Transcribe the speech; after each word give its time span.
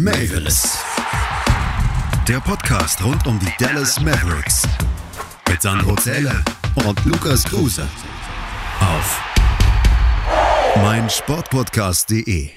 Mavis. 0.00 0.78
Der 2.28 2.38
Podcast 2.38 3.02
rund 3.02 3.26
um 3.26 3.36
die 3.40 3.52
Dallas 3.58 4.00
Mavericks. 4.00 4.62
Mit 5.48 5.60
Sandro 5.60 5.96
Zähler 5.96 6.40
und 6.86 7.04
Lukas 7.04 7.42
Kruse. 7.42 7.84
Auf 8.78 9.20
meinsportpodcast.de. 10.76 12.50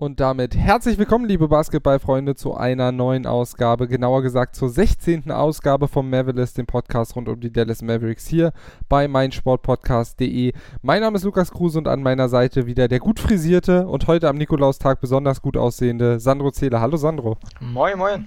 Und 0.00 0.18
damit 0.18 0.56
herzlich 0.56 0.96
willkommen, 0.96 1.26
liebe 1.26 1.46
Basketballfreunde, 1.46 2.34
zu 2.34 2.54
einer 2.54 2.90
neuen 2.90 3.26
Ausgabe, 3.26 3.86
genauer 3.86 4.22
gesagt 4.22 4.56
zur 4.56 4.70
16. 4.70 5.30
Ausgabe 5.30 5.88
vom 5.88 6.08
Mavericks, 6.08 6.54
dem 6.54 6.64
Podcast 6.64 7.16
rund 7.16 7.28
um 7.28 7.38
die 7.38 7.52
Dallas 7.52 7.82
Mavericks 7.82 8.26
hier 8.26 8.54
bei 8.88 9.08
meinsportpodcast.de. 9.08 10.54
Mein 10.80 11.02
Name 11.02 11.18
ist 11.18 11.24
Lukas 11.24 11.50
Kruse 11.50 11.76
und 11.76 11.86
an 11.86 12.02
meiner 12.02 12.30
Seite 12.30 12.64
wieder 12.64 12.88
der 12.88 12.98
gut 12.98 13.20
frisierte 13.20 13.86
und 13.86 14.06
heute 14.06 14.30
am 14.30 14.38
Nikolaustag 14.38 15.02
besonders 15.02 15.42
gut 15.42 15.58
aussehende 15.58 16.18
Sandro 16.18 16.50
Zähler. 16.50 16.80
Hallo 16.80 16.96
Sandro. 16.96 17.36
Moin, 17.60 17.98
moin. 17.98 18.26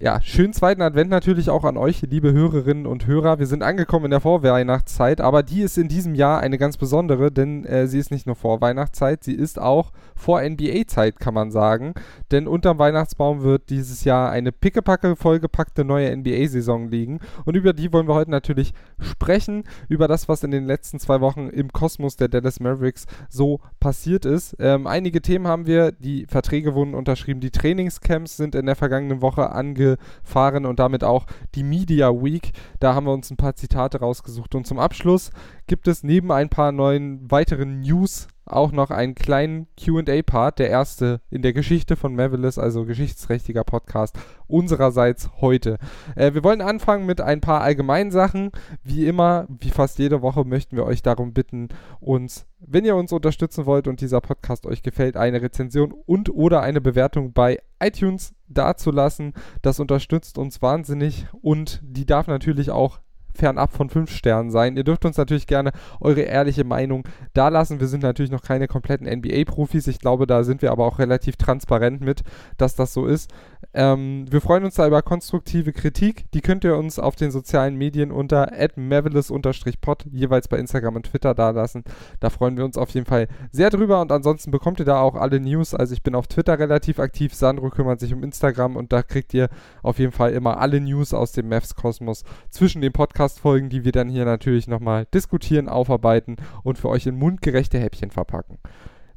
Ja, 0.00 0.22
schönen 0.22 0.54
zweiten 0.54 0.80
Advent 0.80 1.10
natürlich 1.10 1.50
auch 1.50 1.62
an 1.62 1.76
euch, 1.76 2.00
liebe 2.00 2.32
Hörerinnen 2.32 2.86
und 2.86 3.06
Hörer. 3.06 3.38
Wir 3.38 3.46
sind 3.46 3.62
angekommen 3.62 4.06
in 4.06 4.12
der 4.12 4.20
Vorweihnachtszeit, 4.20 5.20
aber 5.20 5.42
die 5.42 5.60
ist 5.60 5.76
in 5.76 5.88
diesem 5.88 6.14
Jahr 6.14 6.40
eine 6.40 6.56
ganz 6.56 6.78
besondere, 6.78 7.30
denn 7.30 7.66
äh, 7.66 7.86
sie 7.86 7.98
ist 7.98 8.10
nicht 8.10 8.24
nur 8.26 8.34
Vorweihnachtszeit, 8.34 9.22
sie 9.22 9.34
ist 9.34 9.60
auch 9.60 9.92
vor 10.16 10.40
NBA-Zeit, 10.40 11.20
kann 11.20 11.34
man 11.34 11.50
sagen. 11.50 11.92
Denn 12.30 12.48
unterm 12.48 12.78
Weihnachtsbaum 12.78 13.42
wird 13.42 13.68
dieses 13.68 14.04
Jahr 14.04 14.30
eine 14.30 14.52
pickepacke 14.52 15.16
vollgepackte 15.16 15.84
neue 15.84 16.16
NBA-Saison 16.16 16.88
liegen. 16.88 17.20
Und 17.44 17.54
über 17.54 17.74
die 17.74 17.92
wollen 17.92 18.08
wir 18.08 18.14
heute 18.14 18.30
natürlich 18.30 18.72
sprechen, 18.98 19.64
über 19.90 20.08
das, 20.08 20.30
was 20.30 20.44
in 20.44 20.50
den 20.50 20.64
letzten 20.64 20.98
zwei 20.98 21.20
Wochen 21.20 21.50
im 21.50 21.70
Kosmos 21.72 22.16
der 22.16 22.28
Dallas 22.28 22.58
Mavericks 22.58 23.04
so 23.28 23.60
passiert 23.80 24.24
ist. 24.24 24.56
Ähm, 24.60 24.86
einige 24.86 25.20
Themen 25.20 25.46
haben 25.46 25.66
wir, 25.66 25.92
die 25.92 26.24
Verträge 26.24 26.74
wurden 26.74 26.94
unterschrieben, 26.94 27.40
die 27.40 27.50
Trainingscamps 27.50 28.38
sind 28.38 28.54
in 28.54 28.64
der 28.64 28.76
vergangenen 28.76 29.20
Woche 29.20 29.50
angekommen 29.50 29.73
angefahren 29.74 30.66
und 30.66 30.78
damit 30.78 31.04
auch 31.04 31.26
die 31.54 31.62
Media 31.62 32.10
Week. 32.10 32.52
Da 32.80 32.94
haben 32.94 33.06
wir 33.06 33.12
uns 33.12 33.30
ein 33.30 33.36
paar 33.36 33.56
Zitate 33.56 34.00
rausgesucht. 34.00 34.54
Und 34.54 34.66
zum 34.66 34.78
Abschluss 34.78 35.30
gibt 35.66 35.88
es 35.88 36.02
neben 36.02 36.30
ein 36.32 36.48
paar 36.48 36.72
neuen 36.72 37.30
weiteren 37.30 37.80
News 37.80 38.28
auch 38.46 38.72
noch 38.72 38.90
einen 38.90 39.14
kleinen 39.14 39.66
QA-Part, 39.76 40.58
der 40.58 40.70
erste 40.70 41.20
in 41.30 41.42
der 41.42 41.52
Geschichte 41.52 41.96
von 41.96 42.14
Mavericks, 42.14 42.58
also 42.58 42.84
geschichtsträchtiger 42.84 43.64
Podcast 43.64 44.18
unsererseits 44.46 45.30
heute. 45.40 45.78
Äh, 46.16 46.34
wir 46.34 46.44
wollen 46.44 46.60
anfangen 46.60 47.06
mit 47.06 47.20
ein 47.20 47.40
paar 47.40 47.62
allgemeinen 47.62 48.10
Sachen. 48.10 48.50
Wie 48.82 49.06
immer, 49.06 49.46
wie 49.48 49.70
fast 49.70 49.98
jede 49.98 50.22
Woche, 50.22 50.44
möchten 50.44 50.76
wir 50.76 50.84
euch 50.84 51.02
darum 51.02 51.32
bitten, 51.32 51.68
uns, 52.00 52.46
wenn 52.60 52.84
ihr 52.84 52.96
uns 52.96 53.12
unterstützen 53.12 53.66
wollt 53.66 53.88
und 53.88 54.00
dieser 54.00 54.20
Podcast 54.20 54.66
euch 54.66 54.82
gefällt, 54.82 55.16
eine 55.16 55.42
Rezension 55.42 55.92
und 56.06 56.30
oder 56.30 56.62
eine 56.62 56.80
Bewertung 56.80 57.32
bei 57.32 57.60
iTunes 57.80 58.34
dazulassen. 58.48 59.32
Das 59.62 59.80
unterstützt 59.80 60.38
uns 60.38 60.62
wahnsinnig 60.62 61.26
und 61.40 61.80
die 61.82 62.06
darf 62.06 62.26
natürlich 62.26 62.70
auch 62.70 63.00
fernab 63.44 63.74
von 63.74 63.90
5 63.90 64.10
Sternen 64.10 64.50
sein. 64.50 64.74
Ihr 64.74 64.84
dürft 64.84 65.04
uns 65.04 65.18
natürlich 65.18 65.46
gerne 65.46 65.72
eure 66.00 66.22
ehrliche 66.22 66.64
Meinung 66.64 67.06
dalassen. 67.34 67.78
Wir 67.78 67.88
sind 67.88 68.02
natürlich 68.02 68.30
noch 68.32 68.40
keine 68.40 68.68
kompletten 68.68 69.06
NBA-Profis. 69.06 69.86
Ich 69.86 69.98
glaube, 69.98 70.26
da 70.26 70.44
sind 70.44 70.62
wir 70.62 70.72
aber 70.72 70.86
auch 70.86 70.98
relativ 70.98 71.36
transparent 71.36 72.00
mit, 72.00 72.22
dass 72.56 72.74
das 72.74 72.94
so 72.94 73.04
ist. 73.04 73.30
Ähm, 73.74 74.24
wir 74.30 74.40
freuen 74.40 74.64
uns 74.64 74.76
da 74.76 74.86
über 74.86 75.02
konstruktive 75.02 75.74
Kritik. 75.74 76.30
Die 76.32 76.40
könnt 76.40 76.64
ihr 76.64 76.76
uns 76.76 76.98
auf 76.98 77.16
den 77.16 77.30
sozialen 77.30 77.76
Medien 77.76 78.12
unter 78.12 78.50
mavelis-pod 78.76 80.06
jeweils 80.10 80.48
bei 80.48 80.58
Instagram 80.58 80.96
und 80.96 81.06
Twitter 81.06 81.34
dalassen. 81.34 81.84
Da 82.20 82.30
freuen 82.30 82.56
wir 82.56 82.64
uns 82.64 82.78
auf 82.78 82.90
jeden 82.90 83.06
Fall 83.06 83.28
sehr 83.52 83.68
drüber 83.68 84.00
und 84.00 84.10
ansonsten 84.10 84.52
bekommt 84.52 84.78
ihr 84.78 84.86
da 84.86 85.00
auch 85.00 85.16
alle 85.16 85.38
News. 85.38 85.74
Also 85.74 85.92
ich 85.92 86.02
bin 86.02 86.14
auf 86.14 86.28
Twitter 86.28 86.58
relativ 86.58 86.98
aktiv. 86.98 87.34
Sandro 87.34 87.68
kümmert 87.68 88.00
sich 88.00 88.14
um 88.14 88.22
Instagram 88.22 88.76
und 88.76 88.92
da 88.92 89.02
kriegt 89.02 89.34
ihr 89.34 89.48
auf 89.82 89.98
jeden 89.98 90.12
Fall 90.12 90.32
immer 90.32 90.58
alle 90.58 90.80
News 90.80 91.12
aus 91.12 91.32
dem 91.32 91.50
Mavs-Kosmos 91.50 92.24
zwischen 92.48 92.80
den 92.80 92.92
Podcasts 92.92 93.33
Podcast-Folgen, 93.34 93.68
die 93.68 93.84
wir 93.84 93.92
dann 93.92 94.08
hier 94.08 94.24
natürlich 94.24 94.66
nochmal 94.66 95.06
diskutieren, 95.12 95.68
aufarbeiten 95.68 96.36
und 96.62 96.78
für 96.78 96.88
euch 96.88 97.06
in 97.06 97.16
mundgerechte 97.16 97.78
Häppchen 97.78 98.10
verpacken. 98.10 98.58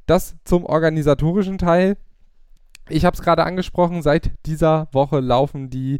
Das 0.06 0.36
zum 0.44 0.66
organisatorischen 0.66 1.58
Teil. 1.58 1.98
Ich 2.90 3.04
habe 3.04 3.16
es 3.16 3.22
gerade 3.22 3.44
angesprochen, 3.44 4.02
seit 4.02 4.32
dieser 4.46 4.88
Woche 4.94 5.20
laufen 5.20 5.70
die 5.70 6.00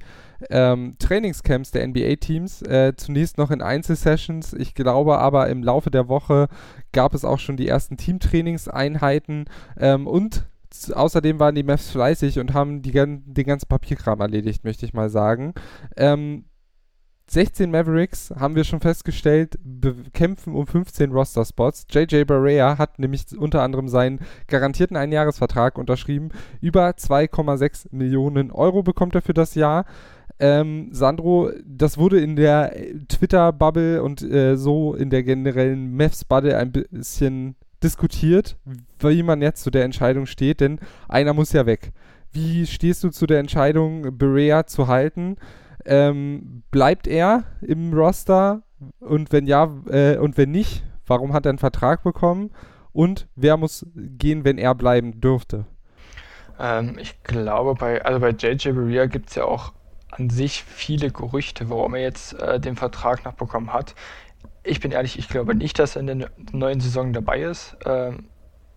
ähm, 0.50 0.96
Trainingscamps 1.00 1.72
der 1.72 1.86
NBA-Teams. 1.86 2.62
Äh, 2.62 2.94
zunächst 2.96 3.38
noch 3.38 3.52
in 3.52 3.62
Einzelsessions. 3.62 4.54
Ich 4.54 4.74
glaube 4.74 5.18
aber 5.18 5.50
im 5.50 5.64
Laufe 5.64 5.92
der 5.92 6.08
Woche 6.08 6.48
gab 6.94 7.14
es 7.14 7.26
auch 7.26 7.40
schon 7.40 7.58
die 7.58 7.68
ersten 7.68 7.98
Teamtrainingseinheiten 7.98 9.46
ähm, 9.78 10.08
und 10.08 10.48
außerdem 10.94 11.40
waren 11.40 11.56
die 11.56 11.64
Mavs 11.64 11.90
fleißig 11.90 12.40
und 12.40 12.54
haben 12.54 12.82
die, 12.82 12.92
den 12.92 13.46
ganzen 13.46 13.68
Papierkram 13.68 14.22
erledigt, 14.22 14.64
möchte 14.64 14.86
ich 14.86 14.94
mal 14.94 15.10
sagen. 15.10 15.54
Ähm, 15.98 16.46
16 17.30 17.70
Mavericks, 17.70 18.34
haben 18.38 18.56
wir 18.56 18.64
schon 18.64 18.80
festgestellt, 18.80 19.60
kämpfen 20.14 20.56
um 20.56 20.66
15 20.66 21.12
Roster-Spots. 21.12 21.88
JJ 21.90 22.24
Barea 22.24 22.78
hat 22.78 23.00
nämlich 23.00 23.26
unter 23.38 23.64
anderem 23.64 23.90
seinen 23.90 24.20
garantierten 24.48 24.96
Einjahresvertrag 24.96 25.78
unterschrieben. 25.78 26.30
Über 26.62 26.90
2,6 26.90 27.88
Millionen 27.92 28.52
Euro 28.52 28.82
bekommt 28.82 29.14
er 29.16 29.22
für 29.22 29.34
das 29.34 29.56
Jahr. 29.56 29.86
Ähm, 30.40 30.90
Sandro, 30.92 31.52
das 31.66 31.98
wurde 31.98 32.22
in 32.22 32.36
der 32.36 32.74
Twitter-Bubble 33.10 34.04
und 34.04 34.22
äh, 34.22 34.56
so 34.56 34.94
in 34.94 35.10
der 35.10 35.24
generellen 35.24 35.96
Mavs-Bubble 35.96 36.56
ein 36.56 36.72
bisschen 36.72 37.56
diskutiert, 37.84 38.58
wie 39.00 39.24
man 39.24 39.42
jetzt 39.42 39.64
zu 39.64 39.72
der 39.72 39.84
Entscheidung 39.84 40.26
steht, 40.28 40.62
denn 40.62 40.80
einer 41.08 41.34
muss 41.34 41.54
ja 41.54 41.66
weg. 41.66 41.92
Wie 42.32 42.66
stehst 42.66 43.04
du 43.04 43.10
zu 43.10 43.26
der 43.26 43.40
Entscheidung, 43.40 44.18
Berea 44.18 44.66
zu 44.66 44.88
halten? 44.88 45.38
Ähm, 45.86 46.64
bleibt 46.72 47.08
er 47.08 47.44
im 47.62 47.94
Roster? 47.94 48.64
Und 49.00 49.32
wenn 49.32 49.48
ja, 49.48 49.70
äh, 49.90 50.18
und 50.18 50.38
wenn 50.38 50.52
nicht, 50.52 50.84
warum 51.06 51.34
hat 51.34 51.46
er 51.46 51.50
einen 51.50 51.58
Vertrag 51.58 52.04
bekommen? 52.04 52.52
Und 52.94 53.28
wer 53.36 53.58
muss 53.58 53.86
gehen, 53.96 54.44
wenn 54.44 54.58
er 54.58 54.76
bleiben 54.76 55.22
dürfte? 55.22 55.66
Ähm, 56.60 56.98
ich 57.00 57.22
glaube, 57.24 57.76
bei, 57.76 58.04
also 58.04 58.20
bei 58.20 58.30
JJ 58.30 58.72
Berea 58.72 59.06
gibt 59.06 59.30
es 59.30 59.36
ja 59.36 59.46
auch 59.46 59.74
an 60.12 60.30
sich 60.30 60.64
viele 60.64 61.12
Gerüchte, 61.12 61.70
warum 61.70 61.96
er 61.96 62.02
jetzt 62.02 62.34
äh, 62.34 62.60
den 62.60 62.76
Vertrag 62.76 63.24
noch 63.26 63.34
bekommen 63.34 63.74
hat. 63.74 63.94
Ich 64.64 64.80
bin 64.80 64.92
ehrlich, 64.92 65.20
ich 65.20 65.30
glaube 65.30 65.56
nicht, 65.56 65.80
dass 65.80 65.96
er 65.96 66.02
in 66.02 66.20
der 66.20 66.30
neuen 66.52 66.80
Saison 66.80 67.14
dabei 67.14 67.42
ist. 67.42 67.78
Ähm, 67.86 68.30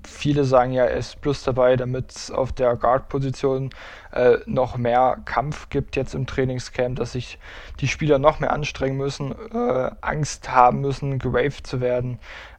viele 0.06 0.44
sagen 0.44 0.72
ja, 0.72 0.84
er 0.84 0.96
ist 0.96 1.20
plus 1.20 1.42
dabei, 1.42 1.76
damit 1.76 2.12
es 2.12 2.30
auf 2.30 2.52
der 2.52 2.76
Guard-Position 2.76 3.70
äh, 4.12 4.38
noch 4.46 4.76
mehr 4.76 5.18
Kampf 5.24 5.68
gibt 5.68 5.96
jetzt 5.96 6.14
im 6.14 6.26
Trainingscamp, 6.26 6.96
dass 6.96 7.12
sich 7.12 7.38
die 7.80 7.88
Spieler 7.88 8.18
noch 8.18 8.40
mehr 8.40 8.52
anstrengen 8.52 8.96
müssen, 8.96 9.34
äh, 9.52 9.90
Angst 10.00 10.50
haben 10.50 10.80
müssen, 10.80 11.18
gewaved 11.18 11.66
zu 11.66 11.80
werden. 11.80 12.18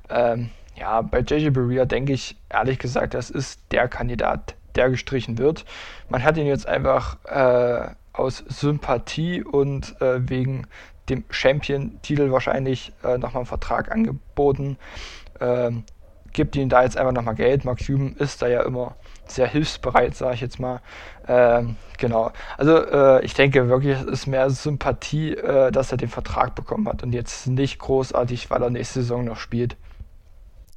Ähm, 0.10 0.50
ja, 0.76 1.02
bei 1.02 1.20
JJ 1.20 1.50
Berea 1.50 1.86
denke 1.86 2.14
ich 2.14 2.38
ehrlich 2.50 2.80
gesagt, 2.80 3.14
das 3.14 3.30
ist 3.30 3.62
der 3.72 3.88
Kandidat, 3.88 4.56
der 4.76 4.90
gestrichen 4.90 5.38
wird. 5.38 5.66
Man 6.10 6.24
hat 6.24 6.38
ihn 6.38 6.48
jetzt 6.48 6.68
einfach 6.68 7.18
äh, 7.26 7.90
aus 8.14 8.44
Sympathie 8.48 9.44
und 9.44 10.00
äh, 10.02 10.28
wegen 10.30 10.68
dem 11.10 11.24
Champion-Titel 11.30 12.32
wahrscheinlich 12.32 12.94
äh, 13.04 13.18
nochmal 13.18 13.42
einen 13.42 13.46
Vertrag 13.46 13.92
angeboten. 13.92 14.78
Ähm, 15.40 15.84
gibt 16.34 16.56
ihnen 16.56 16.70
da 16.70 16.84
jetzt 16.84 16.98
einfach 16.98 17.14
nochmal 17.14 17.36
Geld. 17.36 17.66
Mark 17.66 17.80
Cuban 17.86 18.16
ist 18.18 18.42
da 18.42 18.48
ja 18.48 18.62
immer 18.62 18.96
sehr 19.28 19.48
hilfsbereit, 19.48 20.16
sage 20.16 20.36
ich 20.36 20.42
jetzt 20.42 20.60
mal. 20.60 20.82
Ähm, 21.28 21.76
genau. 21.98 22.32
Also 22.58 22.78
äh, 22.78 23.24
ich 23.24 23.34
denke 23.34 23.70
wirklich, 23.70 23.98
es 23.98 24.04
ist 24.04 24.28
mehr 24.28 24.50
Sympathie, 24.50 25.36
äh, 25.36 25.72
dass 25.72 25.92
er 25.92 25.98
den 25.98 26.10
Vertrag 26.10 26.56
bekommen 26.56 26.88
hat 26.88 27.04
und 27.04 27.14
jetzt 27.14 27.48
nicht 27.48 27.80
großartig, 27.80 28.50
weil 28.50 28.62
er 28.62 28.70
nächste 28.70 29.02
Saison 29.02 29.26
noch 29.26 29.38
spielt. 29.38 29.78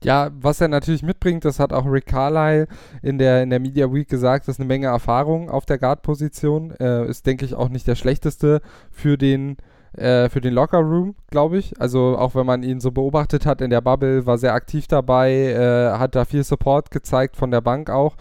Ja, 0.05 0.31
was 0.39 0.61
er 0.61 0.69
natürlich 0.69 1.03
mitbringt, 1.03 1.47
das 1.47 1.59
hat 1.59 1.73
auch 1.73 1.87
Rick 1.87 2.07
Carlisle 2.07 2.69
in 3.03 3.17
der, 3.17 3.43
in 3.43 3.49
der 3.49 3.59
Media 3.59 3.91
Week 3.91 4.07
gesagt, 4.07 4.47
das 4.47 4.57
ist 4.57 4.61
eine 4.61 4.69
Menge 4.69 4.89
Erfahrung 4.89 5.49
auf 5.49 5.65
der 5.65 5.79
Guard-Position. 5.79 6.73
Äh, 6.73 7.07
ist, 7.07 7.27
denke 7.27 7.47
ich, 7.47 7.55
auch 7.55 7.71
nicht 7.71 7.87
der 7.87 7.95
schlechteste 7.95 8.61
für 8.91 9.17
den 9.17 9.57
äh, 9.97 10.29
für 10.29 10.41
den 10.41 10.55
Locker 10.55 10.79
Room, 10.79 11.15
glaube 11.31 11.59
ich. 11.59 11.81
Also 11.81 12.17
auch 12.19 12.35
wenn 12.35 12.47
man 12.47 12.63
ihn 12.63 12.81
so 12.81 12.91
beobachtet 12.91 13.47
hat 13.47 13.61
in 13.61 13.71
der 13.71 13.81
Bubble, 13.81 14.27
war 14.27 14.39
sehr 14.39 14.55
aktiv 14.55 14.87
dabei, 14.87 15.33
äh, 15.33 15.99
hat 15.99 16.15
da 16.15 16.25
viel 16.25 16.45
Support 16.45 16.91
gezeigt 16.91 17.37
von 17.37 17.51
der 17.51 17.61
Bank 17.61 17.91
auch. 17.91 18.17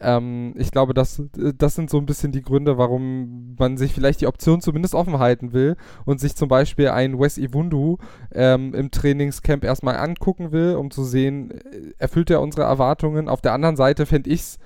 Ähm, 0.00 0.54
ich 0.56 0.70
glaube, 0.70 0.94
das, 0.94 1.22
das 1.32 1.74
sind 1.74 1.90
so 1.90 1.98
ein 1.98 2.06
bisschen 2.06 2.30
die 2.32 2.42
Gründe, 2.42 2.78
warum 2.78 3.56
man 3.58 3.76
sich 3.76 3.92
vielleicht 3.92 4.20
die 4.20 4.26
Option 4.26 4.60
zumindest 4.60 4.94
offen 4.94 5.18
halten 5.18 5.52
will 5.52 5.76
und 6.04 6.20
sich 6.20 6.36
zum 6.36 6.48
Beispiel 6.48 6.88
ein 6.88 7.18
Wes 7.18 7.36
Iwundu 7.36 7.98
ähm, 8.32 8.74
im 8.74 8.90
Trainingscamp 8.90 9.64
erstmal 9.64 9.96
angucken 9.96 10.52
will, 10.52 10.76
um 10.76 10.90
zu 10.90 11.04
sehen, 11.04 11.50
äh, 11.50 11.92
erfüllt 11.98 12.30
er 12.30 12.40
unsere 12.40 12.62
Erwartungen. 12.62 13.28
Auf 13.28 13.40
der 13.40 13.52
anderen 13.52 13.76
Seite 13.76 14.06
fände 14.06 14.30
ich 14.30 14.40
es 14.40 14.58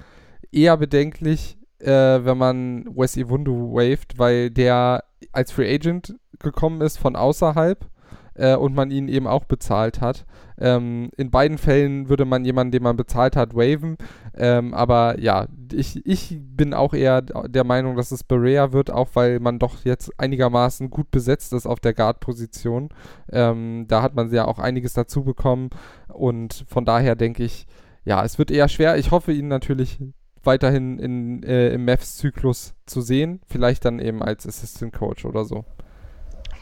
eher 0.51 0.77
bedenklich, 0.77 1.57
äh, 1.79 1.87
wenn 1.89 2.37
man 2.37 2.85
Wes 2.95 3.17
Iwundu 3.17 3.73
waved, 3.73 4.19
weil 4.19 4.51
der 4.51 5.05
als 5.33 5.51
Free 5.51 5.75
Agent 5.75 6.15
gekommen 6.43 6.81
ist 6.81 6.99
von 6.99 7.17
außerhalb 7.17 7.87
äh, 8.35 8.57
und 8.57 8.75
man 8.75 8.91
ihn 8.91 9.09
eben 9.09 9.27
auch 9.27 9.45
bezahlt 9.45 10.01
hat. 10.01 10.25
Ähm, 10.59 11.11
in 11.17 11.31
beiden 11.31 11.59
Fällen 11.59 12.09
würde 12.09 12.25
man 12.25 12.45
jemanden, 12.45 12.73
den 12.73 12.83
man 12.83 12.97
bezahlt 12.97 13.37
hat, 13.37 13.55
waven. 13.55 13.97
Ähm, 14.35 14.75
aber 14.75 15.19
ja, 15.21 15.47
ich, 15.73 16.05
ich 16.07 16.39
bin 16.41 16.75
auch 16.75 16.95
eher 16.95 17.23
der 17.23 17.65
Meinung, 17.65 17.97
dass 17.97 18.13
es 18.13 18.25
Berea 18.25 18.73
wird, 18.73 18.91
auch 18.91 19.11
weil 19.15 19.41
man 19.41 19.59
doch 19.59 19.85
jetzt 19.85 20.13
einigermaßen 20.19 20.91
gut 20.91 21.11
besetzt 21.11 21.53
ist 21.53 21.67
auf 21.67 21.81
der 21.81 21.95
Guard-Position. 21.95 22.91
Ähm, 23.31 23.87
da 23.89 24.03
hat 24.03 24.15
man 24.15 24.33
ja 24.33 24.47
auch 24.47 24.59
einiges 24.59 24.95
dazu 24.95 25.25
bekommen 25.25 25.71
und 26.09 26.65
von 26.69 26.85
daher 26.85 27.17
denke 27.17 27.43
ich, 27.45 27.67
ja, 28.05 28.25
es 28.25 28.39
wird 28.39 28.51
eher 28.51 28.69
schwer. 28.69 28.97
Ich 28.99 29.11
hoffe 29.11 29.33
ihn 29.33 29.49
natürlich 29.49 30.01
weiterhin 30.45 30.99
in, 30.99 31.43
äh, 31.45 31.71
im 31.71 31.85
Mavs-Zyklus 31.85 32.75
zu 32.87 33.01
sehen, 33.01 33.41
vielleicht 33.47 33.85
dann 33.85 34.01
eben 34.01 34.23
als 34.23 34.47
Assistant 34.47 34.93
Coach 34.93 35.25
oder 35.25 35.45
so. 35.45 35.65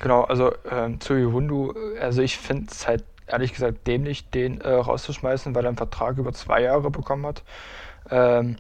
Genau, 0.01 0.23
also 0.23 0.53
ähm, 0.71 0.99
zu 1.01 1.15
Yuhundu, 1.15 1.75
also 2.01 2.23
ich 2.23 2.39
finde 2.39 2.69
es 2.71 2.89
halt 2.89 3.05
ehrlich 3.27 3.53
gesagt 3.53 3.87
dämlich, 3.87 4.31
den 4.31 4.61
äh, 4.61 4.71
rauszuschmeißen, 4.73 5.55
weil 5.55 5.65
er 5.65 5.69
einen 5.69 5.77
Vertrag 5.77 6.19
über 6.19 6.33
zwei 6.33 6.63
Jahre 6.63 6.91
bekommen 6.91 7.27
hat. 7.27 7.43
Ähm, 8.11 8.57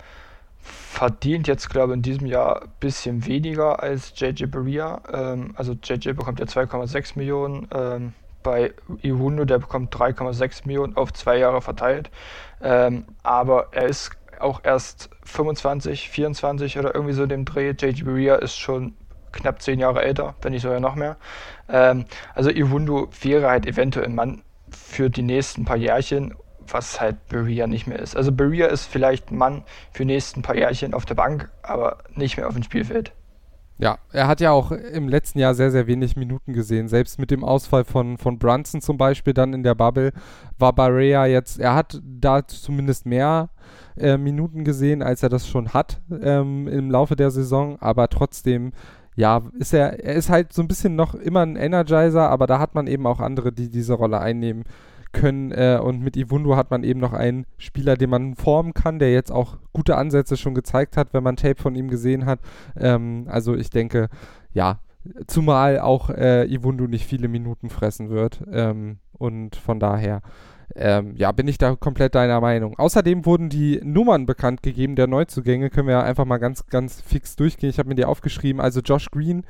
verdient 0.63 1.49
jetzt, 1.49 1.71
glaube 1.71 1.93
ich, 1.93 1.97
in 1.97 2.03
diesem 2.03 2.27
Jahr 2.27 2.63
ein 2.63 2.69
bisschen 2.79 3.27
weniger 3.27 3.83
als 3.83 4.13
JJ 4.17 4.47
Berea. 4.47 5.01
Ähm, 5.13 5.53
also 5.57 5.73
JJ 5.73 6.13
bekommt 6.13 6.41
ja 6.41 6.47
2,6 6.47 7.13
Millionen. 7.17 7.69
Ähm, 7.73 8.13
bei 8.43 8.73
Iwundo, 9.03 9.45
der 9.45 9.59
bekommt 9.59 9.95
3,6 9.95 10.67
Millionen 10.67 10.97
auf 10.97 11.13
zwei 11.13 11.39
Jahre 11.39 11.63
verteilt. 11.63 12.11
Ähm, 12.63 13.05
aber 13.23 13.69
er 13.73 13.87
ist 13.87 14.11
auch 14.39 14.61
erst 14.63 15.11
25, 15.25 16.11
24 16.11 16.79
oder 16.79 16.95
irgendwie 16.95 17.15
so 17.15 17.23
in 17.23 17.29
dem 17.31 17.45
Dreh. 17.47 17.71
JJ 17.71 18.05
Berea 18.05 18.37
ist 18.37 18.59
schon 18.59 18.95
knapp 19.33 19.63
zehn 19.63 19.81
Jahre 19.81 20.03
älter, 20.03 20.35
wenn 20.43 20.53
nicht 20.53 20.63
sogar 20.63 20.81
noch 20.81 20.95
mehr. 20.95 21.17
Ähm, 21.69 22.05
also 22.35 22.51
Iwundo 22.51 23.09
wäre 23.21 23.49
halt 23.49 23.67
eventuell 23.67 24.07
ein 24.07 24.15
Mann 24.15 24.43
für 24.71 25.11
die 25.11 25.23
nächsten 25.23 25.65
paar 25.65 25.77
Jährchen 25.77 26.35
was 26.73 27.01
halt 27.01 27.29
Berea 27.29 27.67
nicht 27.67 27.87
mehr 27.87 27.99
ist. 27.99 28.17
Also 28.17 28.33
Berea 28.33 28.67
ist 28.67 28.87
vielleicht 28.87 29.31
ein 29.31 29.39
Mann 29.39 29.65
für 29.93 30.05
die 30.05 30.13
nächsten 30.13 30.43
paar 30.43 30.57
Jährchen 30.57 30.95
auf 30.95 31.05
der 31.05 31.15
Bank, 31.15 31.51
aber 31.63 31.99
nicht 32.15 32.37
mehr 32.37 32.49
auf 32.49 32.55
dem 32.55 32.63
Spielfeld. 32.63 33.13
Ja, 33.79 33.99
er 34.13 34.29
hat 34.29 34.43
ja 34.43 34.51
auch 34.51 34.73
im 34.73 35.09
letzten 35.09 35.39
Jahr 35.39 35.55
sehr, 35.55 35.71
sehr 35.71 35.87
wenig 35.87 36.15
Minuten 36.15 36.53
gesehen. 36.53 36.87
Selbst 36.87 37.19
mit 37.19 37.31
dem 37.31 37.43
Ausfall 37.43 37.85
von, 37.85 38.19
von 38.19 38.39
Brunson 38.39 38.83
zum 38.83 38.99
Beispiel 38.99 39.33
dann 39.33 39.55
in 39.55 39.63
der 39.63 39.75
Bubble 39.75 40.13
war 40.59 40.75
Barea 40.75 41.25
jetzt, 41.25 41.59
er 41.59 41.75
hat 41.75 41.99
da 42.05 42.47
zumindest 42.47 43.07
mehr 43.07 43.49
äh, 43.97 44.19
Minuten 44.19 44.65
gesehen, 44.65 45.03
als 45.03 45.23
er 45.23 45.31
das 45.31 45.49
schon 45.49 45.73
hat 45.73 46.03
ähm, 46.21 46.69
im 46.69 46.91
Laufe 46.91 47.17
der 47.17 47.31
Saison, 47.31 47.79
aber 47.81 48.09
trotzdem 48.09 48.73
ja, 49.21 49.43
ist 49.59 49.75
er, 49.75 50.03
er 50.03 50.15
ist 50.15 50.31
halt 50.31 50.55
so 50.55 50.63
ein 50.63 50.69
bisschen 50.69 50.97
noch 50.97 51.15
immer 51.15 51.41
ein 51.43 51.57
Energizer, 51.57 52.31
aber 52.31 52.47
da 52.47 52.59
hat 52.59 52.75
man 52.75 52.87
eben 52.87 53.07
auch 53.07 53.21
andere, 53.21 53.53
die 53.53 53.69
diese 53.69 53.93
Rolle 53.93 54.19
einnehmen 54.19 54.65
können. 55.13 55.53
Äh, 55.53 55.79
und 55.83 56.01
mit 56.01 56.17
Iwundo 56.17 56.57
hat 56.57 56.71
man 56.71 56.85
eben 56.85 57.01
noch 57.01 57.13
einen 57.13 57.45
Spieler, 57.59 57.97
den 57.99 58.09
man 58.09 58.35
formen 58.35 58.73
kann, 58.73 58.99
der 58.99 59.13
jetzt 59.13 59.31
auch 59.31 59.59
gute 59.75 59.97
Ansätze 59.97 60.39
schon 60.39 60.55
gezeigt 60.55 60.97
hat, 60.97 61.13
wenn 61.13 61.23
man 61.23 61.37
Tape 61.37 61.61
von 61.61 61.75
ihm 61.75 61.89
gesehen 61.89 62.25
hat. 62.25 62.41
Ähm, 62.79 63.27
also 63.29 63.55
ich 63.55 63.69
denke, 63.69 64.09
ja, 64.55 64.81
zumal 65.27 65.81
auch 65.81 66.09
äh, 66.09 66.47
Iwundo 66.47 66.87
nicht 66.87 67.05
viele 67.05 67.29
Minuten 67.29 67.69
fressen 67.69 68.09
wird. 68.09 68.43
Ähm, 68.51 69.01
und 69.13 69.55
von 69.55 69.79
daher. 69.79 70.23
Ähm, 70.83 71.15
ja, 71.17 71.31
bin 71.33 71.47
ich 71.47 71.59
da 71.59 71.77
komplett 71.77 72.15
deiner 72.15 72.41
Meinung. 72.41 72.79
Außerdem 72.79 73.27
wurden 73.27 73.51
die 73.51 73.83
Nummern 73.85 74.25
bekannt 74.25 74.63
gegeben 74.63 74.97
der 74.97 75.09
Neuzugänge. 75.09 75.69
Können 75.69 75.89
wir 75.89 75.97
ja 75.97 76.03
einfach 76.03 76.25
mal 76.25 76.39
ganz, 76.39 76.67
ganz 76.69 77.03
fix 77.03 77.37
durchgehen. 77.37 77.69
Ich 77.69 77.79
habe 77.79 77.91
mir 77.91 77.97
die 77.97 78.07
aufgeschrieben. 78.07 78.63
Also 78.63 78.81
Josh 78.81 79.11
Green 79.11 79.45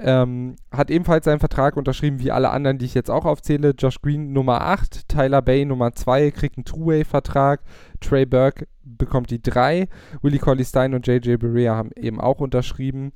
ähm, 0.00 0.56
hat 0.72 0.90
ebenfalls 0.90 1.24
seinen 1.24 1.38
Vertrag 1.38 1.76
unterschrieben, 1.76 2.18
wie 2.18 2.32
alle 2.32 2.50
anderen, 2.50 2.78
die 2.78 2.86
ich 2.86 2.94
jetzt 2.94 3.12
auch 3.12 3.26
aufzähle. 3.26 3.74
Josh 3.78 4.02
Green 4.02 4.32
Nummer 4.32 4.62
8, 4.62 5.08
Tyler 5.08 5.40
Bay 5.40 5.64
Nummer 5.64 5.92
2, 5.92 6.32
kriegt 6.32 6.58
einen 6.58 6.64
Two-Way-Vertrag. 6.64 7.60
Trey 8.02 8.26
Burke 8.26 8.66
bekommt 8.84 9.30
die 9.30 9.40
3. 9.40 9.88
Willie 10.22 10.38
Colley 10.38 10.64
Stein 10.64 10.94
und 10.94 11.06
JJ 11.06 11.36
Berea 11.36 11.76
haben 11.76 11.90
eben 11.96 12.20
auch 12.20 12.40
unterschrieben. 12.40 13.12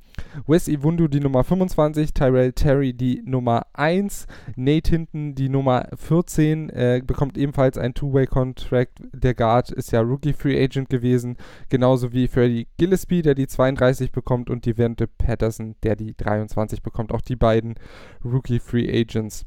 Wes 0.47 0.67
Iwundu 0.67 1.07
die 1.07 1.19
Nummer 1.19 1.43
25, 1.43 2.13
Tyrell 2.13 2.53
Terry 2.53 2.93
die 2.93 3.21
Nummer 3.25 3.65
1, 3.73 4.27
Nate 4.55 4.89
Hinton 4.89 5.35
die 5.35 5.49
Nummer 5.49 5.87
14, 5.95 6.69
äh, 6.69 7.01
bekommt 7.05 7.37
ebenfalls 7.37 7.77
ein 7.77 7.93
Two-Way-Contract. 7.93 9.03
Der 9.13 9.33
Guard 9.33 9.71
ist 9.71 9.91
ja 9.91 10.01
Rookie 10.01 10.33
Free 10.33 10.61
Agent 10.61 10.89
gewesen, 10.89 11.37
genauso 11.69 12.13
wie 12.13 12.27
Freddie 12.27 12.67
Gillespie, 12.77 13.21
der 13.21 13.35
die 13.35 13.47
32 13.47 14.11
bekommt 14.11 14.49
und 14.49 14.65
Devante 14.65 15.07
Patterson, 15.07 15.75
der 15.83 15.95
die 15.95 16.15
23 16.15 16.81
bekommt. 16.81 17.11
Auch 17.11 17.21
die 17.21 17.35
beiden 17.35 17.75
Rookie 18.23 18.59
Free 18.59 18.89
Agents 18.89 19.45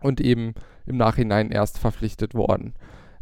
und 0.00 0.20
eben 0.20 0.54
im 0.86 0.96
Nachhinein 0.96 1.50
erst 1.50 1.78
verpflichtet 1.78 2.34
worden. 2.34 2.74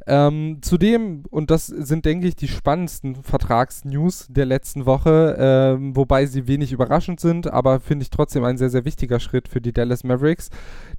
Ähm, 0.06 0.58
zudem, 0.60 1.24
und 1.30 1.50
das 1.50 1.66
sind, 1.66 2.04
denke 2.04 2.28
ich, 2.28 2.36
die 2.36 2.48
spannendsten 2.48 3.16
Vertragsnews 3.16 4.26
der 4.28 4.44
letzten 4.44 4.84
Woche, 4.84 5.36
ähm, 5.38 5.96
wobei 5.96 6.26
sie 6.26 6.46
wenig 6.46 6.72
überraschend 6.72 7.20
sind, 7.20 7.50
aber 7.50 7.80
finde 7.80 8.02
ich 8.02 8.10
trotzdem 8.10 8.44
ein 8.44 8.58
sehr, 8.58 8.68
sehr 8.68 8.84
wichtiger 8.84 9.18
Schritt 9.18 9.48
für 9.48 9.62
die 9.62 9.72
Dallas 9.72 10.04
Mavericks. 10.04 10.50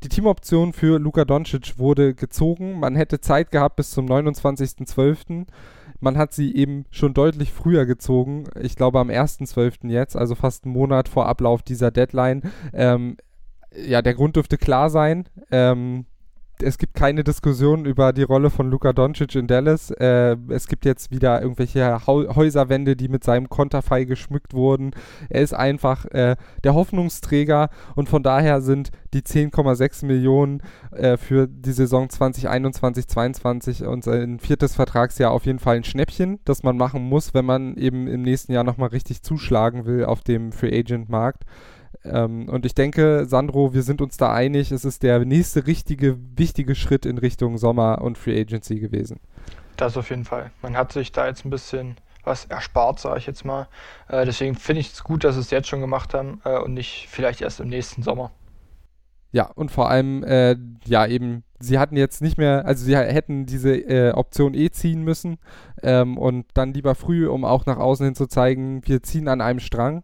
Die 0.04 0.10
Teamoption 0.10 0.74
für 0.74 1.00
Luka 1.00 1.24
Doncic 1.24 1.78
wurde 1.78 2.16
gezogen. 2.16 2.80
Man 2.80 2.96
hätte 2.96 3.22
Zeit 3.22 3.52
gehabt 3.52 3.76
bis 3.76 3.92
zum 3.92 4.08
29.12. 4.08 5.46
Man 6.00 6.18
hat 6.18 6.34
sie 6.34 6.56
eben 6.56 6.86
schon 6.90 7.14
deutlich 7.14 7.54
früher 7.54 7.86
gezogen. 7.86 8.46
Ich 8.60 8.76
glaube 8.76 9.00
am 9.00 9.10
1.12. 9.10 9.90
jetzt, 9.90 10.16
also 10.16 10.36
fast 10.36 10.66
einen 10.66 10.74
Monat 10.74 11.08
vor 11.10 11.28
Ablauf 11.28 11.62
dieser 11.62 11.92
Deadline. 11.92 12.42
Ähm, 12.74 13.18
ja, 13.76 14.02
der 14.02 14.14
Grund 14.14 14.36
dürfte 14.36 14.58
klar 14.58 14.90
sein. 14.90 15.26
Ähm, 15.52 16.06
es 16.62 16.78
gibt 16.78 16.94
keine 16.94 17.24
Diskussion 17.24 17.86
über 17.86 18.14
die 18.14 18.24
Rolle 18.24 18.50
von 18.50 18.70
Luka 18.70 18.94
Doncic 18.94 19.36
in 19.36 19.48
Dallas. 19.48 19.92
Äh, 19.92 20.38
es 20.50 20.68
gibt 20.68 20.86
jetzt 20.86 21.12
wieder 21.12 21.42
irgendwelche 21.42 21.84
ha 21.84 22.06
Häuserwände, 22.08 22.96
die 22.96 23.08
mit 23.08 23.24
seinem 23.24 23.50
Konterfei 23.50 24.04
geschmückt 24.06 24.54
wurden. 24.54 24.92
Er 25.30 25.42
ist 25.42 25.54
einfach 25.54 26.06
äh, 26.06 26.36
der 26.64 26.74
Hoffnungsträger 26.74 27.70
und 27.96 28.10
von 28.10 28.24
daher 28.24 28.62
sind 28.62 28.92
die 29.14 29.22
10,6 29.22 30.06
Millionen 30.06 30.62
äh, 30.92 31.18
für 31.18 31.48
die 31.48 31.72
Saison 31.72 32.10
2021, 32.10 33.08
2022 33.08 33.86
und 33.86 34.04
sein 34.04 34.40
viertes 34.40 34.76
Vertragsjahr 34.76 35.32
auf 35.32 35.46
jeden 35.46 35.60
Fall 35.60 35.78
ein 35.78 35.84
Schnäppchen, 35.84 36.40
das 36.46 36.64
man 36.64 36.78
machen 36.78 37.04
muss, 37.04 37.34
wenn 37.34 37.46
man 37.46 37.76
eben 37.78 38.08
im 38.08 38.22
nächsten 38.22 38.52
Jahr 38.52 38.64
nochmal 38.64 38.90
richtig 38.90 39.22
zuschlagen 39.22 39.86
will 39.86 40.06
auf 40.06 40.22
dem 40.22 40.52
Free 40.52 40.78
Agent 40.78 41.10
Markt. 41.10 41.44
Ähm, 42.06 42.50
und 42.50 42.66
ich 42.66 42.76
denke, 42.76 43.26
Sandro, 43.26 43.74
wir 43.74 43.84
sind 43.84 44.02
uns 44.02 44.18
da 44.18 44.34
einig, 44.34 44.72
es 44.72 44.86
ist 44.86 45.04
der 45.04 45.24
nächste 45.26 45.68
richtige, 45.68 46.18
wichtige 46.38 46.76
Schritt 46.76 47.06
in 47.06 47.18
Richtung 47.18 47.58
Sommer 47.58 48.02
und 48.02 48.18
Free 48.18 48.40
Agency 48.40 48.80
gewesen. 48.80 49.20
Das 49.78 49.98
auf 49.98 50.10
jeden 50.10 50.26
Fall. 50.26 50.52
Man 50.62 50.78
hat 50.78 50.92
sich 50.94 51.12
da 51.12 51.28
jetzt 51.28 51.46
ein 51.46 51.50
bisschen 51.50 51.98
was 52.24 52.46
erspart, 52.46 53.00
sage 53.00 53.20
ich 53.20 53.28
jetzt 53.28 53.46
mal. 53.46 53.68
Äh, 54.08 54.26
deswegen 54.26 54.56
finde 54.56 54.82
ich 54.82 54.94
es 54.94 55.04
gut, 55.04 55.24
dass 55.24 55.36
sie 55.36 55.42
es 55.42 55.52
jetzt 55.52 55.68
schon 55.68 55.82
gemacht 55.82 56.14
haben 56.14 56.42
äh, 56.44 56.58
und 56.58 56.74
nicht 56.74 57.08
vielleicht 57.10 57.42
erst 57.42 57.60
im 57.60 57.68
nächsten 57.68 58.04
Sommer. 58.04 58.32
Ja, 59.32 59.52
und 59.54 59.70
vor 59.70 59.90
allem, 59.90 60.24
äh, 60.24 60.56
ja, 60.86 61.06
eben, 61.06 61.44
sie 61.60 61.78
hatten 61.78 61.98
jetzt 61.98 62.22
nicht 62.22 62.38
mehr, 62.38 62.66
also 62.66 62.86
sie 62.86 62.96
hätten 62.96 63.46
diese 63.46 63.76
äh, 63.76 64.12
Option 64.12 64.54
eh 64.54 64.70
ziehen 64.70 65.04
müssen 65.04 65.40
ähm, 65.84 66.18
und 66.18 66.46
dann 66.54 66.74
lieber 66.74 66.96
früh, 66.96 67.28
um 67.28 67.44
auch 67.44 67.66
nach 67.66 67.78
außen 67.78 68.06
hin 68.06 68.16
zu 68.16 68.28
zeigen, 68.28 68.82
wir 68.86 69.04
ziehen 69.04 69.28
an 69.28 69.42
einem 69.42 69.60
Strang. 69.60 70.04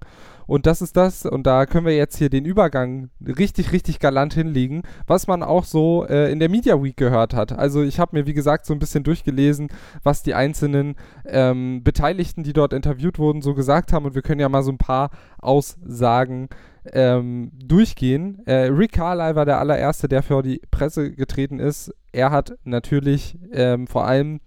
Und 0.51 0.65
das 0.65 0.81
ist 0.81 0.97
das, 0.97 1.25
und 1.25 1.47
da 1.47 1.65
können 1.65 1.85
wir 1.85 1.95
jetzt 1.95 2.17
hier 2.17 2.29
den 2.29 2.43
Übergang 2.43 3.09
richtig, 3.25 3.71
richtig 3.71 3.99
galant 3.99 4.33
hinlegen, 4.33 4.81
was 5.07 5.25
man 5.25 5.43
auch 5.43 5.63
so 5.63 6.05
äh, 6.05 6.29
in 6.29 6.39
der 6.39 6.49
Media 6.49 6.83
Week 6.83 6.97
gehört 6.97 7.33
hat. 7.33 7.53
Also 7.53 7.83
ich 7.83 8.01
habe 8.01 8.17
mir, 8.17 8.25
wie 8.27 8.33
gesagt, 8.33 8.65
so 8.65 8.73
ein 8.73 8.79
bisschen 8.79 9.05
durchgelesen, 9.05 9.69
was 10.03 10.23
die 10.23 10.33
einzelnen 10.33 10.95
ähm, 11.25 11.85
Beteiligten, 11.85 12.43
die 12.43 12.51
dort 12.51 12.73
interviewt 12.73 13.17
wurden, 13.17 13.41
so 13.41 13.53
gesagt 13.53 13.93
haben. 13.93 14.03
Und 14.03 14.13
wir 14.13 14.21
können 14.21 14.41
ja 14.41 14.49
mal 14.49 14.61
so 14.61 14.73
ein 14.73 14.77
paar 14.77 15.11
Aussagen 15.39 16.49
ähm, 16.91 17.53
durchgehen. 17.53 18.45
Äh, 18.45 18.71
Rick 18.73 18.91
Carlyle 18.91 19.37
war 19.37 19.45
der 19.45 19.57
allererste, 19.57 20.09
der 20.09 20.21
für 20.21 20.41
die 20.41 20.59
Presse 20.69 21.13
getreten 21.13 21.59
ist. 21.59 21.95
Er 22.11 22.29
hat 22.29 22.57
natürlich 22.65 23.39
ähm, 23.53 23.87
vor 23.87 24.05
allem 24.05 24.41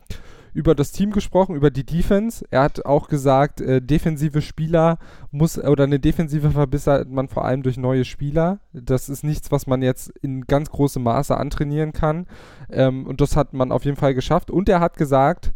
über 0.54 0.75
das 0.76 0.92
Team 0.92 1.11
gesprochen, 1.11 1.56
über 1.56 1.70
die 1.70 1.84
Defense. 1.84 2.46
Er 2.50 2.62
hat 2.62 2.87
auch 2.87 3.08
gesagt, 3.08 3.61
äh, 3.61 3.82
defensive 3.82 4.40
Spieler 4.40 4.99
muss 5.32 5.58
oder 5.58 5.84
eine 5.84 5.99
Defensive 5.99 6.52
verbessert 6.52 7.11
man 7.11 7.28
vor 7.28 7.44
allem 7.44 7.64
durch 7.64 7.76
neue 7.76 8.04
Spieler. 8.04 8.61
Das 8.73 9.08
ist 9.08 9.25
nichts, 9.25 9.50
was 9.50 9.66
man 9.66 9.82
jetzt 9.82 10.11
in 10.23 10.46
ganz 10.46 10.70
großem 10.70 11.02
Maße 11.02 11.37
antrainieren 11.37 11.92
kann. 11.92 12.26
Ähm, 12.70 13.06
und 13.06 13.20
das 13.20 13.37
hat 13.37 13.52
man 13.52 13.73
auf 13.73 13.84
jeden 13.84 13.96
Fall 13.96 14.14
geschafft. 14.14 14.50
Und 14.50 14.68
er 14.68 14.78
hat 14.78 14.96
gesagt, 14.96 15.52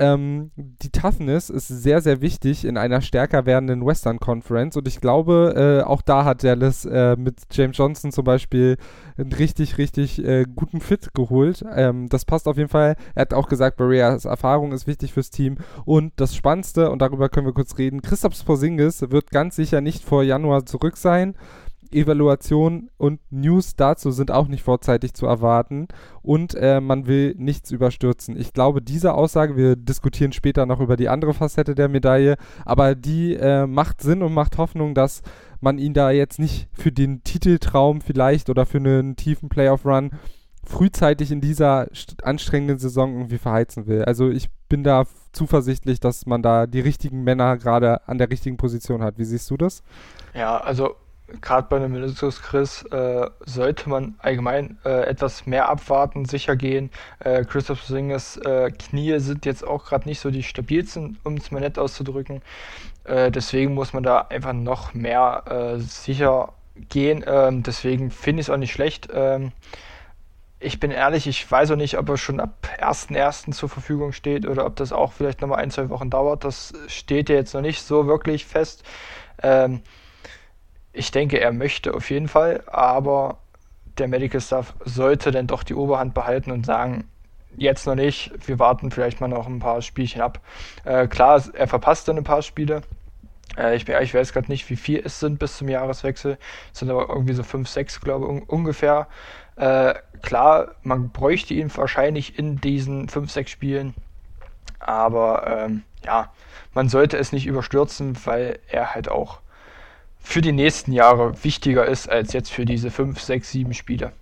ähm, 0.00 0.50
die 0.56 0.90
Toughness 0.90 1.50
ist 1.50 1.68
sehr, 1.68 2.00
sehr 2.00 2.22
wichtig 2.22 2.64
in 2.64 2.76
einer 2.76 3.02
stärker 3.02 3.46
werdenden 3.46 3.84
Western 3.84 4.18
Conference 4.18 4.76
und 4.76 4.88
ich 4.88 5.00
glaube, 5.00 5.82
äh, 5.82 5.86
auch 5.86 6.02
da 6.02 6.24
hat 6.24 6.42
Dallas 6.42 6.86
äh, 6.86 7.16
mit 7.16 7.36
James 7.52 7.76
Johnson 7.76 8.10
zum 8.10 8.24
Beispiel 8.24 8.78
einen 9.18 9.32
richtig, 9.32 9.76
richtig 9.76 10.24
äh, 10.24 10.44
guten 10.56 10.80
Fit 10.80 11.12
geholt. 11.14 11.62
Ähm, 11.74 12.08
das 12.08 12.24
passt 12.24 12.48
auf 12.48 12.56
jeden 12.56 12.70
Fall. 12.70 12.96
Er 13.14 13.20
hat 13.22 13.34
auch 13.34 13.48
gesagt, 13.48 13.76
Barrias 13.76 14.24
Erfahrung 14.24 14.72
ist 14.72 14.86
wichtig 14.86 15.12
fürs 15.12 15.30
Team 15.30 15.58
und 15.84 16.12
das 16.16 16.34
Spannendste, 16.34 16.90
und 16.90 17.02
darüber 17.02 17.28
können 17.28 17.46
wir 17.46 17.52
kurz 17.52 17.76
reden, 17.76 18.00
Christoph 18.00 18.44
Porzingis 18.44 19.02
wird 19.10 19.30
ganz 19.30 19.56
sicher 19.56 19.80
nicht 19.80 20.02
vor 20.02 20.22
Januar 20.22 20.64
zurück 20.64 20.96
sein. 20.96 21.34
Evaluation 21.92 22.90
und 22.96 23.20
News 23.30 23.76
dazu 23.76 24.10
sind 24.10 24.30
auch 24.30 24.48
nicht 24.48 24.62
vorzeitig 24.62 25.14
zu 25.14 25.26
erwarten 25.26 25.88
und 26.22 26.54
äh, 26.54 26.80
man 26.80 27.06
will 27.06 27.34
nichts 27.38 27.70
überstürzen. 27.70 28.36
Ich 28.36 28.52
glaube, 28.52 28.82
diese 28.82 29.14
Aussage, 29.14 29.56
wir 29.56 29.76
diskutieren 29.76 30.32
später 30.32 30.66
noch 30.66 30.80
über 30.80 30.96
die 30.96 31.08
andere 31.08 31.34
Facette 31.34 31.74
der 31.74 31.88
Medaille, 31.88 32.36
aber 32.64 32.94
die 32.94 33.34
äh, 33.34 33.66
macht 33.66 34.02
Sinn 34.02 34.22
und 34.22 34.34
macht 34.34 34.58
Hoffnung, 34.58 34.94
dass 34.94 35.22
man 35.60 35.78
ihn 35.78 35.94
da 35.94 36.10
jetzt 36.10 36.38
nicht 36.38 36.68
für 36.72 36.92
den 36.92 37.22
Titeltraum 37.22 38.00
vielleicht 38.00 38.50
oder 38.50 38.66
für 38.66 38.78
einen 38.78 39.16
tiefen 39.16 39.48
Playoff-Run 39.48 40.10
frühzeitig 40.64 41.32
in 41.32 41.40
dieser 41.40 41.88
anstrengenden 42.22 42.78
Saison 42.78 43.14
irgendwie 43.14 43.38
verheizen 43.38 43.86
will. 43.86 44.04
Also 44.04 44.30
ich 44.30 44.48
bin 44.68 44.84
da 44.84 45.04
zuversichtlich, 45.32 46.00
dass 46.00 46.26
man 46.26 46.42
da 46.42 46.66
die 46.66 46.80
richtigen 46.80 47.22
Männer 47.22 47.56
gerade 47.56 48.06
an 48.06 48.18
der 48.18 48.30
richtigen 48.30 48.56
Position 48.56 49.02
hat. 49.02 49.18
Wie 49.18 49.24
siehst 49.24 49.50
du 49.50 49.56
das? 49.56 49.82
Ja, 50.34 50.58
also 50.58 50.96
gerade 51.40 51.66
bei 51.68 51.76
einem 51.76 51.92
Meniskus 51.92 52.42
Chris 52.42 52.82
äh, 52.90 53.28
sollte 53.44 53.88
man 53.88 54.14
allgemein 54.18 54.78
äh, 54.84 55.06
etwas 55.06 55.46
mehr 55.46 55.68
abwarten, 55.68 56.24
sicher 56.24 56.56
gehen. 56.56 56.90
Äh, 57.20 57.44
Christoph 57.44 57.82
Singers 57.84 58.36
äh, 58.38 58.70
Knie 58.70 59.18
sind 59.18 59.46
jetzt 59.46 59.66
auch 59.66 59.84
gerade 59.84 60.08
nicht 60.08 60.20
so 60.20 60.30
die 60.30 60.42
stabilsten, 60.42 61.18
um 61.24 61.34
es 61.34 61.50
mal 61.50 61.60
nett 61.60 61.78
auszudrücken. 61.78 62.42
Äh, 63.04 63.30
deswegen 63.30 63.74
muss 63.74 63.92
man 63.92 64.02
da 64.02 64.26
einfach 64.28 64.52
noch 64.52 64.94
mehr 64.94 65.44
äh, 65.46 65.78
sicher 65.80 66.52
gehen. 66.88 67.24
Ähm, 67.26 67.62
deswegen 67.62 68.10
finde 68.10 68.40
ich 68.40 68.46
es 68.46 68.50
auch 68.50 68.56
nicht 68.56 68.72
schlecht. 68.72 69.08
Ähm, 69.12 69.52
ich 70.62 70.78
bin 70.78 70.90
ehrlich, 70.90 71.26
ich 71.26 71.50
weiß 71.50 71.70
auch 71.70 71.76
nicht, 71.76 71.96
ob 71.96 72.08
er 72.10 72.18
schon 72.18 72.38
ab 72.38 72.68
1.1. 72.78 73.52
zur 73.52 73.68
Verfügung 73.70 74.12
steht 74.12 74.46
oder 74.46 74.66
ob 74.66 74.76
das 74.76 74.92
auch 74.92 75.12
vielleicht 75.12 75.40
nochmal 75.40 75.58
ein, 75.60 75.70
zwei 75.70 75.88
Wochen 75.88 76.10
dauert. 76.10 76.44
Das 76.44 76.74
steht 76.86 77.30
ja 77.30 77.36
jetzt 77.36 77.54
noch 77.54 77.62
nicht 77.62 77.82
so 77.82 78.06
wirklich 78.06 78.44
fest. 78.44 78.84
Ähm, 79.42 79.80
ich 80.92 81.10
denke, 81.10 81.40
er 81.40 81.52
möchte 81.52 81.94
auf 81.94 82.10
jeden 82.10 82.28
Fall, 82.28 82.62
aber 82.66 83.38
der 83.98 84.08
Medical 84.08 84.40
Staff 84.40 84.74
sollte 84.84 85.30
dann 85.30 85.46
doch 85.46 85.62
die 85.62 85.74
Oberhand 85.74 86.14
behalten 86.14 86.50
und 86.50 86.66
sagen, 86.66 87.04
jetzt 87.56 87.86
noch 87.86 87.94
nicht, 87.94 88.32
wir 88.46 88.58
warten 88.58 88.90
vielleicht 88.90 89.20
mal 89.20 89.28
noch 89.28 89.46
ein 89.46 89.58
paar 89.58 89.82
Spielchen 89.82 90.22
ab. 90.22 90.40
Äh, 90.84 91.06
klar, 91.06 91.42
er 91.52 91.68
verpasst 91.68 92.08
dann 92.08 92.16
ein 92.16 92.24
paar 92.24 92.42
Spiele. 92.42 92.82
Äh, 93.56 93.76
ich, 93.76 93.88
ich 93.88 94.14
weiß 94.14 94.32
gerade 94.32 94.50
nicht, 94.50 94.68
wie 94.70 94.76
viel 94.76 95.02
es 95.04 95.20
sind 95.20 95.38
bis 95.38 95.58
zum 95.58 95.68
Jahreswechsel. 95.68 96.38
Es 96.72 96.78
sind 96.78 96.90
aber 96.90 97.08
irgendwie 97.08 97.34
so 97.34 97.42
5, 97.42 97.68
6, 97.68 98.00
glaube 98.00 98.26
ich, 98.26 98.30
un 98.30 98.42
ungefähr. 98.42 99.08
Äh, 99.56 99.94
klar, 100.22 100.74
man 100.82 101.10
bräuchte 101.10 101.54
ihn 101.54 101.74
wahrscheinlich 101.76 102.38
in 102.38 102.60
diesen 102.60 103.08
5, 103.08 103.30
6 103.30 103.50
Spielen. 103.50 103.94
Aber 104.78 105.46
ähm, 105.46 105.82
ja, 106.04 106.32
man 106.72 106.88
sollte 106.88 107.18
es 107.18 107.32
nicht 107.32 107.46
überstürzen, 107.46 108.16
weil 108.24 108.58
er 108.68 108.94
halt 108.94 109.10
auch 109.10 109.40
für 110.20 110.40
die 110.40 110.52
nächsten 110.52 110.92
Jahre 110.92 111.32
wichtiger 111.42 111.86
ist 111.86 112.08
als 112.08 112.32
jetzt 112.32 112.50
für 112.50 112.64
diese 112.64 112.90
5, 112.90 113.18
6, 113.18 113.50
7 113.50 113.74
Spiele. 113.74 114.12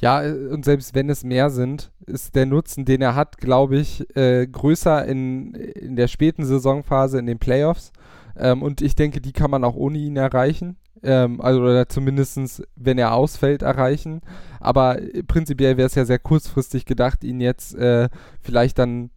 Ja, 0.00 0.20
und 0.20 0.64
selbst 0.64 0.94
wenn 0.94 1.10
es 1.10 1.24
mehr 1.24 1.50
sind, 1.50 1.90
ist 2.06 2.34
der 2.34 2.46
Nutzen, 2.46 2.86
den 2.86 3.02
er 3.02 3.14
hat, 3.14 3.36
glaube 3.36 3.76
ich, 3.76 4.04
äh, 4.16 4.46
größer 4.46 5.04
in, 5.04 5.54
in 5.54 5.96
der 5.96 6.08
späten 6.08 6.44
Saisonphase, 6.44 7.18
in 7.18 7.26
den 7.26 7.38
Playoffs. 7.38 7.92
Ähm, 8.36 8.62
und 8.62 8.80
ich 8.80 8.94
denke, 8.94 9.20
die 9.20 9.32
kann 9.32 9.50
man 9.50 9.62
auch 9.62 9.74
ohne 9.74 9.98
ihn 9.98 10.16
erreichen. 10.16 10.78
Ähm, 11.02 11.40
also 11.42 11.60
oder 11.60 11.88
zumindest, 11.88 12.62
wenn 12.76 12.96
er 12.96 13.12
ausfällt, 13.12 13.60
erreichen. 13.60 14.22
Aber 14.58 14.98
prinzipiell 15.26 15.76
wäre 15.76 15.86
es 15.86 15.94
ja 15.94 16.06
sehr 16.06 16.18
kurzfristig 16.18 16.86
gedacht, 16.86 17.22
ihn 17.22 17.40
jetzt 17.40 17.74
äh, 17.74 18.08
vielleicht 18.40 18.78
dann, 18.78 19.10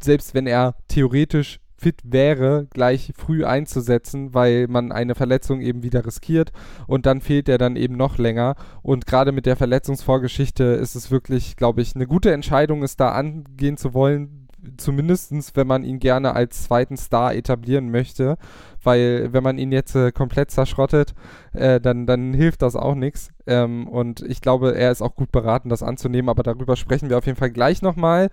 selbst 0.00 0.34
wenn 0.34 0.46
er 0.46 0.76
theoretisch 0.88 1.60
fit 1.82 2.00
wäre, 2.04 2.68
gleich 2.70 3.12
früh 3.16 3.44
einzusetzen, 3.44 4.34
weil 4.34 4.68
man 4.68 4.92
eine 4.92 5.16
Verletzung 5.16 5.60
eben 5.60 5.82
wieder 5.82 6.06
riskiert 6.06 6.52
und 6.86 7.06
dann 7.06 7.20
fehlt 7.20 7.48
er 7.48 7.58
dann 7.58 7.74
eben 7.74 7.96
noch 7.96 8.18
länger. 8.18 8.54
Und 8.82 9.06
gerade 9.06 9.32
mit 9.32 9.46
der 9.46 9.56
Verletzungsvorgeschichte 9.56 10.64
ist 10.64 10.94
es 10.94 11.10
wirklich, 11.10 11.56
glaube 11.56 11.82
ich, 11.82 11.96
eine 11.96 12.06
gute 12.06 12.32
Entscheidung, 12.32 12.82
es 12.82 12.96
da 12.96 13.10
angehen 13.10 13.76
zu 13.76 13.94
wollen, 13.94 14.42
zumindestens, 14.76 15.56
wenn 15.56 15.66
man 15.66 15.84
ihn 15.84 15.98
gerne 15.98 16.34
als 16.34 16.64
zweiten 16.64 16.96
Star 16.96 17.34
etablieren 17.34 17.90
möchte, 17.90 18.36
weil 18.82 19.32
wenn 19.32 19.42
man 19.42 19.58
ihn 19.58 19.72
jetzt 19.72 19.94
äh, 19.94 20.12
komplett 20.12 20.50
zerschrottet, 20.50 21.14
äh, 21.52 21.80
dann, 21.80 22.06
dann 22.06 22.32
hilft 22.32 22.62
das 22.62 22.76
auch 22.76 22.94
nichts. 22.94 23.30
Ähm, 23.46 23.88
und 23.88 24.22
ich 24.22 24.40
glaube, 24.40 24.76
er 24.76 24.92
ist 24.92 25.02
auch 25.02 25.16
gut 25.16 25.32
beraten, 25.32 25.68
das 25.68 25.82
anzunehmen, 25.82 26.28
aber 26.28 26.42
darüber 26.42 26.76
sprechen 26.76 27.10
wir 27.10 27.18
auf 27.18 27.26
jeden 27.26 27.38
Fall 27.38 27.50
gleich 27.50 27.82
nochmal. 27.82 28.30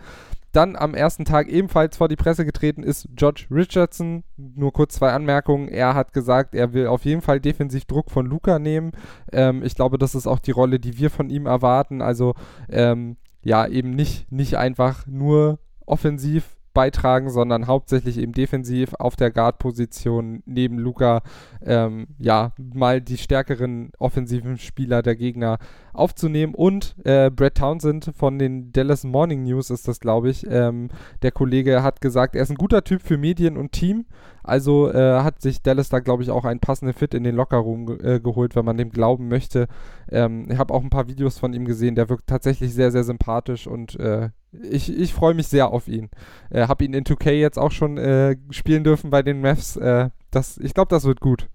Dann 0.51 0.75
am 0.75 0.95
ersten 0.95 1.25
Tag 1.25 1.47
ebenfalls 1.47 1.97
vor 1.97 2.07
die 2.07 2.15
Presse 2.15 2.45
getreten 2.45 2.83
ist 2.83 3.07
George 3.15 3.45
Richardson. 3.51 4.23
Nur 4.37 4.73
kurz 4.73 4.95
zwei 4.95 5.11
Anmerkungen. 5.11 5.67
Er 5.67 5.93
hat 5.93 6.13
gesagt, 6.13 6.55
er 6.55 6.73
will 6.73 6.87
auf 6.87 7.05
jeden 7.05 7.21
Fall 7.21 7.39
defensiv 7.39 7.85
Druck 7.85 8.09
von 8.09 8.25
Luca 8.25 8.57
nehmen. 8.57 8.91
Ähm, 9.31 9.63
ich 9.63 9.75
glaube, 9.75 9.97
das 9.97 10.15
ist 10.15 10.27
auch 10.27 10.39
die 10.39 10.51
Rolle, 10.51 10.79
die 10.79 10.97
wir 10.97 11.09
von 11.09 11.29
ihm 11.29 11.45
erwarten. 11.45 12.01
Also 12.01 12.33
ähm, 12.69 13.17
ja, 13.43 13.67
eben 13.67 13.91
nicht, 13.91 14.31
nicht 14.31 14.57
einfach 14.57 15.05
nur 15.07 15.59
offensiv 15.85 16.57
beitragen, 16.73 17.29
sondern 17.29 17.67
hauptsächlich 17.67 18.17
eben 18.17 18.31
defensiv 18.31 18.93
auf 18.93 19.15
der 19.15 19.31
Guard-Position 19.31 20.43
neben 20.45 20.77
Luca 20.77 21.23
ähm, 21.65 22.07
ja 22.19 22.53
mal 22.57 23.01
die 23.01 23.17
stärkeren 23.17 23.91
offensiven 23.97 24.57
Spieler 24.57 25.01
der 25.01 25.15
Gegner 25.15 25.57
aufzunehmen 25.93 26.53
und 26.53 26.95
äh, 27.03 27.29
Brett 27.29 27.55
Townsend 27.55 28.11
von 28.15 28.39
den 28.39 28.71
Dallas 28.71 29.03
Morning 29.03 29.43
News 29.43 29.69
ist 29.69 29.87
das 29.87 29.99
glaube 29.99 30.29
ich 30.29 30.45
ähm, 30.49 30.89
der 31.21 31.31
Kollege 31.31 31.83
hat 31.83 32.01
gesagt 32.01 32.35
er 32.35 32.43
ist 32.43 32.49
ein 32.49 32.57
guter 32.57 32.83
Typ 32.83 33.01
für 33.01 33.17
Medien 33.17 33.57
und 33.57 33.71
Team 33.71 34.05
also 34.43 34.91
äh, 34.91 35.21
hat 35.21 35.41
sich 35.41 35.61
Dallas 35.61 35.89
da 35.89 35.99
glaube 35.99 36.23
ich 36.23 36.31
auch 36.31 36.45
einen 36.45 36.59
passenden 36.59 36.93
Fit 36.93 37.13
in 37.13 37.23
den 37.23 37.35
Lockerroom 37.35 37.85
ge 37.85 38.15
äh, 38.15 38.19
geholt 38.19 38.55
wenn 38.55 38.65
man 38.65 38.77
dem 38.77 38.89
glauben 38.89 39.27
möchte 39.27 39.67
ähm, 40.11 40.47
ich 40.49 40.57
habe 40.57 40.73
auch 40.73 40.83
ein 40.83 40.89
paar 40.89 41.07
Videos 41.07 41.37
von 41.37 41.53
ihm 41.53 41.65
gesehen 41.65 41.95
der 41.95 42.09
wirkt 42.09 42.27
tatsächlich 42.27 42.73
sehr 42.73 42.91
sehr 42.91 43.03
sympathisch 43.03 43.67
und 43.67 43.99
äh, 43.99 44.29
ich, 44.51 44.95
ich 44.95 45.13
freue 45.13 45.33
mich 45.33 45.47
sehr 45.47 45.71
auf 45.71 45.87
ihn. 45.87 46.09
Äh, 46.49 46.67
habe 46.67 46.83
ihn 46.83 46.93
in 46.93 47.03
2K 47.03 47.31
jetzt 47.31 47.59
auch 47.59 47.71
schon 47.71 47.97
äh, 47.97 48.35
spielen 48.49 48.83
dürfen 48.83 49.09
bei 49.09 49.21
den 49.21 49.41
Mavs. 49.41 49.77
Äh, 49.77 50.09
das, 50.31 50.57
ich 50.57 50.73
glaube, 50.73 50.89
das 50.89 51.05
wird 51.05 51.19
gut. 51.19 51.49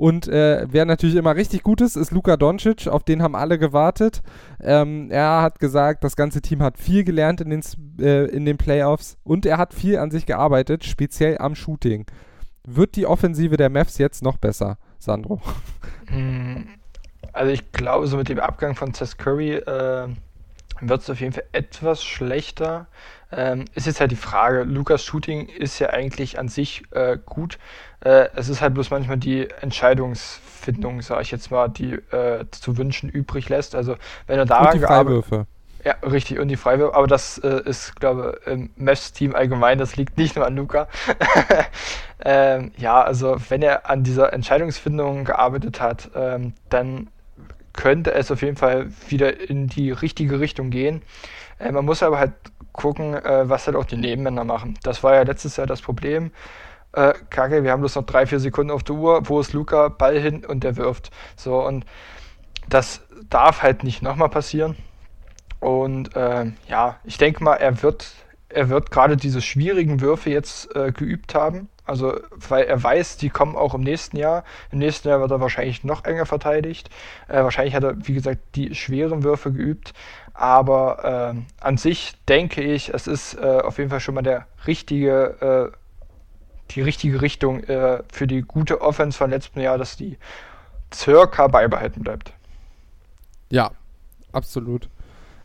Und 0.00 0.28
äh, 0.28 0.66
wer 0.66 0.86
natürlich 0.86 1.14
immer 1.14 1.36
richtig 1.36 1.62
gut 1.62 1.82
ist, 1.82 1.94
ist 1.94 2.10
Luka 2.10 2.38
Doncic. 2.38 2.88
Auf 2.88 3.04
den 3.04 3.22
haben 3.22 3.36
alle 3.36 3.58
gewartet. 3.58 4.22
Ähm, 4.58 5.10
er 5.10 5.42
hat 5.42 5.58
gesagt, 5.58 6.04
das 6.04 6.16
ganze 6.16 6.40
Team 6.40 6.62
hat 6.62 6.78
viel 6.78 7.04
gelernt 7.04 7.42
in 7.42 7.50
den, 7.50 7.62
äh, 8.00 8.24
in 8.24 8.46
den 8.46 8.56
Playoffs 8.56 9.18
und 9.24 9.44
er 9.44 9.58
hat 9.58 9.74
viel 9.74 9.98
an 9.98 10.10
sich 10.10 10.24
gearbeitet, 10.24 10.84
speziell 10.84 11.36
am 11.36 11.54
Shooting. 11.54 12.06
Wird 12.66 12.96
die 12.96 13.04
Offensive 13.04 13.58
der 13.58 13.68
Mavs 13.68 13.98
jetzt 13.98 14.22
noch 14.22 14.38
besser, 14.38 14.78
Sandro? 14.98 15.42
Hm, 16.06 16.66
also 17.34 17.52
ich 17.52 17.70
glaube, 17.70 18.06
so 18.06 18.16
mit 18.16 18.30
dem 18.30 18.40
Abgang 18.40 18.74
von 18.74 18.94
Seth 18.94 19.18
Curry 19.18 19.56
äh, 19.56 20.08
wird 20.80 21.02
es 21.02 21.10
auf 21.10 21.20
jeden 21.20 21.32
Fall 21.32 21.44
etwas 21.52 22.04
schlechter. 22.04 22.86
Ähm, 23.32 23.64
ist 23.74 23.86
jetzt 23.86 24.00
halt 24.00 24.10
die 24.10 24.16
Frage, 24.16 24.64
Lukas 24.64 25.04
Shooting 25.04 25.48
ist 25.48 25.78
ja 25.78 25.90
eigentlich 25.90 26.38
an 26.38 26.48
sich 26.48 26.82
äh, 26.90 27.16
gut. 27.24 27.58
Äh, 28.00 28.28
es 28.34 28.48
ist 28.48 28.60
halt 28.60 28.74
bloß 28.74 28.90
manchmal 28.90 29.18
die 29.18 29.48
Entscheidungsfindung, 29.60 31.02
sage 31.02 31.22
ich 31.22 31.30
jetzt 31.30 31.50
mal, 31.50 31.68
die 31.68 31.92
äh, 31.92 32.44
zu 32.50 32.76
wünschen 32.76 33.08
übrig 33.08 33.48
lässt. 33.48 33.74
Also 33.74 33.96
wenn 34.26 34.38
er 34.38 34.46
daran 34.46 34.66
Und 34.66 34.74
die 34.74 34.80
Freiwürfe. 34.80 35.46
Ja, 35.84 35.94
richtig, 36.02 36.38
und 36.38 36.48
die 36.48 36.56
Freiwürfe, 36.56 36.94
aber 36.94 37.06
das 37.06 37.38
äh, 37.38 37.62
ist, 37.64 37.96
glaube 37.96 38.38
ich, 38.42 38.52
im 38.52 38.70
Mesh-Team 38.76 39.34
allgemein, 39.34 39.78
das 39.78 39.96
liegt 39.96 40.18
nicht 40.18 40.36
nur 40.36 40.44
an 40.44 40.56
Luca. 40.56 40.88
ähm, 42.24 42.72
ja, 42.76 43.00
also 43.00 43.36
wenn 43.48 43.62
er 43.62 43.88
an 43.88 44.02
dieser 44.02 44.32
Entscheidungsfindung 44.34 45.24
gearbeitet 45.24 45.80
hat, 45.80 46.10
ähm, 46.14 46.52
dann 46.68 47.08
könnte 47.72 48.12
es 48.12 48.30
auf 48.30 48.42
jeden 48.42 48.56
Fall 48.56 48.88
wieder 49.08 49.48
in 49.48 49.66
die 49.68 49.90
richtige 49.90 50.40
Richtung 50.40 50.70
gehen. 50.70 51.02
Äh, 51.58 51.72
man 51.72 51.84
muss 51.84 52.02
aber 52.02 52.18
halt 52.18 52.32
gucken, 52.72 53.14
äh, 53.14 53.48
was 53.48 53.66
halt 53.66 53.76
auch 53.76 53.84
die 53.84 53.96
Nebenmänner 53.96 54.44
machen. 54.44 54.78
Das 54.82 55.02
war 55.02 55.14
ja 55.14 55.22
letztes 55.22 55.56
Jahr 55.56 55.66
das 55.66 55.82
Problem. 55.82 56.30
Äh, 56.92 57.14
Kacke, 57.30 57.62
wir 57.62 57.70
haben 57.70 57.80
bloß 57.80 57.96
noch 57.96 58.06
drei, 58.06 58.26
vier 58.26 58.40
Sekunden 58.40 58.70
auf 58.70 58.82
der 58.82 58.96
Uhr. 58.96 59.28
Wo 59.28 59.40
ist 59.40 59.52
Luca? 59.52 59.88
Ball 59.88 60.18
hin 60.18 60.44
und 60.44 60.64
der 60.64 60.76
wirft. 60.76 61.10
So, 61.36 61.64
und 61.64 61.84
das 62.68 63.02
darf 63.28 63.62
halt 63.62 63.84
nicht 63.84 64.02
nochmal 64.02 64.28
passieren. 64.28 64.76
Und 65.60 66.16
äh, 66.16 66.46
ja, 66.68 66.98
ich 67.04 67.18
denke 67.18 67.44
mal, 67.44 67.56
er 67.56 67.82
wird, 67.82 68.12
er 68.48 68.68
wird 68.70 68.90
gerade 68.90 69.16
diese 69.16 69.40
schwierigen 69.40 70.00
Würfe 70.00 70.30
jetzt 70.30 70.74
äh, 70.74 70.90
geübt 70.90 71.34
haben. 71.34 71.68
Also, 71.90 72.20
weil 72.48 72.66
er 72.66 72.80
weiß, 72.80 73.16
die 73.16 73.30
kommen 73.30 73.56
auch 73.56 73.74
im 73.74 73.80
nächsten 73.80 74.16
Jahr. 74.16 74.44
Im 74.70 74.78
nächsten 74.78 75.08
Jahr 75.08 75.20
wird 75.20 75.32
er 75.32 75.40
wahrscheinlich 75.40 75.82
noch 75.82 76.04
enger 76.04 76.24
verteidigt. 76.24 76.88
Äh, 77.26 77.42
wahrscheinlich 77.42 77.74
hat 77.74 77.82
er, 77.82 78.06
wie 78.06 78.14
gesagt, 78.14 78.38
die 78.54 78.76
schweren 78.76 79.24
Würfe 79.24 79.50
geübt. 79.50 79.92
Aber 80.32 81.34
äh, 81.34 81.64
an 81.64 81.76
sich 81.78 82.14
denke 82.28 82.62
ich, 82.62 82.94
es 82.94 83.08
ist 83.08 83.34
äh, 83.34 83.58
auf 83.64 83.78
jeden 83.78 83.90
Fall 83.90 83.98
schon 83.98 84.14
mal 84.14 84.22
der 84.22 84.46
richtige, 84.68 85.72
äh, 85.72 85.76
die 86.70 86.82
richtige 86.82 87.22
Richtung 87.22 87.64
äh, 87.64 88.04
für 88.12 88.28
die 88.28 88.42
gute 88.42 88.82
Offense 88.82 89.18
von 89.18 89.30
letztem 89.30 89.60
Jahr, 89.60 89.76
dass 89.76 89.96
die 89.96 90.16
circa 90.94 91.48
beibehalten 91.48 92.04
bleibt. 92.04 92.32
Ja, 93.50 93.72
absolut. 94.30 94.88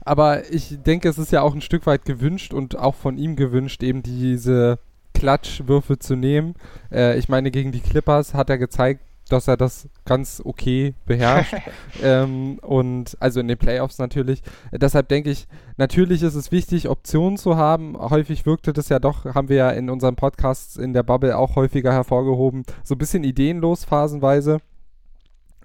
Aber 0.01 0.47
ich 0.51 0.77
denke, 0.83 1.09
es 1.09 1.17
ist 1.17 1.31
ja 1.31 1.41
auch 1.41 1.55
ein 1.55 1.61
Stück 1.61 1.87
weit 1.87 2.05
gewünscht 2.05 2.53
und 2.53 2.77
auch 2.77 2.93
von 2.93 3.17
ihm 3.17 3.35
gewünscht, 3.35 3.81
eben 3.81 4.03
diese 4.03 4.77
Klatschwürfe 5.15 5.97
zu 5.97 6.15
nehmen. 6.15 6.53
Äh, 6.91 7.17
ich 7.17 7.29
meine, 7.29 7.49
gegen 7.49 7.71
die 7.71 7.79
Clippers 7.79 8.35
hat 8.35 8.49
er 8.51 8.59
gezeigt, 8.59 9.01
dass 9.29 9.47
er 9.47 9.57
das 9.57 9.89
ganz 10.05 10.41
okay 10.43 10.93
beherrscht. 11.05 11.55
ähm, 12.03 12.59
und 12.59 13.17
also 13.19 13.39
in 13.39 13.47
den 13.47 13.57
Playoffs 13.57 13.97
natürlich. 13.97 14.43
Deshalb 14.71 15.07
denke 15.09 15.31
ich, 15.31 15.47
natürlich 15.77 16.21
ist 16.21 16.35
es 16.35 16.51
wichtig, 16.51 16.89
Optionen 16.89 17.37
zu 17.37 17.57
haben. 17.57 17.97
Häufig 17.97 18.45
wirkte 18.45 18.73
das 18.73 18.89
ja 18.89 18.99
doch, 18.99 19.25
haben 19.25 19.49
wir 19.49 19.57
ja 19.57 19.69
in 19.71 19.89
unseren 19.89 20.15
Podcasts 20.15 20.77
in 20.77 20.93
der 20.93 21.03
Bubble 21.03 21.35
auch 21.35 21.55
häufiger 21.55 21.91
hervorgehoben, 21.91 22.63
so 22.83 22.93
ein 22.93 22.99
bisschen 22.99 23.23
ideenlos 23.23 23.83
phasenweise. 23.85 24.59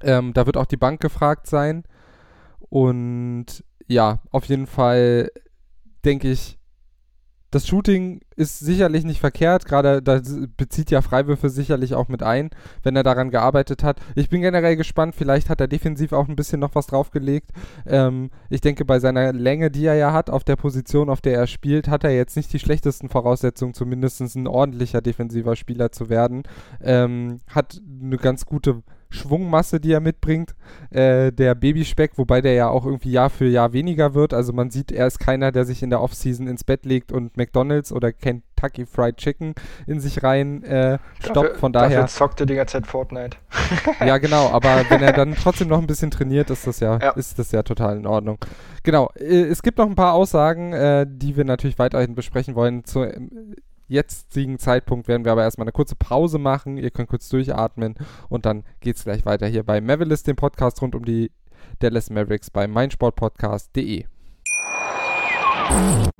Ähm, 0.03 0.33
da 0.33 0.47
wird 0.47 0.57
auch 0.57 0.67
die 0.67 0.79
Bank 0.79 1.01
gefragt 1.01 1.47
sein. 1.47 1.85
Und 2.71 3.65
ja, 3.87 4.21
auf 4.31 4.47
jeden 4.47 4.67
Fall 4.67 5.31
denke 6.05 6.31
ich, 6.31 6.60
das 7.51 7.67
Shooting 7.67 8.21
ist 8.37 8.61
sicherlich 8.61 9.05
nicht 9.05 9.21
verkehrt, 9.21 9.65
gerade 9.65 10.03
da 10.03 10.21
bezieht 10.57 10.91
ja 10.91 11.03
Freiwürfe 11.03 11.51
sicherlich 11.51 11.95
auch 11.95 12.09
mit 12.09 12.23
ein, 12.23 12.51
wenn 12.83 12.95
er 12.97 13.03
daran 13.03 13.31
gearbeitet 13.31 13.83
hat. 13.83 13.99
Ich 14.15 14.29
bin 14.29 14.41
generell 14.41 14.77
gespannt, 14.77 15.15
vielleicht 15.17 15.51
hat 15.51 15.61
er 15.61 15.69
defensiv 15.69 16.13
auch 16.13 16.29
ein 16.29 16.37
bisschen 16.37 16.61
noch 16.61 16.75
was 16.75 16.87
draufgelegt. 16.87 17.51
Ähm, 17.87 18.31
ich 18.49 18.61
denke, 18.61 18.85
bei 18.85 19.01
seiner 19.01 19.33
Länge, 19.33 19.71
die 19.71 19.85
er 19.85 19.95
ja 19.95 20.13
hat, 20.13 20.31
auf 20.31 20.45
der 20.45 20.57
Position, 20.57 21.11
auf 21.11 21.21
der 21.21 21.35
er 21.35 21.47
spielt, 21.47 21.89
hat 21.89 22.05
er 22.05 22.15
jetzt 22.15 22.37
nicht 22.37 22.53
die 22.53 22.61
schlechtesten 22.61 23.09
Voraussetzungen, 23.09 23.75
zumindest 23.75 24.21
ein 24.21 24.47
ordentlicher 24.47 25.01
defensiver 25.01 25.57
Spieler 25.57 25.91
zu 25.91 26.09
werden. 26.09 26.45
Ähm, 26.81 27.41
hat 27.49 27.81
eine 28.01 28.17
ganz 28.17 28.47
gute 28.47 28.83
Schwungmasse, 29.11 29.81
die 29.81 29.93
er 29.93 30.01
mitbringt. 30.01 30.55
Äh, 30.91 31.33
der 31.33 31.55
Babyspeck, 31.55 32.13
wobei 32.17 32.41
der 32.41 32.55
ja 32.55 32.69
auch 32.69 32.87
irgendwie 32.87 33.11
Jahr 33.11 33.31
für 33.31 33.47
Jahr 33.47 33.73
weniger 33.73 34.15
wird. 34.15 34.33
Also 34.33 34.53
man 34.53 34.71
sieht, 34.71 34.93
er 34.93 35.07
ist 35.07 35.19
keiner, 35.19 35.53
der 35.53 35.65
sich 35.65 35.83
in 35.83 35.91
der 35.91 36.01
Offseason 36.01 36.47
ins 36.47 36.65
Bett 36.65 36.87
legt 36.87 37.13
und 37.13 37.37
McDonalds 37.37 37.93
oder 37.93 38.13
Kentucky 38.13 38.87
Fried 38.87 39.17
Chicken 39.17 39.55
in 39.87 40.01
sich 40.01 40.23
rein 40.23 40.63
äh, 40.63 40.99
stoppt. 41.21 41.57
Von 41.57 41.73
daher. 41.73 42.03
Dafür 42.03 42.07
zockte 42.07 42.47
die 42.47 42.55
ganze 42.55 42.75
Zeit 42.75 42.87
Fortnite. 42.87 43.37
ja, 44.01 44.19
genau. 44.19 44.49
Aber 44.51 44.85
wenn 44.89 45.03
er 45.03 45.13
dann 45.13 45.35
trotzdem 45.35 45.69
noch 45.69 45.79
ein 45.79 45.87
bisschen 45.87 46.11
trainiert, 46.11 46.51
ist 46.51 46.67
das 46.67 46.81
ja, 46.81 46.99
ja. 46.99 47.11
ist 47.11 47.39
das 47.39 47.53
ja 47.53 47.63
total 47.63 47.97
in 47.97 48.07
Ordnung. 48.07 48.39
Genau. 48.85 49.11
Äh, 49.17 49.43
es 49.43 49.63
gibt 49.63 49.79
noch 49.79 49.87
ein 49.87 49.97
paar 49.97 50.15
Aussagen, 50.15 50.73
äh, 50.73 51.07
die 51.09 51.37
wir 51.37 51.45
natürlich 51.45 51.79
weiterhin 51.79 52.15
besprechen 52.15 52.55
wollen. 52.55 52.85
Zu, 52.85 53.11
jetzigen 53.91 54.59
Zeitpunkt 54.59 55.09
werden 55.09 55.25
wir 55.25 55.33
aber 55.33 55.43
erstmal 55.43 55.65
eine 55.65 55.73
kurze 55.73 55.97
Pause 55.97 56.39
machen. 56.39 56.79
Ihr 56.79 56.91
könnt 56.91 57.09
kurz 57.09 57.29
durchatmen 57.29 57.95
und 58.29 58.47
dann 58.47 58.65
geht 58.81 58.97
es 58.97 59.05
gleich 59.05 59.27
weiter 59.27 59.47
hier 59.47 59.65
bei 59.65 59.81
Mavericks, 59.81 60.23
dem 60.23 60.37
Podcast 60.37 60.81
rund 60.81 60.95
um 60.95 61.05
die 61.05 61.31
Dallas 61.81 62.11
Mavericks 62.11 62.51
bei 62.51 62.67
meinsportpodcast.de. 62.67 64.05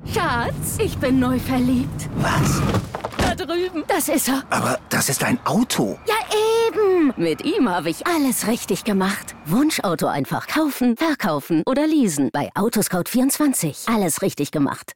Schatz, 0.05 0.77
ich 0.79 0.97
bin 0.97 1.19
neu 1.19 1.39
verliebt. 1.39 2.09
Was? 2.17 2.61
Da 3.17 3.35
drüben. 3.35 3.83
Das 3.87 4.09
ist 4.09 4.27
er. 4.29 4.43
Aber 4.49 4.79
das 4.89 5.09
ist 5.09 5.23
ein 5.23 5.39
Auto. 5.45 5.97
Ja, 6.07 6.15
eben. 6.67 7.13
Mit 7.17 7.43
ihm 7.43 7.69
habe 7.69 7.89
ich 7.89 8.07
alles 8.07 8.47
richtig 8.47 8.83
gemacht. 8.83 9.35
Wunschauto 9.45 10.07
einfach 10.07 10.47
kaufen, 10.47 10.95
verkaufen 10.97 11.63
oder 11.65 11.85
leasen. 11.87 12.29
Bei 12.31 12.49
Autoscout24. 12.53 13.93
Alles 13.93 14.21
richtig 14.21 14.51
gemacht. 14.51 14.93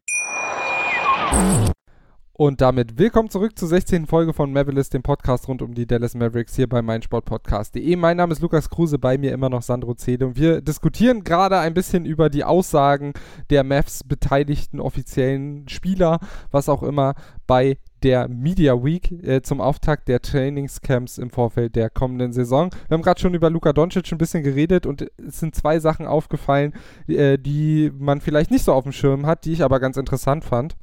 Und 2.38 2.60
damit 2.60 2.98
willkommen 2.98 3.30
zurück 3.30 3.58
zur 3.58 3.70
16. 3.70 4.08
Folge 4.08 4.34
von 4.34 4.52
Mavericks, 4.52 4.90
dem 4.90 5.04
Podcast 5.04 5.48
rund 5.48 5.62
um 5.62 5.74
die 5.74 5.88
Dallas 5.88 6.16
Mavericks 6.16 6.54
hier 6.54 6.68
bei 6.68 6.82
meinsportpodcast.de. 6.82 7.96
Mein 7.96 8.18
Name 8.18 8.34
ist 8.34 8.42
Lukas 8.42 8.70
Kruse, 8.70 9.00
bei 9.00 9.18
mir 9.18 9.32
immer 9.32 9.48
noch 9.48 9.62
Sandro 9.62 9.94
Zede 9.94 10.26
und 10.26 10.36
wir 10.36 10.60
diskutieren 10.60 11.24
gerade 11.24 11.58
ein 11.60 11.74
bisschen 11.74 12.04
über 12.04 12.30
die 12.30 12.44
Aussagen 12.44 13.14
der 13.52 13.64
Mavs 13.64 14.04
beteiligten 14.04 14.82
offiziellen 14.82 15.70
Spieler, 15.70 16.20
was 16.52 16.68
auch 16.68 16.84
immer, 16.84 17.16
bei 17.48 17.78
der 18.04 18.28
Media 18.28 18.84
Week 18.84 19.14
äh, 19.26 19.42
zum 19.42 19.62
Auftakt 19.62 20.10
der 20.10 20.22
Trainingscamps 20.22 21.18
im 21.18 21.30
Vorfeld 21.30 21.78
der 21.78 21.90
kommenden 21.90 22.34
Saison. 22.34 22.70
Wir 22.90 22.96
haben 22.96 23.02
gerade 23.02 23.22
schon 23.22 23.34
über 23.34 23.50
Luka 23.50 23.72
Doncic 23.72 24.12
ein 24.12 24.18
bisschen 24.18 24.44
geredet 24.44 24.86
und 24.86 25.10
es 25.26 25.40
sind 25.40 25.56
zwei 25.56 25.80
Sachen 25.80 26.06
aufgefallen, 26.06 26.74
äh, 27.08 27.38
die 27.38 27.94
man 27.98 28.20
vielleicht 28.20 28.52
nicht 28.52 28.66
so 28.66 28.74
auf 28.74 28.84
dem 28.84 28.92
Schirm 28.92 29.26
hat, 29.26 29.46
die 29.46 29.54
ich 29.54 29.64
aber 29.64 29.80
ganz 29.80 29.96
interessant 29.96 30.44
fand. 30.44 30.76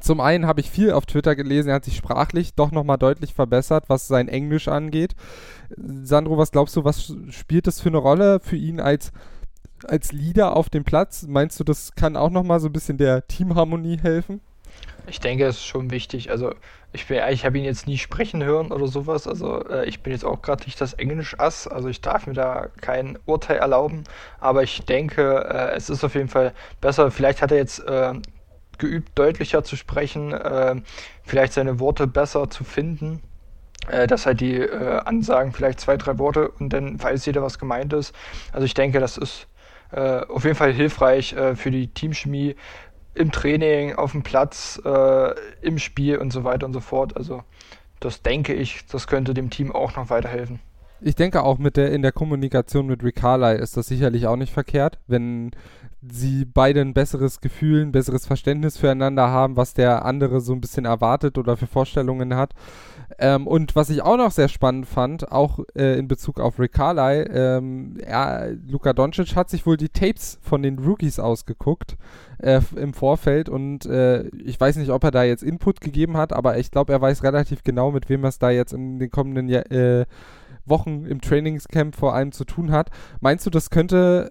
Zum 0.00 0.20
einen 0.20 0.46
habe 0.46 0.60
ich 0.60 0.70
viel 0.70 0.92
auf 0.92 1.06
Twitter 1.06 1.36
gelesen, 1.36 1.68
er 1.68 1.76
hat 1.76 1.84
sich 1.84 1.96
sprachlich 1.96 2.54
doch 2.54 2.70
nochmal 2.70 2.98
deutlich 2.98 3.34
verbessert, 3.34 3.84
was 3.88 4.08
sein 4.08 4.28
Englisch 4.28 4.68
angeht. 4.68 5.14
Sandro, 5.76 6.38
was 6.38 6.52
glaubst 6.52 6.76
du, 6.76 6.84
was 6.84 7.14
spielt 7.30 7.66
das 7.66 7.80
für 7.80 7.90
eine 7.90 7.98
Rolle 7.98 8.40
für 8.40 8.56
ihn 8.56 8.80
als, 8.80 9.12
als 9.84 10.12
Leader 10.12 10.56
auf 10.56 10.70
dem 10.70 10.84
Platz? 10.84 11.26
Meinst 11.28 11.60
du, 11.60 11.64
das 11.64 11.94
kann 11.94 12.16
auch 12.16 12.30
nochmal 12.30 12.60
so 12.60 12.68
ein 12.68 12.72
bisschen 12.72 12.98
der 12.98 13.26
Teamharmonie 13.26 13.98
helfen? 13.98 14.40
Ich 15.06 15.20
denke, 15.20 15.46
es 15.46 15.56
ist 15.56 15.66
schon 15.66 15.90
wichtig. 15.90 16.30
Also 16.30 16.54
ich, 16.92 17.08
ich 17.10 17.44
habe 17.44 17.58
ihn 17.58 17.64
jetzt 17.64 17.86
nie 17.86 17.98
sprechen 17.98 18.42
hören 18.42 18.72
oder 18.72 18.86
sowas. 18.86 19.26
Also 19.26 19.64
äh, 19.68 19.86
ich 19.86 20.02
bin 20.02 20.12
jetzt 20.12 20.24
auch 20.24 20.42
gerade 20.42 20.64
nicht 20.64 20.80
das 20.80 20.92
Englisch-Ass. 20.92 21.66
Also 21.66 21.88
ich 21.88 22.00
darf 22.00 22.26
mir 22.26 22.34
da 22.34 22.68
kein 22.80 23.18
Urteil 23.26 23.58
erlauben. 23.58 24.04
Aber 24.38 24.62
ich 24.62 24.82
denke, 24.82 25.44
äh, 25.48 25.76
es 25.76 25.90
ist 25.90 26.04
auf 26.04 26.14
jeden 26.14 26.28
Fall 26.28 26.52
besser. 26.80 27.10
Vielleicht 27.10 27.42
hat 27.42 27.50
er 27.50 27.58
jetzt 27.58 27.80
äh, 27.80 28.14
geübt, 28.80 29.16
deutlicher 29.16 29.62
zu 29.62 29.76
sprechen, 29.76 30.32
äh, 30.32 30.76
vielleicht 31.22 31.52
seine 31.52 31.78
Worte 31.78 32.06
besser 32.06 32.50
zu 32.50 32.64
finden. 32.64 33.22
Äh, 33.88 34.06
dass 34.06 34.26
halt 34.26 34.40
die 34.40 34.56
äh, 34.56 35.00
Ansagen 35.04 35.52
vielleicht 35.52 35.80
zwei, 35.80 35.96
drei 35.96 36.18
Worte 36.18 36.50
und 36.50 36.70
dann 36.70 37.02
weiß 37.02 37.24
jeder, 37.26 37.42
was 37.42 37.58
gemeint 37.58 37.92
ist. 37.92 38.14
Also 38.52 38.66
ich 38.66 38.74
denke, 38.74 39.00
das 39.00 39.16
ist 39.16 39.46
äh, 39.92 40.20
auf 40.26 40.44
jeden 40.44 40.56
Fall 40.56 40.72
hilfreich 40.72 41.32
äh, 41.32 41.56
für 41.56 41.70
die 41.70 41.88
Teamchemie 41.88 42.56
im 43.14 43.32
Training, 43.32 43.96
auf 43.96 44.12
dem 44.12 44.22
Platz, 44.22 44.80
im 45.62 45.78
Spiel 45.78 46.18
und 46.18 46.32
so 46.32 46.44
weiter 46.44 46.64
und 46.64 46.72
so 46.72 46.78
fort. 46.78 47.16
Also 47.16 47.42
das 47.98 48.22
denke 48.22 48.54
ich, 48.54 48.86
das 48.86 49.08
könnte 49.08 49.34
dem 49.34 49.50
Team 49.50 49.72
auch 49.72 49.96
noch 49.96 50.10
weiterhelfen. 50.10 50.60
Ich 51.00 51.16
denke 51.16 51.42
auch 51.42 51.58
mit 51.58 51.76
der 51.76 51.90
in 51.90 52.02
der 52.02 52.12
Kommunikation 52.12 52.86
mit 52.86 53.02
Rick 53.02 53.20
ist 53.60 53.76
das 53.76 53.88
sicherlich 53.88 54.28
auch 54.28 54.36
nicht 54.36 54.52
verkehrt, 54.52 55.00
wenn 55.08 55.50
sie 56.02 56.44
beide 56.44 56.80
ein 56.80 56.94
besseres 56.94 57.40
Gefühl, 57.40 57.82
ein 57.82 57.92
besseres 57.92 58.26
Verständnis 58.26 58.78
füreinander 58.78 59.28
haben, 59.28 59.56
was 59.56 59.74
der 59.74 60.04
andere 60.04 60.40
so 60.40 60.52
ein 60.52 60.60
bisschen 60.60 60.86
erwartet 60.86 61.36
oder 61.36 61.56
für 61.56 61.66
Vorstellungen 61.66 62.34
hat. 62.34 62.54
Ähm, 63.18 63.46
und 63.46 63.76
was 63.76 63.90
ich 63.90 64.02
auch 64.02 64.16
noch 64.16 64.30
sehr 64.30 64.48
spannend 64.48 64.86
fand, 64.86 65.30
auch 65.30 65.60
äh, 65.74 65.98
in 65.98 66.08
Bezug 66.08 66.40
auf 66.40 66.58
Rick 66.58 66.72
Carly, 66.72 67.22
ähm, 67.22 67.98
er, 68.00 68.52
Luka 68.66 68.92
Doncic 68.92 69.36
hat 69.36 69.50
sich 69.50 69.66
wohl 69.66 69.76
die 69.76 69.88
Tapes 69.88 70.38
von 70.40 70.62
den 70.62 70.78
Rookies 70.78 71.18
ausgeguckt 71.18 71.96
äh, 72.38 72.60
im 72.76 72.94
Vorfeld 72.94 73.48
und 73.48 73.84
äh, 73.84 74.28
ich 74.28 74.58
weiß 74.58 74.76
nicht, 74.76 74.90
ob 74.90 75.04
er 75.04 75.10
da 75.10 75.24
jetzt 75.24 75.42
Input 75.42 75.80
gegeben 75.80 76.16
hat, 76.16 76.32
aber 76.32 76.58
ich 76.58 76.70
glaube, 76.70 76.92
er 76.92 77.00
weiß 77.00 77.22
relativ 77.24 77.62
genau, 77.62 77.90
mit 77.90 78.08
wem 78.08 78.24
er 78.24 78.28
es 78.28 78.38
da 78.38 78.50
jetzt 78.50 78.72
in 78.72 78.98
den 78.98 79.10
kommenden 79.10 79.48
Jahr, 79.48 79.70
äh, 79.70 80.06
Wochen 80.64 81.04
im 81.04 81.20
Trainingscamp 81.20 81.96
vor 81.96 82.14
allem 82.14 82.32
zu 82.32 82.44
tun 82.44 82.70
hat. 82.70 82.90
Meinst 83.20 83.44
du, 83.44 83.50
das 83.50 83.70
könnte 83.70 84.30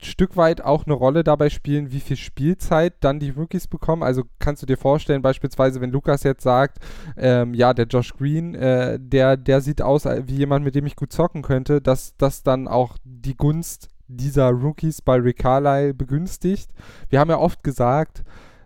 Stück 0.00 0.36
weit 0.36 0.64
auch 0.64 0.86
eine 0.86 0.94
Rolle 0.94 1.24
dabei 1.24 1.50
spielen, 1.50 1.90
wie 1.90 2.00
viel 2.00 2.16
Spielzeit 2.16 2.94
dann 3.00 3.18
die 3.18 3.30
Rookies 3.30 3.66
bekommen. 3.66 4.04
Also 4.04 4.22
kannst 4.38 4.62
du 4.62 4.66
dir 4.66 4.76
vorstellen, 4.76 5.22
beispielsweise, 5.22 5.80
wenn 5.80 5.90
Lukas 5.90 6.22
jetzt 6.22 6.44
sagt, 6.44 6.78
ähm, 7.16 7.52
ja, 7.52 7.74
der 7.74 7.86
Josh 7.86 8.14
Green, 8.14 8.54
äh, 8.54 8.98
der, 9.00 9.36
der 9.36 9.60
sieht 9.60 9.82
aus 9.82 10.04
wie 10.04 10.36
jemand, 10.36 10.64
mit 10.64 10.76
dem 10.76 10.86
ich 10.86 10.94
gut 10.94 11.12
zocken 11.12 11.42
könnte, 11.42 11.80
dass 11.80 12.16
das 12.16 12.44
dann 12.44 12.68
auch 12.68 12.96
die 13.04 13.36
Gunst 13.36 13.88
dieser 14.06 14.50
Rookies 14.50 15.02
bei 15.02 15.16
Rick 15.16 15.38
Carlisle 15.38 15.94
begünstigt. 15.94 16.70
Wir 17.10 17.18
haben 17.18 17.30
ja 17.30 17.38
oft 17.38 17.64
gesagt, 17.64 18.22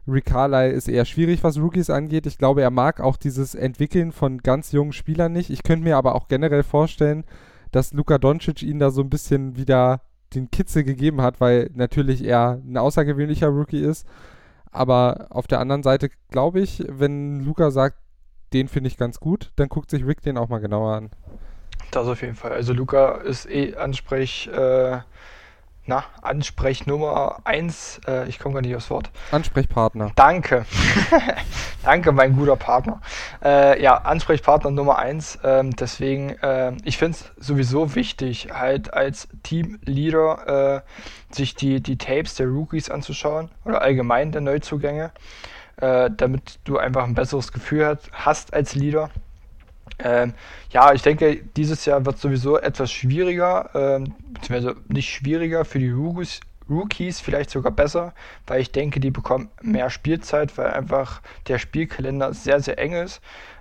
Rick 0.07 0.27
Carlisle 0.27 0.73
ist 0.73 0.89
eher 0.89 1.05
schwierig, 1.05 1.43
was 1.43 1.59
Rookies 1.59 1.89
angeht. 1.89 2.27
Ich 2.27 2.37
glaube, 2.37 2.61
er 2.61 2.71
mag 2.71 3.01
auch 3.01 3.17
dieses 3.17 3.55
Entwickeln 3.55 4.13
von 4.13 4.39
ganz 4.39 4.73
jungen 4.73 4.93
Spielern 4.93 5.33
nicht. 5.33 5.49
Ich 5.49 5.63
könnte 5.63 5.85
mir 5.85 5.97
aber 5.97 6.15
auch 6.15 6.29
generell 6.29 6.63
vorstellen, 6.63 7.25
dass 7.71 7.93
Luka 7.93 8.19
Doncic 8.19 8.63
ihn 8.63 8.79
da 8.79 8.91
so 8.91 9.01
ein 9.01 9.11
bisschen 9.11 9.57
wieder 9.57 10.03
den 10.35 10.51
Kitzel 10.51 10.85
gegeben 10.85 11.23
hat, 11.23 11.41
weil 11.41 11.71
natürlich 11.75 12.25
er 12.25 12.61
ein 12.65 12.77
außergewöhnlicher 12.77 13.49
Rookie 13.49 13.83
ist. 13.83 14.07
Aber 14.71 15.27
auf 15.31 15.47
der 15.47 15.61
anderen 15.61 15.83
Seite 15.83 16.11
glaube 16.31 16.61
ich, 16.61 16.83
wenn 16.89 17.41
Luca 17.41 17.71
sagt, 17.71 17.99
den 18.53 18.69
finde 18.69 18.89
ich 18.89 18.97
ganz 18.97 19.21
gut, 19.21 19.53
dann 19.57 19.69
guckt 19.69 19.91
sich 19.91 20.07
Rick 20.07 20.23
den 20.23 20.39
auch 20.39 20.49
mal 20.49 20.61
genauer 20.61 20.95
an. 20.95 21.11
Das 21.91 22.07
auf 22.07 22.23
jeden 22.23 22.35
Fall. 22.37 22.53
Also 22.53 22.73
Luca 22.73 23.17
ist 23.19 23.49
eh 23.51 23.77
ansprech, 23.77 24.49
äh, 24.49 24.99
na, 25.85 26.05
Ansprechnummer 26.23 27.41
1, 27.45 28.03
äh, 28.07 28.29
ich 28.29 28.39
komme 28.39 28.55
gar 28.55 28.61
nicht 28.63 28.77
aufs 28.77 28.89
Wort. 28.91 29.11
Ansprechpartner. 29.33 30.13
Danke. 30.15 30.65
Danke, 31.83 32.13
mein 32.13 32.37
guter 32.37 32.55
Partner. 32.55 33.01
Äh, 33.43 33.83
ja, 33.83 33.97
Ansprechpartner 33.97 34.71
Nummer 34.71 34.99
1. 34.99 35.41
Ähm, 35.43 35.75
deswegen, 35.75 36.31
äh, 36.41 36.73
ich 36.85 36.99
finde 36.99 37.19
es 37.19 37.33
sowieso 37.45 37.97
wichtig, 37.97 38.49
halt 38.53 38.95
als 38.95 39.27
Teamleader 39.43 40.83
äh, 40.85 41.35
sich 41.35 41.57
die, 41.57 41.83
die 41.83 41.99
Tapes 41.99 42.37
der 42.37 42.47
Rookies 42.47 42.89
anzuschauen 42.89 43.51
oder 43.65 43.83
allgemein 43.83 44.31
der 44.31 44.41
Neuzugänge, 44.41 45.11
äh, 45.79 46.11
damit 46.17 46.61
du 46.63 46.79
einfach 46.79 47.03
ein 47.03 47.15
besseres 47.15 47.51
Gefühl 47.51 47.87
hat, 47.87 48.03
hast 48.13 48.55
als 48.55 48.77
Leader. 48.77 49.11
Ähm, 49.99 50.35
ja, 50.71 50.93
ich 50.93 51.03
denke, 51.03 51.43
dieses 51.57 51.85
Jahr 51.85 52.05
wird 52.07 52.19
sowieso 52.19 52.59
etwas 52.59 52.91
schwieriger, 52.91 53.71
ähm, 53.75 54.15
beziehungsweise 54.33 54.77
nicht 54.89 55.11
schwieriger 55.11 55.65
für 55.65 55.79
die 55.79 55.91
Rookies, 55.91 56.41
Rookies 56.69 57.21
vielleicht 57.21 57.51
sogar 57.51 57.73
besser, 57.73 58.15
weil 58.47 58.61
ich 58.61 58.73
denke, 58.73 59.01
die 59.01 59.11
bekommen 59.11 59.51
mehr 59.61 59.91
Spielzeit, 59.91 60.57
weil 60.57 60.69
einfach 60.69 61.21
der 61.49 61.59
Spielkalender 61.59 62.33
sehr, 62.33 62.61
sehr 62.61 62.79
eng 62.79 62.93
ist. 62.93 63.21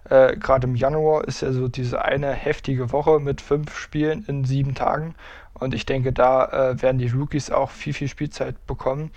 Äh, 0.10 0.38
Gerade 0.38 0.68
im 0.68 0.76
Januar 0.76 1.28
ist 1.28 1.42
ja 1.42 1.52
so 1.52 1.68
diese 1.68 2.04
eine 2.04 2.32
heftige 2.32 2.92
Woche 2.92 3.20
mit 3.20 3.42
fünf 3.42 3.78
Spielen 3.78 4.26
in 4.28 4.46
sieben 4.46 4.76
Tagen. 4.76 5.16
Und 5.54 5.74
ich 5.74 5.86
denke, 5.86 6.12
da 6.12 6.72
äh, 6.72 6.82
werden 6.82 6.98
die 6.98 7.10
Rookies 7.10 7.52
auch 7.52 7.70
viel, 7.70 7.94
viel 7.94 8.08
Spielzeit 8.08 8.66
bekommen. 8.66 9.12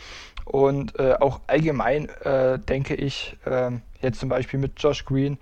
Und 0.45 0.99
äh, 0.99 1.15
auch 1.21 1.41
allgemein 1.47 2.09
äh, 2.23 2.59
denke 2.59 2.95
ich, 2.95 3.37
ähm, 3.47 3.81
jetzt 4.03 4.21
zum 4.21 4.29
Beispiel 4.29 4.61
mit 4.61 4.73
Josh 4.77 5.07
Green, 5.07 5.39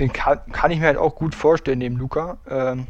den 0.00 0.12
kann, 0.12 0.40
kann 0.52 0.70
ich 0.70 0.80
mir 0.80 0.86
halt 0.86 0.96
auch 0.96 1.14
gut 1.14 1.34
vorstellen, 1.34 1.78
neben 1.78 1.96
Luca, 1.96 2.38
ähm, 2.48 2.86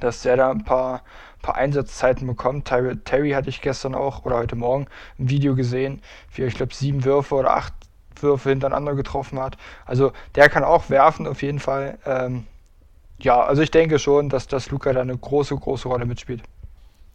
dass 0.00 0.22
der 0.22 0.36
da 0.36 0.50
ein 0.50 0.64
paar, 0.64 1.02
paar 1.42 1.56
Einsatzzeiten 1.56 2.26
bekommt. 2.26 2.66
Terry, 2.66 2.96
Terry 2.98 3.30
hatte 3.30 3.48
ich 3.48 3.60
gestern 3.60 3.94
auch 3.94 4.24
oder 4.24 4.36
heute 4.36 4.56
Morgen 4.56 4.86
ein 5.18 5.30
Video 5.30 5.54
gesehen, 5.54 6.02
wie 6.34 6.42
er, 6.42 6.48
ich 6.48 6.54
glaube, 6.54 6.74
sieben 6.74 7.04
Würfe 7.04 7.34
oder 7.34 7.56
acht 7.56 7.74
Würfe 8.20 8.50
hintereinander 8.50 8.94
getroffen 8.94 9.40
hat. 9.40 9.56
Also 9.86 10.12
der 10.34 10.48
kann 10.48 10.64
auch 10.64 10.90
werfen 10.90 11.26
auf 11.26 11.42
jeden 11.42 11.58
Fall. 11.58 11.98
Ähm, 12.06 12.46
ja, 13.18 13.40
also 13.40 13.62
ich 13.62 13.70
denke 13.70 13.98
schon, 13.98 14.28
dass 14.28 14.46
das 14.46 14.70
Luca 14.70 14.92
da 14.92 15.00
eine 15.00 15.16
große, 15.16 15.56
große 15.56 15.88
Rolle 15.88 16.06
mitspielt. 16.06 16.42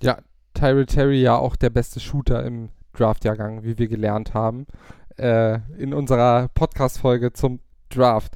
Ja, 0.01 0.17
Tyrell 0.53 0.85
Terry 0.85 1.21
ja 1.21 1.35
auch 1.35 1.55
der 1.55 1.69
beste 1.69 1.99
Shooter 1.99 2.43
im 2.43 2.69
Draft-Jahrgang, 2.93 3.63
wie 3.63 3.77
wir 3.77 3.87
gelernt 3.87 4.33
haben, 4.33 4.65
äh, 5.17 5.59
in 5.77 5.93
unserer 5.93 6.47
Podcast-Folge 6.53 7.33
zum 7.33 7.59
Draft. 7.89 8.33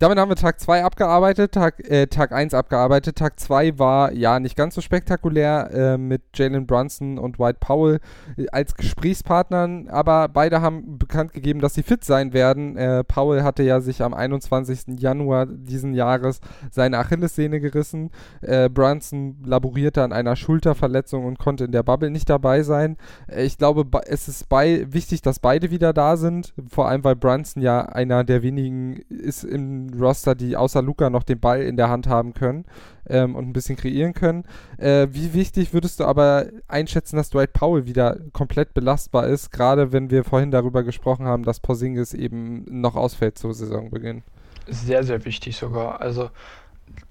Damit 0.00 0.16
haben 0.16 0.28
wir 0.28 0.36
Tag 0.36 0.60
2 0.60 0.84
abgearbeitet, 0.84 1.50
Tag, 1.50 1.80
äh, 1.90 2.06
Tag 2.06 2.30
1 2.30 2.54
abgearbeitet. 2.54 3.16
Tag 3.16 3.40
2 3.40 3.80
war 3.80 4.12
ja 4.12 4.38
nicht 4.38 4.54
ganz 4.54 4.76
so 4.76 4.80
spektakulär 4.80 5.70
äh, 5.72 5.98
mit 5.98 6.22
Jalen 6.34 6.68
Brunson 6.68 7.18
und 7.18 7.40
White 7.40 7.58
Powell 7.58 7.98
äh, 8.36 8.46
als 8.52 8.76
Gesprächspartnern, 8.76 9.88
aber 9.88 10.28
beide 10.28 10.60
haben 10.60 10.98
bekannt 10.98 11.32
gegeben, 11.32 11.60
dass 11.60 11.74
sie 11.74 11.82
fit 11.82 12.04
sein 12.04 12.32
werden. 12.32 12.76
Äh, 12.76 13.02
Powell 13.02 13.42
hatte 13.42 13.64
ja 13.64 13.80
sich 13.80 14.00
am 14.00 14.14
21. 14.14 15.00
Januar 15.00 15.46
diesen 15.46 15.94
Jahres 15.94 16.40
seine 16.70 16.98
Achillessehne 16.98 17.58
gerissen. 17.58 18.10
Äh, 18.40 18.68
Brunson 18.68 19.38
laborierte 19.44 20.04
an 20.04 20.12
einer 20.12 20.36
Schulterverletzung 20.36 21.24
und 21.24 21.40
konnte 21.40 21.64
in 21.64 21.72
der 21.72 21.82
Bubble 21.82 22.10
nicht 22.10 22.30
dabei 22.30 22.62
sein. 22.62 22.98
Äh, 23.26 23.42
ich 23.42 23.58
glaube, 23.58 23.84
es 24.06 24.28
ist 24.28 24.48
bei 24.48 24.86
wichtig, 24.88 25.22
dass 25.22 25.40
beide 25.40 25.72
wieder 25.72 25.92
da 25.92 26.16
sind, 26.16 26.54
vor 26.70 26.86
allem 26.86 27.02
weil 27.02 27.16
Brunson 27.16 27.64
ja 27.64 27.80
einer 27.80 28.22
der 28.22 28.44
wenigen 28.44 28.98
ist 29.08 29.42
im 29.42 29.87
Roster, 29.94 30.34
die 30.34 30.56
außer 30.56 30.82
Luca 30.82 31.10
noch 31.10 31.22
den 31.22 31.40
Ball 31.40 31.62
in 31.62 31.76
der 31.76 31.88
Hand 31.88 32.06
haben 32.06 32.34
können 32.34 32.64
ähm, 33.08 33.34
und 33.34 33.48
ein 33.48 33.52
bisschen 33.52 33.76
kreieren 33.76 34.14
können. 34.14 34.44
Äh, 34.78 35.08
wie 35.10 35.34
wichtig 35.34 35.72
würdest 35.72 36.00
du 36.00 36.04
aber 36.04 36.46
einschätzen, 36.66 37.16
dass 37.16 37.30
Dwight 37.30 37.52
Powell 37.52 37.86
wieder 37.86 38.18
komplett 38.32 38.74
belastbar 38.74 39.26
ist, 39.26 39.50
gerade 39.50 39.92
wenn 39.92 40.10
wir 40.10 40.24
vorhin 40.24 40.50
darüber 40.50 40.82
gesprochen 40.82 41.26
haben, 41.26 41.44
dass 41.44 41.60
Porzingis 41.60 42.14
eben 42.14 42.64
noch 42.68 42.96
ausfällt 42.96 43.38
zu 43.38 43.52
Saisonbeginn? 43.52 44.22
Sehr, 44.66 45.02
sehr 45.04 45.24
wichtig 45.24 45.56
sogar. 45.56 46.00
Also 46.00 46.30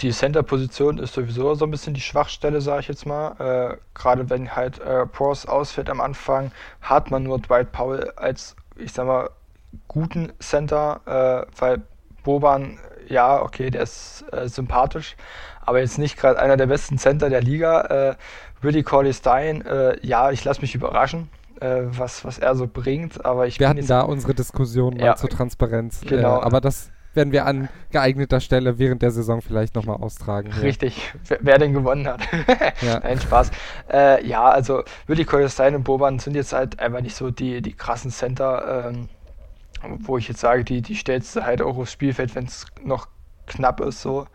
die 0.01 0.11
Center-Position 0.11 0.99
ist 0.99 1.13
sowieso 1.13 1.55
so 1.55 1.65
ein 1.65 1.71
bisschen 1.71 1.93
die 1.93 2.01
Schwachstelle, 2.01 2.61
sage 2.61 2.81
ich 2.81 2.87
jetzt 2.87 3.05
mal. 3.05 3.31
Äh, 3.39 3.77
Gerade 3.93 4.29
wenn 4.29 4.55
halt 4.55 4.79
äh, 4.79 5.05
Pors 5.05 5.45
ausfällt 5.45 5.89
am 5.89 6.01
Anfang, 6.01 6.51
hat 6.81 7.11
man 7.11 7.23
nur 7.23 7.39
Dwight 7.39 7.71
Powell 7.71 8.11
als, 8.15 8.55
ich 8.75 8.93
sag 8.93 9.07
mal, 9.07 9.29
guten 9.87 10.31
Center, 10.39 11.01
äh, 11.05 11.51
weil 11.59 11.81
Boban, 12.27 12.77
ja, 13.07 13.41
okay, 13.41 13.69
der 13.69 13.83
ist 13.83 14.25
äh, 14.33 14.49
sympathisch, 14.49 15.15
aber 15.61 15.79
jetzt 15.79 15.97
nicht 15.97 16.17
gerade 16.17 16.37
einer 16.37 16.57
der 16.57 16.67
besten 16.67 16.97
Center 16.97 17.29
der 17.29 17.41
Liga. 17.41 17.81
Äh, 18.09 18.15
Willie 18.61 18.83
Corley 18.83 19.13
Stein, 19.13 19.65
äh, 19.65 19.97
ja, 20.05 20.31
ich 20.31 20.43
lasse 20.43 20.59
mich 20.59 20.75
überraschen, 20.75 21.29
äh, 21.61 21.83
was, 21.83 22.25
was 22.25 22.37
er 22.37 22.55
so 22.55 22.67
bringt, 22.67 23.23
aber 23.23 23.47
ich 23.47 23.61
Wir 23.61 23.69
hatten 23.69 23.87
da 23.87 24.01
unsere 24.01 24.33
Diskussion 24.33 24.97
ja, 24.97 25.05
mal 25.05 25.15
zur 25.15 25.29
Transparenz. 25.29 26.03
Äh, 26.03 26.07
genau. 26.07 26.41
aber 26.41 26.59
das 26.59 26.91
werden 27.13 27.31
wir 27.31 27.45
an 27.45 27.69
geeigneter 27.91 28.41
Stelle 28.41 28.77
während 28.77 29.01
der 29.01 29.11
Saison 29.11 29.41
vielleicht 29.41 29.73
nochmal 29.73 29.95
austragen. 29.97 30.51
Richtig, 30.51 31.13
wer, 31.29 31.37
wer, 31.41 31.57
denn 31.59 31.71
gewonnen 31.71 32.07
hat. 32.07 32.19
ja. 32.81 32.99
Nein, 32.99 33.21
Spaß. 33.21 33.51
Äh, 33.89 34.27
ja, 34.27 34.43
also 34.49 34.83
Willi 35.07 35.25
Stein 35.47 35.75
und 35.75 35.83
Boban 35.83 36.19
sind 36.19 36.35
jetzt 36.35 36.51
halt 36.51 36.77
einfach 36.81 36.99
nicht 36.99 37.15
so 37.15 37.31
die, 37.31 37.61
die 37.61 37.71
krassen 37.71 38.11
Center. 38.11 38.89
Ähm, 38.89 39.07
wo 39.99 40.17
ich 40.17 40.27
jetzt 40.27 40.39
sage, 40.39 40.63
die, 40.63 40.81
die 40.81 40.95
stellst 40.95 41.35
du 41.35 41.43
halt 41.43 41.61
auch 41.61 41.77
aufs 41.77 41.91
Spielfeld, 41.91 42.35
wenn 42.35 42.45
es 42.45 42.65
noch 42.83 43.07
knapp 43.47 43.79
ist. 43.81 44.01
So. 44.01 44.27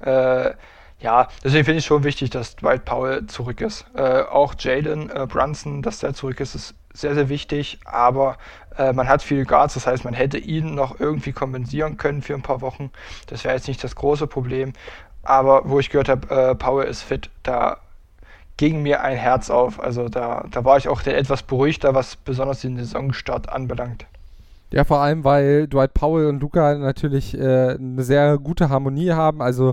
Äh, 0.00 0.52
ja, 1.00 1.28
deswegen 1.44 1.64
finde 1.64 1.78
ich 1.78 1.86
schon 1.86 2.02
wichtig, 2.02 2.30
dass 2.30 2.56
Dwight 2.56 2.84
Powell 2.84 3.26
zurück 3.26 3.60
ist. 3.60 3.86
Äh, 3.94 4.22
auch 4.22 4.54
Jalen 4.58 5.10
äh, 5.10 5.26
Brunson, 5.28 5.82
dass 5.82 6.00
der 6.00 6.12
zurück 6.14 6.40
ist, 6.40 6.54
ist 6.54 6.74
sehr, 6.92 7.14
sehr 7.14 7.28
wichtig. 7.28 7.78
Aber 7.84 8.36
äh, 8.76 8.92
man 8.92 9.08
hat 9.08 9.22
viele 9.22 9.44
Guards, 9.44 9.74
das 9.74 9.86
heißt, 9.86 10.04
man 10.04 10.14
hätte 10.14 10.38
ihn 10.38 10.74
noch 10.74 10.98
irgendwie 10.98 11.32
kompensieren 11.32 11.96
können 11.98 12.22
für 12.22 12.34
ein 12.34 12.42
paar 12.42 12.60
Wochen. 12.60 12.90
Das 13.28 13.44
wäre 13.44 13.54
jetzt 13.54 13.68
nicht 13.68 13.82
das 13.84 13.94
große 13.94 14.26
Problem. 14.26 14.72
Aber 15.22 15.68
wo 15.68 15.78
ich 15.78 15.90
gehört 15.90 16.08
habe, 16.08 16.34
äh, 16.34 16.54
Powell 16.54 16.88
ist 16.88 17.02
fit, 17.02 17.30
da 17.42 17.78
ging 18.56 18.82
mir 18.82 19.02
ein 19.02 19.16
Herz 19.16 19.50
auf. 19.50 19.80
Also 19.80 20.08
da, 20.08 20.44
da 20.50 20.64
war 20.64 20.78
ich 20.78 20.88
auch 20.88 21.06
etwas 21.06 21.44
beruhigter, 21.44 21.94
was 21.94 22.16
besonders 22.16 22.60
den 22.60 22.76
Saisonstart 22.76 23.48
anbelangt. 23.48 24.06
Ja, 24.70 24.84
vor 24.84 25.00
allem, 25.00 25.24
weil 25.24 25.66
Dwight 25.66 25.94
Powell 25.94 26.26
und 26.26 26.40
Luca 26.40 26.76
natürlich 26.76 27.36
äh, 27.38 27.76
eine 27.78 28.02
sehr 28.02 28.36
gute 28.36 28.68
Harmonie 28.68 29.12
haben. 29.12 29.40
Also 29.40 29.72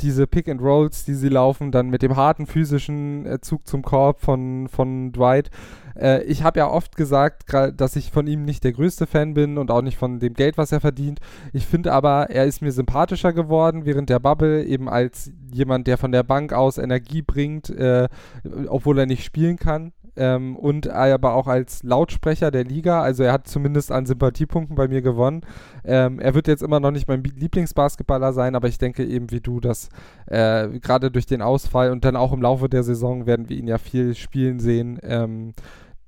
diese 0.00 0.26
Pick 0.26 0.48
and 0.48 0.60
Rolls, 0.60 1.04
die 1.04 1.14
sie 1.14 1.28
laufen, 1.28 1.70
dann 1.70 1.90
mit 1.90 2.02
dem 2.02 2.16
harten 2.16 2.46
physischen 2.46 3.24
äh, 3.24 3.40
Zug 3.40 3.68
zum 3.68 3.82
Korb 3.82 4.20
von, 4.20 4.66
von 4.66 5.12
Dwight. 5.12 5.50
Äh, 5.94 6.24
ich 6.24 6.42
habe 6.42 6.58
ja 6.58 6.68
oft 6.68 6.96
gesagt, 6.96 7.44
dass 7.52 7.94
ich 7.94 8.10
von 8.10 8.26
ihm 8.26 8.44
nicht 8.44 8.64
der 8.64 8.72
größte 8.72 9.06
Fan 9.06 9.34
bin 9.34 9.58
und 9.58 9.70
auch 9.70 9.82
nicht 9.82 9.96
von 9.96 10.18
dem 10.18 10.34
Geld, 10.34 10.58
was 10.58 10.72
er 10.72 10.80
verdient. 10.80 11.20
Ich 11.52 11.66
finde 11.66 11.92
aber, 11.92 12.30
er 12.30 12.44
ist 12.44 12.62
mir 12.62 12.72
sympathischer 12.72 13.32
geworden 13.32 13.84
während 13.84 14.10
der 14.10 14.18
Bubble, 14.18 14.64
eben 14.64 14.88
als 14.88 15.30
jemand, 15.52 15.86
der 15.86 15.98
von 15.98 16.10
der 16.10 16.24
Bank 16.24 16.52
aus 16.52 16.78
Energie 16.78 17.22
bringt, 17.22 17.70
äh, 17.70 18.08
obwohl 18.66 18.98
er 18.98 19.06
nicht 19.06 19.24
spielen 19.24 19.56
kann 19.56 19.92
ähm, 20.16 20.56
und 20.56 20.88
aber 20.88 21.34
auch 21.34 21.46
als 21.46 21.82
Lautsprecher 21.82 22.50
der 22.50 22.64
Liga. 22.64 23.02
Also 23.02 23.22
er 23.22 23.32
hat 23.32 23.46
zumindest 23.46 23.90
an 23.92 24.06
Sympathiepunkten 24.06 24.76
bei 24.76 24.88
mir 24.88 25.02
gewonnen. 25.02 25.42
Ähm, 25.84 26.18
er 26.18 26.34
wird 26.34 26.48
jetzt 26.48 26.62
immer 26.62 26.80
noch 26.80 26.90
nicht 26.90 27.08
mein 27.08 27.22
Lieblingsbasketballer 27.22 28.32
sein, 28.32 28.54
aber 28.54 28.68
ich 28.68 28.78
denke 28.78 29.04
eben 29.04 29.30
wie 29.30 29.40
du, 29.40 29.60
dass 29.60 29.88
äh, 30.26 30.68
gerade 30.80 31.10
durch 31.10 31.26
den 31.26 31.42
Ausfall 31.42 31.90
und 31.90 32.04
dann 32.04 32.16
auch 32.16 32.32
im 32.32 32.42
Laufe 32.42 32.68
der 32.68 32.82
Saison 32.82 33.26
werden 33.26 33.48
wir 33.48 33.56
ihn 33.56 33.68
ja 33.68 33.78
viel 33.78 34.14
spielen 34.14 34.60
sehen. 34.60 34.98
Ähm, 35.02 35.52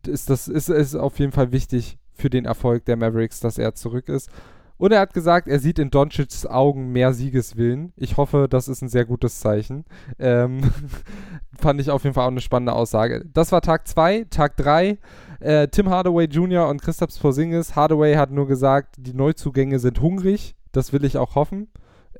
ist 0.06 0.28
das 0.28 0.48
ist, 0.48 0.68
ist 0.68 0.94
auf 0.94 1.18
jeden 1.18 1.32
Fall 1.32 1.52
wichtig 1.52 1.98
für 2.12 2.30
den 2.30 2.44
Erfolg 2.44 2.84
der 2.84 2.96
Mavericks, 2.96 3.40
dass 3.40 3.58
er 3.58 3.74
zurück 3.74 4.08
ist. 4.08 4.30
Und 4.76 4.92
er 4.92 5.00
hat 5.00 5.14
gesagt, 5.14 5.48
er 5.48 5.60
sieht 5.60 5.78
in 5.78 5.90
Doncic's 5.90 6.46
Augen 6.46 6.92
mehr 6.92 7.12
Siegeswillen. 7.12 7.92
Ich 7.96 8.16
hoffe, 8.16 8.48
das 8.50 8.68
ist 8.68 8.82
ein 8.82 8.88
sehr 8.88 9.04
gutes 9.04 9.38
Zeichen. 9.40 9.84
Ähm, 10.18 10.72
fand 11.58 11.80
ich 11.80 11.90
auf 11.90 12.02
jeden 12.04 12.14
Fall 12.14 12.24
auch 12.24 12.30
eine 12.30 12.40
spannende 12.40 12.72
Aussage. 12.72 13.24
Das 13.32 13.52
war 13.52 13.60
Tag 13.60 13.86
2. 13.86 14.26
Tag 14.30 14.56
3. 14.56 14.98
Äh, 15.40 15.68
Tim 15.68 15.90
Hardaway 15.90 16.24
Jr. 16.24 16.68
und 16.68 16.82
Christoph 16.82 17.18
Porzingis. 17.20 17.76
Hardaway 17.76 18.14
hat 18.16 18.30
nur 18.30 18.48
gesagt, 18.48 18.96
die 18.98 19.14
Neuzugänge 19.14 19.78
sind 19.78 20.00
hungrig. 20.00 20.56
Das 20.72 20.92
will 20.92 21.04
ich 21.04 21.18
auch 21.18 21.36
hoffen. 21.36 21.68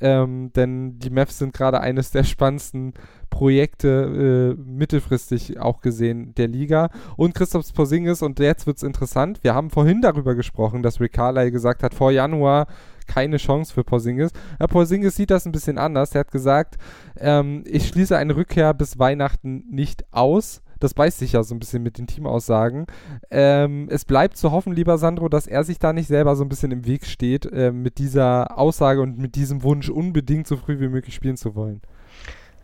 Ähm, 0.00 0.52
denn 0.54 0.98
die 0.98 1.10
Mavs 1.10 1.38
sind 1.38 1.52
gerade 1.52 1.80
eines 1.80 2.10
der 2.10 2.24
spannendsten 2.24 2.94
Projekte 3.30 4.54
äh, 4.56 4.60
mittelfristig 4.60 5.58
auch 5.58 5.80
gesehen 5.80 6.34
der 6.34 6.48
Liga. 6.48 6.90
Und 7.16 7.34
Christoph 7.34 7.72
Porzingis, 7.72 8.22
und 8.22 8.38
jetzt 8.38 8.66
wird 8.66 8.76
es 8.76 8.82
interessant, 8.82 9.42
wir 9.42 9.54
haben 9.54 9.70
vorhin 9.70 10.02
darüber 10.02 10.34
gesprochen, 10.34 10.82
dass 10.82 11.00
Rick 11.00 11.14
Carlyle 11.14 11.50
gesagt 11.50 11.82
hat, 11.82 11.94
vor 11.94 12.10
Januar 12.10 12.66
keine 13.06 13.36
Chance 13.36 13.72
für 13.72 13.84
Porzingis. 13.84 14.30
Herr 14.58 14.68
Porzingis 14.68 15.16
sieht 15.16 15.30
das 15.30 15.46
ein 15.46 15.52
bisschen 15.52 15.78
anders. 15.78 16.14
Er 16.14 16.20
hat 16.20 16.30
gesagt, 16.30 16.76
ähm, 17.18 17.64
ich 17.66 17.88
schließe 17.88 18.16
eine 18.16 18.36
Rückkehr 18.36 18.72
bis 18.74 18.98
Weihnachten 18.98 19.64
nicht 19.70 20.04
aus. 20.12 20.62
Das 20.84 20.92
beißt 20.92 21.18
sich 21.18 21.32
ja 21.32 21.42
so 21.42 21.54
ein 21.54 21.58
bisschen 21.58 21.82
mit 21.82 21.96
den 21.96 22.06
Teamaussagen. 22.06 22.84
Ähm, 23.30 23.88
es 23.90 24.04
bleibt 24.04 24.36
zu 24.36 24.52
hoffen, 24.52 24.74
lieber 24.74 24.98
Sandro, 24.98 25.30
dass 25.30 25.46
er 25.46 25.64
sich 25.64 25.78
da 25.78 25.94
nicht 25.94 26.08
selber 26.08 26.36
so 26.36 26.44
ein 26.44 26.50
bisschen 26.50 26.72
im 26.72 26.84
Weg 26.84 27.06
steht 27.06 27.50
äh, 27.50 27.72
mit 27.72 27.96
dieser 27.96 28.58
Aussage 28.58 29.00
und 29.00 29.18
mit 29.18 29.34
diesem 29.34 29.62
Wunsch, 29.62 29.88
unbedingt 29.88 30.46
so 30.46 30.58
früh 30.58 30.80
wie 30.80 30.88
möglich 30.88 31.14
spielen 31.14 31.38
zu 31.38 31.54
wollen. 31.54 31.80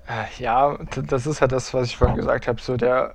Äh, 0.07 0.43
ja, 0.43 0.77
das 1.09 1.27
ist 1.27 1.41
halt 1.41 1.53
das, 1.53 1.73
was 1.73 1.87
ich 1.87 1.97
vorhin 1.97 2.19
gesagt 2.19 2.47
habe. 2.47 2.61
So 2.61 2.77
der 2.77 3.15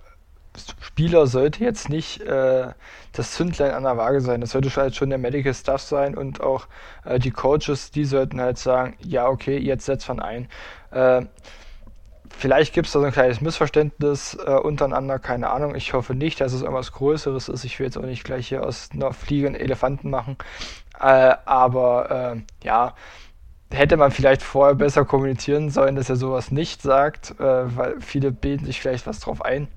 Spieler 0.81 1.27
sollte 1.27 1.63
jetzt 1.63 1.87
nicht 1.87 2.21
äh, 2.21 2.69
das 3.11 3.33
Zündlein 3.33 3.75
an 3.75 3.83
der 3.83 3.97
Waage 3.97 4.21
sein. 4.21 4.41
Das 4.41 4.51
sollte 4.51 4.75
halt 4.75 4.95
schon 4.95 5.11
der 5.11 5.19
Medical 5.19 5.53
Staff 5.53 5.81
sein 5.81 6.17
und 6.17 6.41
auch 6.41 6.67
äh, 7.03 7.19
die 7.19 7.29
Coaches, 7.29 7.91
die 7.91 8.05
sollten 8.05 8.41
halt 8.41 8.57
sagen, 8.57 8.95
ja, 9.03 9.27
okay, 9.27 9.59
jetzt 9.59 9.85
setzt 9.85 10.07
man 10.07 10.19
ein. 10.19 10.47
Äh, 10.89 11.27
vielleicht 12.37 12.73
gibt 12.73 12.87
es 12.87 12.93
da 12.93 12.99
so 12.99 13.05
ein 13.05 13.11
kleines 13.11 13.41
Missverständnis 13.41 14.37
äh, 14.45 14.51
untereinander, 14.51 15.19
keine 15.19 15.49
Ahnung. 15.49 15.75
Ich 15.75 15.93
hoffe 15.93 16.15
nicht, 16.15 16.41
dass 16.41 16.53
es 16.53 16.61
irgendwas 16.61 16.91
Größeres 16.91 17.49
ist. 17.49 17.63
Ich 17.63 17.79
will 17.79 17.87
jetzt 17.87 17.97
auch 17.97 18.03
nicht 18.03 18.23
gleich 18.23 18.47
hier 18.47 18.65
aus 18.65 18.89
einer 18.93 19.13
Fliege 19.13 19.47
einen 19.47 19.55
Elefanten 19.55 20.09
machen. 20.09 20.37
Äh, 20.99 21.35
aber 21.45 22.35
äh, 22.35 22.65
ja, 22.65 22.93
hätte 23.71 23.97
man 23.97 24.11
vielleicht 24.11 24.41
vorher 24.41 24.75
besser 24.75 25.05
kommunizieren 25.05 25.69
sollen, 25.69 25.95
dass 25.95 26.09
er 26.09 26.15
sowas 26.15 26.51
nicht 26.51 26.81
sagt, 26.81 27.39
äh, 27.39 27.43
weil 27.75 27.99
viele 27.99 28.31
bilden 28.31 28.65
sich 28.65 28.79
vielleicht 28.81 29.07
was 29.07 29.19
drauf 29.19 29.43
ein. 29.43 29.67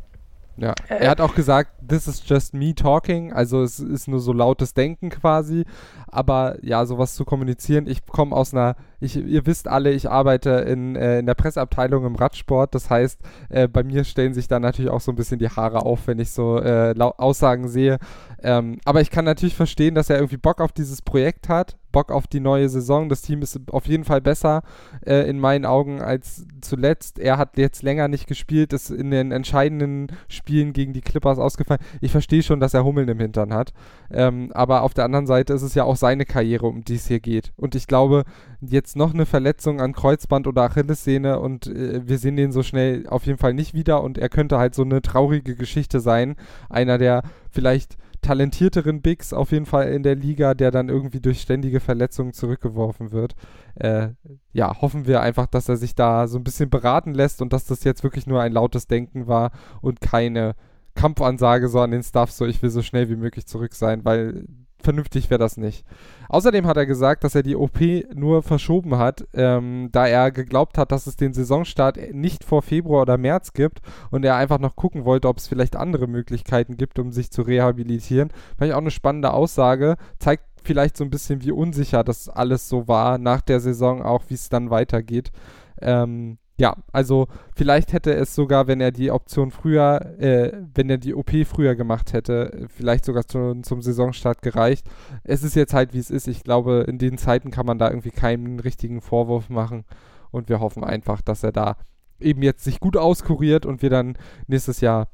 Ja, 0.56 0.74
er 0.88 1.10
hat 1.10 1.20
auch 1.20 1.36
gesagt, 1.36 1.70
this 1.86 2.08
is 2.08 2.20
just 2.26 2.52
me 2.52 2.74
talking, 2.74 3.32
also 3.32 3.62
es 3.62 3.78
ist 3.78 4.08
nur 4.08 4.18
so 4.18 4.32
lautes 4.32 4.74
Denken 4.74 5.08
quasi, 5.08 5.64
aber 6.08 6.56
ja, 6.62 6.84
sowas 6.84 7.14
zu 7.14 7.24
kommunizieren, 7.24 7.86
ich 7.86 8.04
komme 8.06 8.34
aus 8.34 8.52
einer, 8.52 8.74
ich, 9.00 9.16
ihr 9.16 9.46
wisst 9.46 9.68
alle, 9.68 9.92
ich 9.92 10.10
arbeite 10.10 10.50
in, 10.50 10.96
äh, 10.96 11.20
in 11.20 11.26
der 11.26 11.34
Presseabteilung 11.34 12.04
im 12.04 12.16
Radsport, 12.16 12.74
das 12.74 12.90
heißt, 12.90 13.20
äh, 13.48 13.68
bei 13.68 13.82
mir 13.82 14.04
stellen 14.04 14.34
sich 14.34 14.48
da 14.48 14.60
natürlich 14.60 14.90
auch 14.90 15.00
so 15.00 15.12
ein 15.12 15.16
bisschen 15.16 15.38
die 15.38 15.48
Haare 15.48 15.82
auf, 15.82 16.06
wenn 16.06 16.18
ich 16.18 16.30
so 16.30 16.58
äh, 16.60 16.94
Aussagen 16.98 17.68
sehe, 17.68 17.98
ähm, 18.42 18.78
aber 18.84 19.00
ich 19.00 19.10
kann 19.10 19.24
natürlich 19.24 19.56
verstehen, 19.56 19.94
dass 19.94 20.10
er 20.10 20.16
irgendwie 20.16 20.36
Bock 20.36 20.60
auf 20.60 20.72
dieses 20.72 21.02
Projekt 21.02 21.48
hat, 21.48 21.76
Bock 21.92 22.12
auf 22.12 22.26
die 22.26 22.40
neue 22.40 22.68
Saison. 22.68 23.08
Das 23.08 23.22
Team 23.22 23.42
ist 23.42 23.58
auf 23.72 23.86
jeden 23.86 24.04
Fall 24.04 24.20
besser 24.20 24.62
äh, 25.04 25.28
in 25.28 25.38
meinen 25.38 25.64
Augen 25.64 26.00
als 26.00 26.46
zuletzt. 26.60 27.18
Er 27.18 27.38
hat 27.38 27.56
jetzt 27.56 27.82
länger 27.82 28.08
nicht 28.08 28.26
gespielt, 28.26 28.72
ist 28.72 28.90
in 28.90 29.10
den 29.10 29.32
entscheidenden 29.32 30.08
Spielen 30.28 30.72
gegen 30.72 30.92
die 30.92 31.00
Clippers 31.00 31.38
ausgefallen. 31.38 31.80
Ich 32.00 32.12
verstehe 32.12 32.42
schon, 32.42 32.60
dass 32.60 32.74
er 32.74 32.84
Hummeln 32.84 33.08
im 33.08 33.18
Hintern 33.18 33.52
hat. 33.52 33.72
Ähm, 34.10 34.50
aber 34.52 34.82
auf 34.82 34.94
der 34.94 35.04
anderen 35.04 35.26
Seite 35.26 35.54
ist 35.54 35.62
es 35.62 35.74
ja 35.74 35.84
auch 35.84 35.96
seine 35.96 36.24
Karriere, 36.24 36.66
um 36.66 36.84
die 36.84 36.96
es 36.96 37.08
hier 37.08 37.20
geht. 37.20 37.52
Und 37.56 37.74
ich 37.74 37.86
glaube, 37.86 38.24
jetzt 38.60 38.96
noch 38.96 39.14
eine 39.14 39.26
Verletzung 39.26 39.80
an 39.80 39.92
Kreuzband 39.92 40.46
oder 40.46 40.62
Achillessehne 40.62 41.38
und 41.38 41.66
äh, 41.66 42.06
wir 42.06 42.18
sehen 42.18 42.36
den 42.36 42.52
so 42.52 42.62
schnell 42.62 43.06
auf 43.06 43.26
jeden 43.26 43.38
Fall 43.38 43.54
nicht 43.54 43.74
wieder 43.74 44.02
und 44.02 44.18
er 44.18 44.28
könnte 44.28 44.58
halt 44.58 44.74
so 44.74 44.82
eine 44.82 45.02
traurige 45.02 45.54
Geschichte 45.54 46.00
sein. 46.00 46.36
Einer, 46.68 46.98
der 46.98 47.22
vielleicht 47.50 47.96
talentierteren 48.20 49.00
Bigs 49.00 49.32
auf 49.32 49.52
jeden 49.52 49.66
Fall 49.66 49.92
in 49.92 50.02
der 50.02 50.16
Liga, 50.16 50.54
der 50.54 50.70
dann 50.70 50.88
irgendwie 50.88 51.20
durch 51.20 51.40
ständige 51.40 51.80
Verletzungen 51.80 52.32
zurückgeworfen 52.32 53.12
wird. 53.12 53.34
Äh, 53.76 54.08
ja, 54.52 54.80
hoffen 54.80 55.06
wir 55.06 55.20
einfach, 55.20 55.46
dass 55.46 55.68
er 55.68 55.76
sich 55.76 55.94
da 55.94 56.26
so 56.26 56.38
ein 56.38 56.44
bisschen 56.44 56.68
beraten 56.68 57.14
lässt 57.14 57.40
und 57.42 57.52
dass 57.52 57.66
das 57.66 57.84
jetzt 57.84 58.02
wirklich 58.02 58.26
nur 58.26 58.42
ein 58.42 58.52
lautes 58.52 58.86
Denken 58.88 59.28
war 59.28 59.52
und 59.80 60.00
keine 60.00 60.56
Kampfansage 60.94 61.68
so 61.68 61.80
an 61.80 61.92
den 61.92 62.02
Staff, 62.02 62.32
so 62.32 62.44
ich 62.44 62.60
will 62.60 62.70
so 62.70 62.82
schnell 62.82 63.08
wie 63.08 63.16
möglich 63.16 63.46
zurück 63.46 63.74
sein, 63.74 64.04
weil 64.04 64.46
vernünftig 64.82 65.30
wäre 65.30 65.38
das 65.38 65.56
nicht. 65.56 65.84
Außerdem 66.28 66.66
hat 66.66 66.76
er 66.76 66.86
gesagt, 66.86 67.24
dass 67.24 67.34
er 67.34 67.42
die 67.42 67.56
OP 67.56 67.80
nur 68.14 68.42
verschoben 68.42 68.98
hat, 68.98 69.26
ähm, 69.34 69.88
da 69.92 70.06
er 70.06 70.30
geglaubt 70.30 70.78
hat, 70.78 70.92
dass 70.92 71.06
es 71.06 71.16
den 71.16 71.32
Saisonstart 71.32 72.12
nicht 72.12 72.44
vor 72.44 72.62
Februar 72.62 73.02
oder 73.02 73.18
März 73.18 73.52
gibt 73.52 73.80
und 74.10 74.24
er 74.24 74.36
einfach 74.36 74.58
noch 74.58 74.76
gucken 74.76 75.04
wollte, 75.04 75.28
ob 75.28 75.38
es 75.38 75.48
vielleicht 75.48 75.76
andere 75.76 76.06
Möglichkeiten 76.06 76.76
gibt, 76.76 76.98
um 76.98 77.12
sich 77.12 77.30
zu 77.30 77.42
rehabilitieren. 77.42 78.30
Fand 78.56 78.70
ich 78.70 78.74
auch 78.74 78.80
eine 78.80 78.90
spannende 78.90 79.32
Aussage, 79.32 79.96
zeigt 80.18 80.44
vielleicht 80.62 80.96
so 80.96 81.04
ein 81.04 81.10
bisschen, 81.10 81.42
wie 81.42 81.52
unsicher 81.52 82.04
das 82.04 82.28
alles 82.28 82.68
so 82.68 82.88
war 82.88 83.18
nach 83.18 83.40
der 83.40 83.60
Saison, 83.60 84.02
auch 84.02 84.24
wie 84.28 84.34
es 84.34 84.48
dann 84.48 84.70
weitergeht. 84.70 85.32
Ähm, 85.80 86.38
ja, 86.58 86.76
also 86.92 87.28
vielleicht 87.54 87.92
hätte 87.92 88.12
es 88.14 88.34
sogar, 88.34 88.66
wenn 88.66 88.80
er 88.80 88.90
die 88.90 89.12
Option 89.12 89.52
früher, 89.52 90.18
äh, 90.18 90.52
wenn 90.74 90.90
er 90.90 90.98
die 90.98 91.14
OP 91.14 91.30
früher 91.46 91.76
gemacht 91.76 92.12
hätte, 92.12 92.66
vielleicht 92.68 93.04
sogar 93.04 93.26
zu, 93.26 93.60
zum 93.62 93.80
Saisonstart 93.80 94.42
gereicht. 94.42 94.84
Es 95.22 95.44
ist 95.44 95.54
jetzt 95.54 95.72
halt, 95.72 95.94
wie 95.94 95.98
es 95.98 96.10
ist. 96.10 96.26
Ich 96.26 96.42
glaube, 96.42 96.84
in 96.88 96.98
den 96.98 97.16
Zeiten 97.16 97.52
kann 97.52 97.64
man 97.64 97.78
da 97.78 97.88
irgendwie 97.88 98.10
keinen 98.10 98.58
richtigen 98.58 99.00
Vorwurf 99.00 99.48
machen. 99.48 99.84
Und 100.32 100.48
wir 100.48 100.58
hoffen 100.58 100.82
einfach, 100.82 101.22
dass 101.22 101.44
er 101.44 101.52
da 101.52 101.76
eben 102.18 102.42
jetzt 102.42 102.64
sich 102.64 102.80
gut 102.80 102.96
auskuriert 102.96 103.64
und 103.64 103.80
wir 103.80 103.90
dann 103.90 104.18
nächstes 104.48 104.80
Jahr 104.80 105.08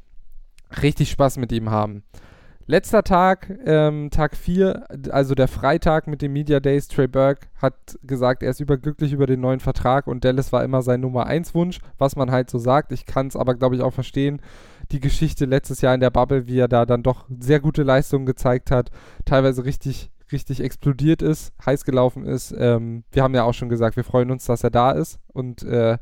richtig 0.83 1.11
Spaß 1.11 1.37
mit 1.37 1.53
ihm 1.53 1.71
haben. 1.71 2.05
Letzter 2.67 3.03
Tag, 3.03 3.59
ähm, 3.67 4.09
Tag 4.11 4.35
4, 4.37 4.87
also 5.11 5.35
der 5.35 5.49
Freitag 5.49 6.07
mit 6.07 6.23
den 6.23 6.33
Media 6.33 6.61
Days. 6.61 6.89
Trey 6.89 7.07
Burke 7.07 7.47
hat 7.61 7.75
gesagt, 8.03 8.43
er 8.43 8.51
ist 8.51 8.61
überglücklich 8.61 9.13
über 9.13 9.27
den 9.27 9.41
neuen 9.41 9.61
Vertrag 9.61 10.07
und 10.07 10.25
Dallas 10.25 10.51
war 10.51 10.65
immer 10.65 10.81
sein 10.81 11.01
Nummer 11.01 11.27
1 11.27 11.55
Wunsch, 11.55 11.81
was 11.99 12.17
man 12.17 12.31
halt 12.31 12.49
so 12.49 12.59
sagt. 12.59 12.91
Ich 12.93 13.05
kann 13.05 13.27
es 13.27 13.37
aber, 13.37 13.55
glaube 13.55 13.77
ich, 13.77 13.83
auch 13.83 13.93
verstehen. 13.93 14.41
Die 14.93 15.01
Geschichte 15.01 15.45
letztes 15.45 15.83
Jahr 15.83 15.95
in 15.95 16.01
der 16.01 16.11
Bubble, 16.11 16.47
wie 16.47 16.59
er 16.59 16.69
da 16.69 16.87
dann 16.87 17.03
doch 17.03 17.27
sehr 17.39 17.61
gute 17.61 17.83
Leistungen 17.83 18.25
gezeigt 18.25 18.71
hat, 18.71 18.91
teilweise 19.27 19.67
richtig, 19.67 20.11
richtig 20.33 20.63
explodiert 20.63 21.21
ist, 21.21 21.53
heiß 21.67 21.85
gelaufen 21.85 22.25
ist. 22.25 22.55
Ähm, 22.57 23.05
wir 23.13 23.23
haben 23.23 23.35
ja 23.35 23.45
auch 23.45 23.55
schon 23.55 23.69
gesagt, 23.69 23.97
wir 23.97 24.05
freuen 24.05 24.31
uns, 24.31 24.47
dass 24.47 24.65
er 24.65 24.71
da 24.71 24.93
ist 24.93 25.21
und 25.35 25.63
äh, 25.65 25.99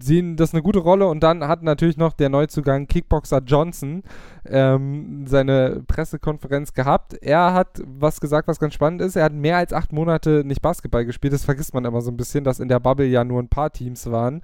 sehen 0.00 0.36
das 0.36 0.54
eine 0.54 0.62
gute 0.62 0.78
Rolle 0.78 1.06
und 1.06 1.22
dann 1.22 1.46
hat 1.46 1.62
natürlich 1.62 1.98
noch 1.98 2.14
der 2.14 2.30
Neuzugang 2.30 2.86
Kickboxer 2.86 3.42
Johnson 3.44 4.02
ähm, 4.46 5.26
seine 5.26 5.82
Pressekonferenz 5.86 6.72
gehabt. 6.72 7.14
Er 7.20 7.52
hat 7.52 7.82
was 7.86 8.20
gesagt, 8.20 8.48
was 8.48 8.58
ganz 8.58 8.74
spannend 8.74 9.02
ist. 9.02 9.16
Er 9.16 9.24
hat 9.24 9.34
mehr 9.34 9.58
als 9.58 9.72
acht 9.72 9.92
Monate 9.92 10.42
nicht 10.44 10.62
Basketball 10.62 11.04
gespielt. 11.04 11.34
Das 11.34 11.44
vergisst 11.44 11.74
man 11.74 11.84
immer 11.84 12.00
so 12.00 12.10
ein 12.10 12.16
bisschen, 12.16 12.44
dass 12.44 12.60
in 12.60 12.68
der 12.68 12.80
Bubble 12.80 13.06
ja 13.06 13.24
nur 13.24 13.42
ein 13.42 13.48
paar 13.48 13.72
Teams 13.72 14.10
waren. 14.10 14.42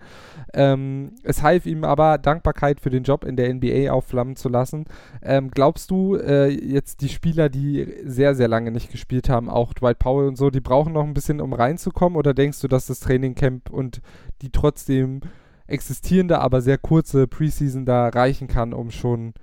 Ähm, 0.53 1.13
es 1.23 1.43
half 1.43 1.65
ihm 1.65 1.85
aber 1.85 2.19
Dankbarkeit 2.19 2.81
für 2.81 2.91
den 2.91 3.05
Job 3.05 3.25
in 3.25 3.37
der 3.37 3.53
NBA 3.53 3.91
aufflammen 3.91 4.37
zu 4.37 4.51
lassen. 4.51 4.85
Ähm, 5.23 5.51
glaubst 5.51 5.91
du 5.91 6.17
äh, 6.17 6.49
jetzt 6.49 7.01
die 7.01 7.09
Spieler, 7.09 7.49
die 7.49 7.95
sehr, 8.05 8.35
sehr 8.35 8.49
lange 8.49 8.71
nicht 8.71 8.91
gespielt 8.91 9.31
haben, 9.31 9.49
auch 9.49 9.73
Dwight 9.73 9.99
Powell 9.99 10.29
und 10.29 10.37
so, 10.37 10.51
die 10.51 10.61
brauchen 10.61 10.93
noch 10.93 11.05
ein 11.05 11.15
bisschen, 11.15 11.41
um 11.41 11.55
reinzukommen? 11.55 12.19
Oder 12.19 12.35
denkst 12.35 12.61
du, 12.61 12.69
dass 12.69 12.87
das 12.87 13.01
Trainingcamp 13.01 13.71
und 13.71 14.03
die 14.43 14.51
trotzdem 14.51 15.21
existierende, 15.67 16.41
aber 16.41 16.61
sehr 16.61 16.79
kurze 16.79 17.27
Preseason 17.27 17.85
da 17.85 18.09
reichen 18.09 18.49
kann, 18.49 18.73
um 18.73 18.91
schon 18.91 19.35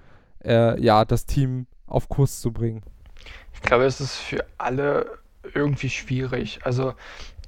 äh, 0.43 0.79
ja, 0.81 1.05
das 1.05 1.25
Team 1.25 1.67
auf 1.85 2.09
Kurs 2.09 2.41
zu 2.41 2.51
bringen. 2.51 2.83
Ich 3.53 3.61
glaube, 3.61 3.85
es 3.85 4.01
ist 4.01 4.15
für 4.15 4.45
alle 4.57 5.19
irgendwie 5.53 5.89
schwierig. 5.89 6.59
Also 6.63 6.93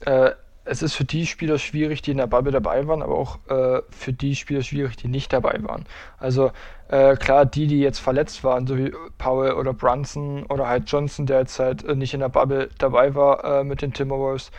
äh, 0.06 0.32
es 0.66 0.84
ist 0.84 0.94
für 0.94 1.04
die 1.04 1.26
Spieler 1.26 1.58
schwierig, 1.58 2.02
die 2.02 2.12
in 2.12 2.18
der 2.18 2.28
Bubble 2.28 2.52
dabei 2.52 2.88
waren, 2.88 3.02
aber 3.02 3.18
auch 3.18 3.40
äh, 3.50 3.82
für 3.90 4.14
die 4.14 4.36
Spieler 4.36 4.62
schwierig, 4.62 4.98
die 4.98 5.08
nicht 5.08 5.34
dabei 5.34 5.58
waren. 5.64 5.86
Also 6.20 6.52
äh, 6.90 7.16
klar, 7.16 7.46
die, 7.46 7.68
die 7.68 7.80
jetzt 7.80 8.00
verletzt 8.00 8.44
waren, 8.44 8.68
so 8.68 8.78
wie 8.78 8.94
Powell 9.18 9.54
oder 9.54 9.74
Brunson 9.74 10.46
oder 10.46 10.68
halt 10.68 10.90
Johnson, 10.90 11.26
der 11.26 11.40
jetzt 11.40 11.60
halt 11.60 11.84
äh, 11.84 11.96
nicht 11.96 12.14
in 12.14 12.20
der 12.20 12.30
Bubble 12.30 12.70
dabei 12.78 13.16
war 13.16 13.44
äh, 13.44 13.64
mit 13.64 13.82
den 13.82 13.94
Timberwolves, 13.94 14.52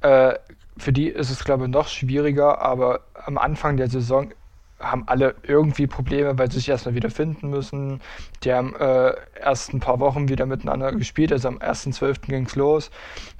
äh, 0.00 0.34
für 0.76 0.92
die 0.92 1.08
ist 1.08 1.30
es, 1.30 1.44
glaube 1.44 1.64
ich, 1.64 1.70
noch 1.70 1.88
schwieriger, 1.88 2.60
aber 2.62 3.00
am 3.14 3.38
Anfang 3.38 3.76
der 3.76 3.88
Saison 3.88 4.32
haben 4.80 5.04
alle 5.06 5.34
irgendwie 5.42 5.86
Probleme, 5.86 6.38
weil 6.38 6.50
sie 6.50 6.58
sich 6.58 6.70
erstmal 6.70 6.94
wieder 6.94 7.10
finden 7.10 7.50
müssen. 7.50 8.00
Die 8.42 8.52
haben 8.52 8.74
äh, 8.76 9.12
erst 9.38 9.74
ein 9.74 9.80
paar 9.80 10.00
Wochen 10.00 10.28
wieder 10.28 10.46
miteinander 10.46 10.92
gespielt, 10.92 11.32
also 11.32 11.48
am 11.48 11.58
1.12. 11.58 12.26
ging 12.26 12.46
es 12.46 12.56
los. 12.56 12.90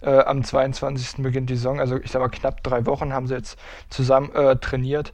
Äh, 0.02 0.18
am 0.18 0.44
22. 0.44 1.22
beginnt 1.22 1.48
die 1.48 1.56
Saison, 1.56 1.80
also 1.80 1.96
ich 1.96 2.10
sage 2.10 2.24
mal 2.24 2.30
knapp 2.30 2.62
drei 2.62 2.84
Wochen 2.84 3.12
haben 3.12 3.26
sie 3.26 3.34
jetzt 3.34 3.58
zusammen 3.88 4.30
äh, 4.34 4.56
trainiert. 4.56 5.12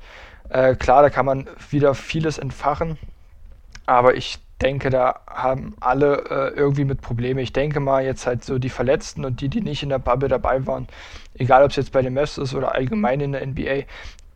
Äh, 0.48 0.74
klar, 0.74 1.02
da 1.02 1.10
kann 1.10 1.26
man 1.26 1.48
wieder 1.70 1.94
vieles 1.94 2.38
entfachen, 2.38 2.98
aber 3.86 4.16
ich 4.16 4.40
denke, 4.62 4.90
da 4.90 5.20
haben 5.26 5.74
alle 5.80 6.24
äh, 6.30 6.56
irgendwie 6.56 6.84
mit 6.84 7.00
Probleme. 7.00 7.42
Ich 7.42 7.52
denke 7.52 7.80
mal, 7.80 8.04
jetzt 8.04 8.26
halt 8.26 8.44
so 8.44 8.58
die 8.58 8.70
Verletzten 8.70 9.24
und 9.24 9.40
die, 9.40 9.48
die 9.48 9.60
nicht 9.60 9.82
in 9.82 9.90
der 9.90 9.98
Bubble 9.98 10.28
dabei 10.28 10.66
waren, 10.66 10.88
egal 11.34 11.62
ob 11.62 11.70
es 11.70 11.76
jetzt 11.76 11.92
bei 11.92 12.02
den 12.02 12.14
Mavs 12.14 12.38
ist 12.38 12.54
oder 12.54 12.74
allgemein 12.74 13.20
in 13.20 13.32
der 13.32 13.46
NBA, 13.46 13.82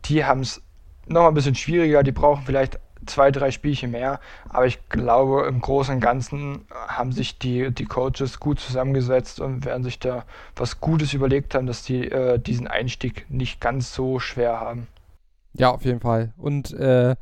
die 0.05 0.25
haben 0.25 0.41
es 0.41 0.61
noch 1.07 1.27
ein 1.27 1.33
bisschen 1.33 1.55
schwieriger. 1.55 2.03
Die 2.03 2.11
brauchen 2.11 2.43
vielleicht 2.45 2.79
zwei, 3.05 3.31
drei 3.31 3.51
Spielchen 3.51 3.91
mehr. 3.91 4.19
Aber 4.49 4.65
ich 4.65 4.87
glaube, 4.89 5.45
im 5.47 5.61
Großen 5.61 5.95
und 5.95 6.01
Ganzen 6.01 6.65
haben 6.87 7.11
sich 7.11 7.39
die, 7.39 7.71
die 7.71 7.85
Coaches 7.85 8.39
gut 8.39 8.59
zusammengesetzt 8.59 9.39
und 9.39 9.65
werden 9.65 9.83
sich 9.83 9.99
da 9.99 10.25
was 10.55 10.79
Gutes 10.79 11.13
überlegt 11.13 11.55
haben, 11.55 11.67
dass 11.67 11.83
die 11.83 12.09
äh, 12.09 12.39
diesen 12.39 12.67
Einstieg 12.67 13.25
nicht 13.29 13.59
ganz 13.59 13.93
so 13.93 14.19
schwer 14.19 14.59
haben. 14.59 14.87
Ja, 15.53 15.71
auf 15.71 15.83
jeden 15.83 15.99
Fall. 15.99 16.31
Und 16.37 16.71
äh, 16.73 17.15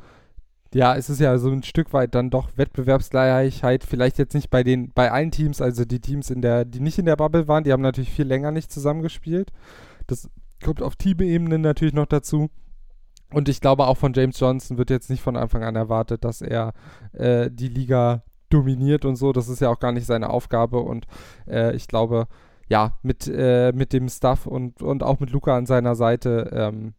ja, 0.73 0.95
es 0.95 1.09
ist 1.09 1.19
ja 1.19 1.37
so 1.37 1.49
ein 1.49 1.63
Stück 1.63 1.93
weit 1.93 2.13
dann 2.15 2.29
doch 2.29 2.49
Wettbewerbsgleichheit, 2.55 3.83
vielleicht 3.83 4.17
jetzt 4.17 4.35
nicht 4.35 4.49
bei 4.49 4.63
den, 4.63 4.91
bei 4.93 5.11
allen 5.11 5.31
Teams, 5.31 5.61
also 5.61 5.85
die 5.85 5.99
Teams 5.99 6.29
in 6.29 6.41
der, 6.41 6.65
die 6.65 6.79
nicht 6.79 6.99
in 6.99 7.05
der 7.05 7.15
Bubble 7.15 7.47
waren, 7.47 7.63
die 7.63 7.71
haben 7.71 7.81
natürlich 7.81 8.11
viel 8.11 8.27
länger 8.27 8.51
nicht 8.51 8.71
zusammengespielt. 8.71 9.51
Das 10.07 10.29
kommt 10.63 10.81
auf 10.81 10.95
Teamebene 10.95 11.57
natürlich 11.57 11.93
noch 11.93 12.05
dazu. 12.05 12.49
Und 13.31 13.47
ich 13.47 13.61
glaube 13.61 13.87
auch 13.87 13.97
von 13.97 14.13
James 14.13 14.39
Johnson 14.39 14.77
wird 14.77 14.89
jetzt 14.89 15.09
nicht 15.09 15.21
von 15.21 15.37
Anfang 15.37 15.63
an 15.63 15.75
erwartet, 15.75 16.23
dass 16.23 16.41
er 16.41 16.73
äh, 17.13 17.49
die 17.51 17.67
Liga 17.67 18.23
dominiert 18.49 19.05
und 19.05 19.15
so. 19.15 19.31
Das 19.31 19.49
ist 19.49 19.61
ja 19.61 19.69
auch 19.69 19.79
gar 19.79 19.91
nicht 19.91 20.07
seine 20.07 20.29
Aufgabe. 20.29 20.79
Und 20.79 21.05
äh, 21.47 21.75
ich 21.75 21.87
glaube, 21.87 22.27
ja, 22.67 22.97
mit, 23.03 23.27
äh, 23.27 23.71
mit 23.73 23.93
dem 23.93 24.09
Stuff 24.09 24.45
und, 24.45 24.81
und 24.81 25.03
auch 25.03 25.19
mit 25.19 25.31
Luca 25.31 25.55
an 25.55 25.65
seiner 25.65 25.95
Seite 25.95 26.49
ähm, 26.53 26.93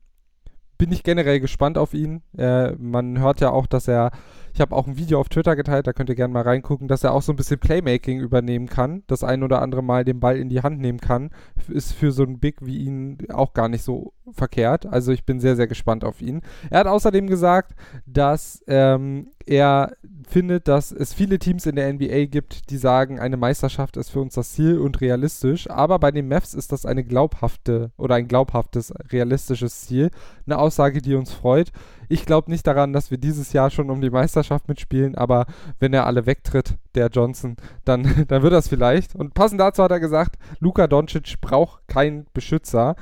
bin 0.81 0.93
ich 0.93 1.03
generell 1.03 1.41
gespannt 1.41 1.77
auf 1.77 1.93
ihn. 1.93 2.23
Äh, 2.39 2.73
man 2.79 3.19
hört 3.19 3.43
ja 3.43 3.51
auch, 3.51 3.67
dass 3.67 3.87
er, 3.87 4.13
ich 4.55 4.63
habe 4.63 4.75
auch 4.75 4.87
ein 4.87 4.97
Video 4.97 5.21
auf 5.21 5.29
Twitter 5.29 5.55
geteilt, 5.55 5.87
da 5.87 5.93
könnt 5.93 6.09
ihr 6.09 6.15
gerne 6.15 6.33
mal 6.33 6.43
reingucken, 6.43 6.89
dass 6.89 7.05
er 7.05 7.13
auch 7.13 7.21
so 7.21 7.35
ein 7.35 7.37
bisschen 7.37 7.61
Playmaking 7.61 8.19
übernehmen 8.19 8.67
kann, 8.67 9.03
das 9.07 9.23
ein 9.23 9.43
oder 9.43 9.61
andere 9.61 9.83
Mal 9.83 10.07
den 10.07 10.21
Ball 10.21 10.39
in 10.39 10.49
die 10.49 10.63
Hand 10.63 10.81
nehmen 10.81 10.99
kann. 10.99 11.33
Ist 11.69 11.93
für 11.93 12.13
so 12.13 12.23
einen 12.23 12.39
Big 12.39 12.65
wie 12.65 12.79
ihn 12.79 13.19
auch 13.31 13.53
gar 13.53 13.69
nicht 13.69 13.83
so 13.83 14.15
verkehrt. 14.33 14.87
Also 14.87 15.13
ich 15.13 15.27
bin 15.27 15.39
sehr, 15.39 15.55
sehr 15.55 15.67
gespannt 15.67 16.03
auf 16.03 16.23
ihn. 16.23 16.41
Er 16.71 16.81
hat 16.81 16.87
außerdem 16.87 17.27
gesagt, 17.27 17.75
dass 18.07 18.65
ähm, 18.67 19.29
er 19.51 19.97
findet, 20.29 20.69
dass 20.69 20.93
es 20.93 21.13
viele 21.13 21.41
Teams 21.41 21.67
in 21.67 21.75
der 21.75 21.93
NBA 21.93 22.27
gibt, 22.27 22.71
die 22.71 22.77
sagen, 22.77 23.19
eine 23.19 23.37
Meisterschaft 23.37 23.97
ist 23.97 24.11
für 24.11 24.21
uns 24.21 24.35
das 24.35 24.53
Ziel 24.53 24.79
und 24.79 25.01
realistisch. 25.01 25.69
Aber 25.69 25.99
bei 25.99 26.13
den 26.13 26.29
Mavs 26.29 26.55
ist 26.55 26.71
das 26.71 26.87
eine 26.87 27.03
glaubhafte 27.03 27.91
oder 27.97 28.15
ein 28.15 28.29
glaubhaftes, 28.29 28.95
realistisches 29.11 29.89
Ziel. 29.89 30.13
Eine 30.47 30.59
Aussage, 30.59 31.03
die 31.03 31.17
uns 31.17 31.33
freut. 31.33 31.73
Ich 32.09 32.27
glaube 32.27 32.49
nicht 32.49 32.65
daran, 32.65 32.93
dass 32.93 33.11
wir 33.11 33.19
dieses 33.19 33.53
Jahr 33.53 33.71
schon 33.71 33.91
um 33.91 34.01
die 34.01 34.11
Meisterschaft 34.11 34.69
mitspielen, 34.69 35.17
aber 35.17 35.47
wenn 35.81 35.93
er 35.93 36.07
alle 36.07 36.27
wegtritt, 36.27 36.77
der 36.95 37.09
Johnson, 37.09 37.57
dann, 37.85 38.27
dann 38.29 38.43
wird 38.43 38.53
das 38.53 38.69
vielleicht. 38.69 39.17
Und 39.17 39.35
passend 39.35 39.61
dazu 39.61 39.83
hat 39.83 39.91
er 39.91 39.99
gesagt, 39.99 40.37
Luka 40.61 40.87
Doncic 40.87 41.41
braucht 41.41 41.89
keinen 41.89 42.27
Beschützer. 42.35 42.95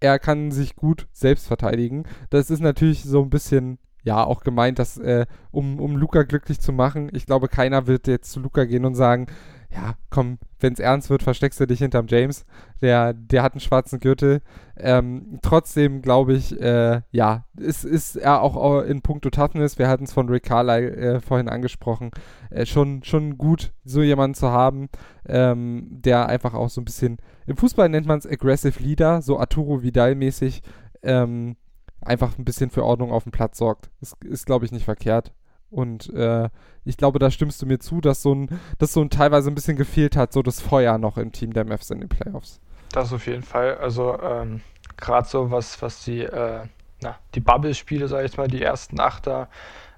Er 0.00 0.18
kann 0.18 0.52
sich 0.52 0.74
gut 0.74 1.06
selbst 1.12 1.48
verteidigen. 1.48 2.04
Das 2.30 2.48
ist 2.48 2.60
natürlich 2.60 3.04
so 3.04 3.20
ein 3.20 3.28
bisschen 3.28 3.78
ja 4.02 4.24
auch 4.24 4.42
gemeint, 4.42 4.78
dass 4.78 4.98
äh, 4.98 5.26
um, 5.50 5.80
um 5.80 5.96
Luca 5.96 6.22
glücklich 6.22 6.60
zu 6.60 6.72
machen, 6.72 7.10
ich 7.12 7.26
glaube, 7.26 7.48
keiner 7.48 7.86
wird 7.86 8.06
jetzt 8.06 8.32
zu 8.32 8.40
Luca 8.40 8.64
gehen 8.64 8.84
und 8.84 8.94
sagen, 8.94 9.26
ja, 9.72 9.94
komm, 10.10 10.38
wenn 10.58 10.72
es 10.72 10.80
ernst 10.80 11.10
wird, 11.10 11.22
versteckst 11.22 11.60
du 11.60 11.66
dich 11.66 11.78
hinterm 11.78 12.06
James. 12.08 12.44
Der, 12.82 13.12
der 13.12 13.42
hat 13.42 13.52
einen 13.52 13.60
schwarzen 13.60 14.00
Gürtel. 14.00 14.42
Ähm, 14.76 15.38
trotzdem 15.42 16.02
glaube 16.02 16.32
ich, 16.34 16.60
äh, 16.60 17.02
ja, 17.12 17.44
ist, 17.56 17.84
ist 17.84 18.16
er 18.16 18.42
auch 18.42 18.82
in 18.82 19.02
puncto 19.02 19.30
Toughness, 19.30 19.78
wir 19.78 19.88
hatten 19.88 20.04
es 20.04 20.12
von 20.12 20.28
Rick 20.28 20.44
Carlyle 20.44 20.96
äh, 20.96 21.20
vorhin 21.20 21.48
angesprochen, 21.48 22.10
äh, 22.50 22.66
schon, 22.66 23.04
schon 23.04 23.38
gut, 23.38 23.72
so 23.84 24.02
jemanden 24.02 24.34
zu 24.34 24.50
haben, 24.50 24.88
ähm, 25.28 25.86
der 25.90 26.28
einfach 26.28 26.54
auch 26.54 26.70
so 26.70 26.80
ein 26.80 26.86
bisschen, 26.86 27.18
im 27.46 27.56
Fußball 27.56 27.88
nennt 27.88 28.06
man 28.06 28.18
es 28.18 28.26
Aggressive 28.26 28.82
Leader, 28.82 29.22
so 29.22 29.38
Arturo 29.38 29.82
Vidal-mäßig, 29.82 30.62
ähm, 31.02 31.56
einfach 32.02 32.38
ein 32.38 32.44
bisschen 32.44 32.70
für 32.70 32.84
Ordnung 32.84 33.12
auf 33.12 33.24
dem 33.24 33.32
Platz 33.32 33.58
sorgt. 33.58 33.90
Das 34.00 34.14
ist, 34.24 34.46
glaube 34.46 34.64
ich, 34.64 34.72
nicht 34.72 34.84
verkehrt. 34.84 35.32
Und 35.70 36.12
äh, 36.14 36.48
ich 36.84 36.96
glaube, 36.96 37.18
da 37.18 37.30
stimmst 37.30 37.62
du 37.62 37.66
mir 37.66 37.78
zu, 37.78 38.00
dass 38.00 38.22
so 38.22 38.34
ein, 38.34 38.60
dass 38.78 38.92
so 38.92 39.00
ein 39.00 39.10
teilweise 39.10 39.50
ein 39.50 39.54
bisschen 39.54 39.76
gefehlt 39.76 40.16
hat, 40.16 40.32
so 40.32 40.42
das 40.42 40.60
Feuer 40.60 40.98
noch 40.98 41.16
im 41.16 41.32
Team 41.32 41.52
der 41.52 41.64
Mavs 41.64 41.90
in 41.90 42.00
den 42.00 42.08
Playoffs. 42.08 42.60
Das 42.90 43.12
auf 43.12 43.26
jeden 43.26 43.44
Fall. 43.44 43.78
Also 43.78 44.18
ähm, 44.20 44.62
gerade 44.96 45.28
so 45.28 45.50
was, 45.50 45.80
was 45.80 46.04
die, 46.04 46.22
äh, 46.22 46.62
na, 47.02 47.18
die 47.34 47.40
Bubble-Spiele, 47.40 48.08
sag 48.08 48.24
ich 48.24 48.36
mal, 48.36 48.48
die 48.48 48.62
ersten 48.62 48.98
Achter, 48.98 49.48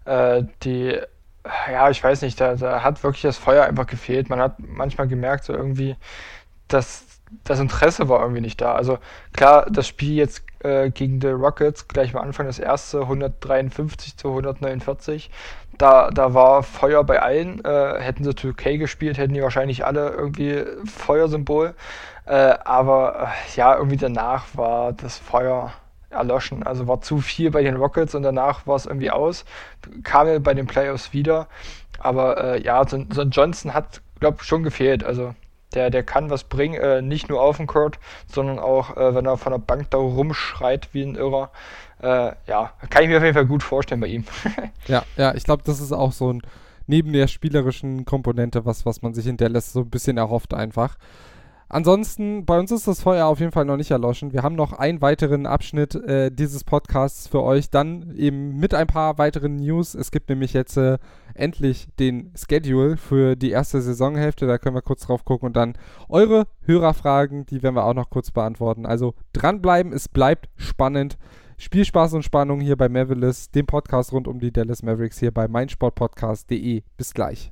äh, 0.05 0.45
die, 0.63 0.99
ja, 1.71 1.91
ich 1.91 2.05
weiß 2.05 2.23
nicht, 2.23 2.41
da, 2.41 2.55
da 2.55 2.83
hat 2.83 3.03
wirklich 3.03 3.23
das 3.23 3.39
Feuer 3.39 3.65
einfach 3.65 3.87
gefehlt. 3.87 4.29
Man 4.29 4.41
hat 4.41 4.57
manchmal 4.59 5.09
gemerkt, 5.09 5.45
so 5.45 5.55
irgendwie, 5.55 5.97
dass 6.69 7.12
das 7.45 7.61
Interesse 7.61 8.09
war 8.09 8.21
irgendwie 8.21 8.41
nicht 8.41 8.61
da. 8.61 8.75
Also 8.75 8.99
klar, 9.33 9.67
das 9.71 9.89
Spiel 9.89 10.15
jetzt 10.15 10.45
äh, 10.61 10.91
gegen 10.91 11.21
die 11.21 11.29
Rockets, 11.29 11.89
gleich 11.89 12.15
am 12.15 12.23
Anfang 12.23 12.47
das 12.47 12.59
erste, 12.59 13.03
153 13.03 14.17
zu 14.17 14.29
149, 14.29 15.31
da, 15.79 16.11
da 16.11 16.35
war 16.35 16.63
Feuer 16.63 17.05
bei 17.05 17.21
allen. 17.21 17.65
Äh, 17.65 18.01
hätten 18.01 18.25
sie 18.25 18.31
2K 18.31 18.79
gespielt, 18.79 19.19
hätten 19.19 19.35
die 19.35 19.43
wahrscheinlich 19.43 19.85
alle 19.85 20.11
irgendwie 20.11 20.65
Feuersymbol. 20.85 21.75
Äh, 22.27 22.55
aber 22.65 23.29
äh, 23.29 23.57
ja, 23.57 23.77
irgendwie 23.77 23.97
danach 23.97 24.47
war 24.55 24.93
das 24.93 25.19
Feuer 25.19 25.73
erloschen. 26.11 26.63
Also 26.63 26.87
war 26.87 27.01
zu 27.01 27.19
viel 27.19 27.51
bei 27.51 27.63
den 27.63 27.77
Rockets 27.77 28.15
und 28.15 28.23
danach 28.23 28.67
war 28.67 28.77
es 28.77 28.87
irgendwie 28.87 29.11
aus. 29.11 29.45
Kam 30.05 30.29
ja 30.29 30.39
bei 30.39 30.55
den 30.55 30.67
Playoffs 30.67 31.13
wieder. 31.13 31.49
Aber 31.99 32.37
äh, 32.43 32.63
ja, 32.63 32.87
so, 32.87 33.05
so 33.11 33.23
ein 33.23 33.31
Johnson 33.31 33.75
hat, 33.75 34.03
glaube 34.21 34.45
schon 34.45 34.63
gefehlt. 34.63 35.05
Also 35.05 35.35
der, 35.75 35.91
der 35.91 36.03
kann 36.03 36.31
was 36.31 36.45
bringen, 36.45 36.81
äh, 36.81 37.03
nicht 37.03 37.29
nur 37.29 37.41
auf 37.41 37.57
dem 37.57 37.67
Court, 37.67 37.99
sondern 38.27 38.59
auch, 38.59 38.97
äh, 38.97 39.15
wenn 39.15 39.27
er 39.27 39.37
von 39.37 39.53
der 39.53 39.59
Bank 39.59 39.91
da 39.91 39.99
rumschreit 39.99 40.89
wie 40.93 41.03
ein 41.03 41.15
Irrer. 41.15 41.51
Äh, 42.01 42.33
ja, 42.49 42.73
kann 42.91 43.03
ich 43.03 43.09
mir 43.09 43.19
auf 43.19 43.23
jeden 43.23 43.35
Fall 43.35 43.47
gut 43.47 43.63
vorstellen 43.63 44.01
bei 44.01 44.09
ihm. 44.09 44.25
ja, 44.87 45.05
ja, 45.17 45.35
ich 45.35 45.45
glaube, 45.45 45.63
das 45.65 45.81
ist 45.81 45.93
auch 45.93 46.13
so 46.13 46.33
ein, 46.33 46.43
neben 46.87 47.13
der 47.13 47.29
spielerischen 47.29 48.05
Komponente, 48.05 48.65
was, 48.65 48.85
was 48.87 49.03
man 49.03 49.15
sich 49.15 49.27
in 49.27 49.37
Dallas 49.37 49.73
so 49.73 49.81
ein 49.81 49.91
bisschen 49.91 50.19
erhofft 50.19 50.55
einfach. 50.55 50.97
Ansonsten, 51.73 52.45
bei 52.45 52.59
uns 52.59 52.71
ist 52.71 52.87
das 52.87 53.01
Feuer 53.01 53.25
auf 53.25 53.41
jeden 53.41 53.51
Fall 53.51 53.65
noch 53.65 53.79
nicht 53.79 53.91
erloschen. 53.91 54.35
Wir 54.35 54.43
haben 54.43 54.57
noch 54.57 54.75
einen 54.75 55.01
weiteren 55.01 55.47
Abschnitt 55.47 55.95
äh, 55.95 56.31
dieses 56.31 56.65
Podcasts 56.65 57.27
für 57.27 57.43
euch, 57.43 57.71
dann 57.71 58.15
eben 58.15 58.59
mit 58.59 58.75
ein 58.75 58.87
paar 58.87 59.17
weiteren 59.17 59.57
News. 59.57 59.95
Es 59.95 60.11
gibt 60.11 60.29
nämlich 60.29 60.53
jetzt 60.53 60.77
äh, 60.77 60.99
endlich 61.33 61.89
den 61.99 62.31
Schedule 62.37 62.99
für 62.99 63.37
die 63.37 63.53
erste 63.53 63.81
Saisonhälfte. 63.81 64.47
Da 64.47 64.59
können 64.59 64.77
wir 64.77 64.83
kurz 64.83 65.07
drauf 65.07 65.25
gucken 65.25 65.47
und 65.47 65.57
dann 65.57 65.73
eure 66.11 66.47
Hörerfragen, 66.61 67.47
die 67.47 67.63
werden 67.63 67.77
wir 67.77 67.87
auch 67.87 67.95
noch 67.95 68.11
kurz 68.11 68.31
beantworten. 68.31 68.85
Also 68.85 69.15
dranbleiben, 69.33 69.95
es 69.95 70.11
bleibt 70.11 70.51
spannend. 70.57 71.17
Spielspaß 71.57 72.13
und 72.13 72.23
Spannung 72.23 72.61
hier 72.61 72.77
bei 72.77 72.91
Mavericks, 72.91 73.51
dem 73.51 73.65
Podcast 73.65 74.13
rund 74.13 74.29
um 74.29 74.41
die 74.41 74.53
Dallas 74.53 74.83
Mavericks 74.83 75.21
hier 75.21 75.33
bei 75.33 75.49
meinsportpodcast.de. 75.49 76.83
Bis 76.99 77.15
gleich. 77.15 77.52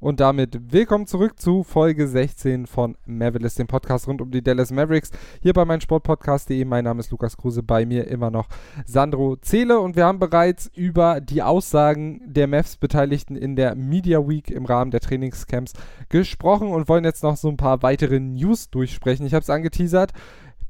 Und 0.00 0.20
damit 0.20 0.72
willkommen 0.72 1.08
zurück 1.08 1.40
zu 1.40 1.64
Folge 1.64 2.06
16 2.06 2.68
von 2.68 2.96
Mavericks, 3.04 3.56
dem 3.56 3.66
Podcast 3.66 4.06
rund 4.06 4.22
um 4.22 4.30
die 4.30 4.42
Dallas 4.44 4.70
Mavericks. 4.70 5.10
Hier 5.42 5.52
bei 5.52 5.64
meinsportpodcast.de. 5.64 6.64
Mein 6.66 6.84
Name 6.84 7.00
ist 7.00 7.10
Lukas 7.10 7.36
Kruse, 7.36 7.64
bei 7.64 7.84
mir 7.84 8.06
immer 8.06 8.30
noch 8.30 8.46
Sandro 8.86 9.34
Zähle. 9.34 9.80
Und 9.80 9.96
wir 9.96 10.04
haben 10.04 10.20
bereits 10.20 10.70
über 10.72 11.20
die 11.20 11.42
Aussagen 11.42 12.20
der 12.24 12.46
Mavs-Beteiligten 12.46 13.34
in 13.34 13.56
der 13.56 13.74
Media 13.74 14.20
Week 14.28 14.52
im 14.52 14.66
Rahmen 14.66 14.92
der 14.92 15.00
Trainingscamps 15.00 15.72
gesprochen 16.10 16.68
und 16.68 16.88
wollen 16.88 17.04
jetzt 17.04 17.24
noch 17.24 17.36
so 17.36 17.48
ein 17.48 17.56
paar 17.56 17.82
weitere 17.82 18.20
News 18.20 18.70
durchsprechen. 18.70 19.26
Ich 19.26 19.34
habe 19.34 19.42
es 19.42 19.50
angeteasert. 19.50 20.12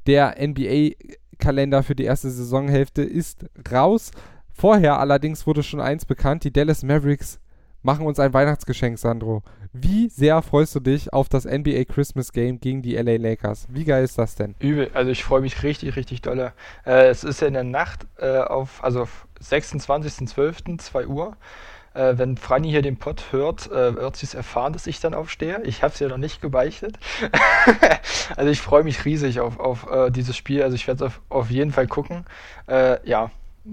Der 0.07 0.37
NBA-Kalender 0.41 1.83
für 1.83 1.93
die 1.93 2.05
erste 2.05 2.31
Saisonhälfte 2.31 3.03
ist 3.03 3.45
raus. 3.71 4.09
Vorher 4.51 4.99
allerdings 4.99 5.45
wurde 5.45 5.61
schon 5.61 5.81
eins 5.81 6.05
bekannt. 6.05 6.45
Die 6.45 6.51
Dallas 6.51 6.81
Mavericks 6.81 7.39
machen 7.81 8.05
uns 8.05 8.19
ein 8.19 8.33
Weihnachtsgeschenk, 8.33 8.97
Sandro. 8.99 9.43
Wie 9.71 10.09
sehr 10.09 10.41
freust 10.41 10.73
du 10.75 10.79
dich 10.79 11.13
auf 11.13 11.29
das 11.29 11.45
NBA 11.45 11.83
Christmas 11.85 12.31
Game 12.31 12.59
gegen 12.59 12.81
die 12.81 12.95
LA 12.95 13.17
Lakers? 13.17 13.67
Wie 13.69 13.85
geil 13.85 14.03
ist 14.03 14.17
das 14.17 14.35
denn? 14.35 14.55
Übel, 14.59 14.89
also 14.93 15.11
ich 15.11 15.23
freue 15.23 15.41
mich 15.41 15.61
richtig, 15.63 15.95
richtig 15.95 16.21
dolle. 16.21 16.53
Äh, 16.85 17.07
es 17.09 17.23
ist 17.23 17.41
ja 17.41 17.47
in 17.47 17.53
der 17.53 17.63
Nacht 17.63 18.07
äh, 18.17 18.39
auf, 18.39 18.83
also 18.83 19.07
26.12., 19.41 20.79
2 20.79 21.07
Uhr. 21.07 21.37
Äh, 21.93 22.17
wenn 22.17 22.37
Franny 22.37 22.69
hier 22.69 22.81
den 22.81 22.97
Pod 22.97 23.31
hört, 23.31 23.71
äh, 23.71 23.95
wird 23.95 24.15
sie 24.15 24.25
es 24.25 24.33
erfahren, 24.33 24.73
dass 24.73 24.87
ich 24.87 24.99
dann 24.99 25.13
aufstehe. 25.13 25.61
Ich 25.63 25.83
habe 25.83 25.93
es 25.93 25.99
ja 25.99 26.07
noch 26.07 26.17
nicht 26.17 26.41
gebeichtet. 26.41 26.99
also 28.35 28.49
ich 28.49 28.61
freue 28.61 28.83
mich 28.83 29.05
riesig 29.05 29.39
auf, 29.39 29.59
auf 29.59 29.89
äh, 29.91 30.09
dieses 30.09 30.35
Spiel. 30.37 30.63
Also 30.63 30.75
ich 30.75 30.87
werde 30.87 31.05
es 31.05 31.11
auf, 31.11 31.21
auf 31.29 31.49
jeden 31.49 31.71
Fall 31.71 31.87
gucken. 31.87 32.25
Äh, 32.67 33.07
ja, 33.07 33.31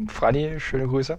Franny, 0.09 0.59
schöne 0.59 0.87
Grüße. 0.87 1.19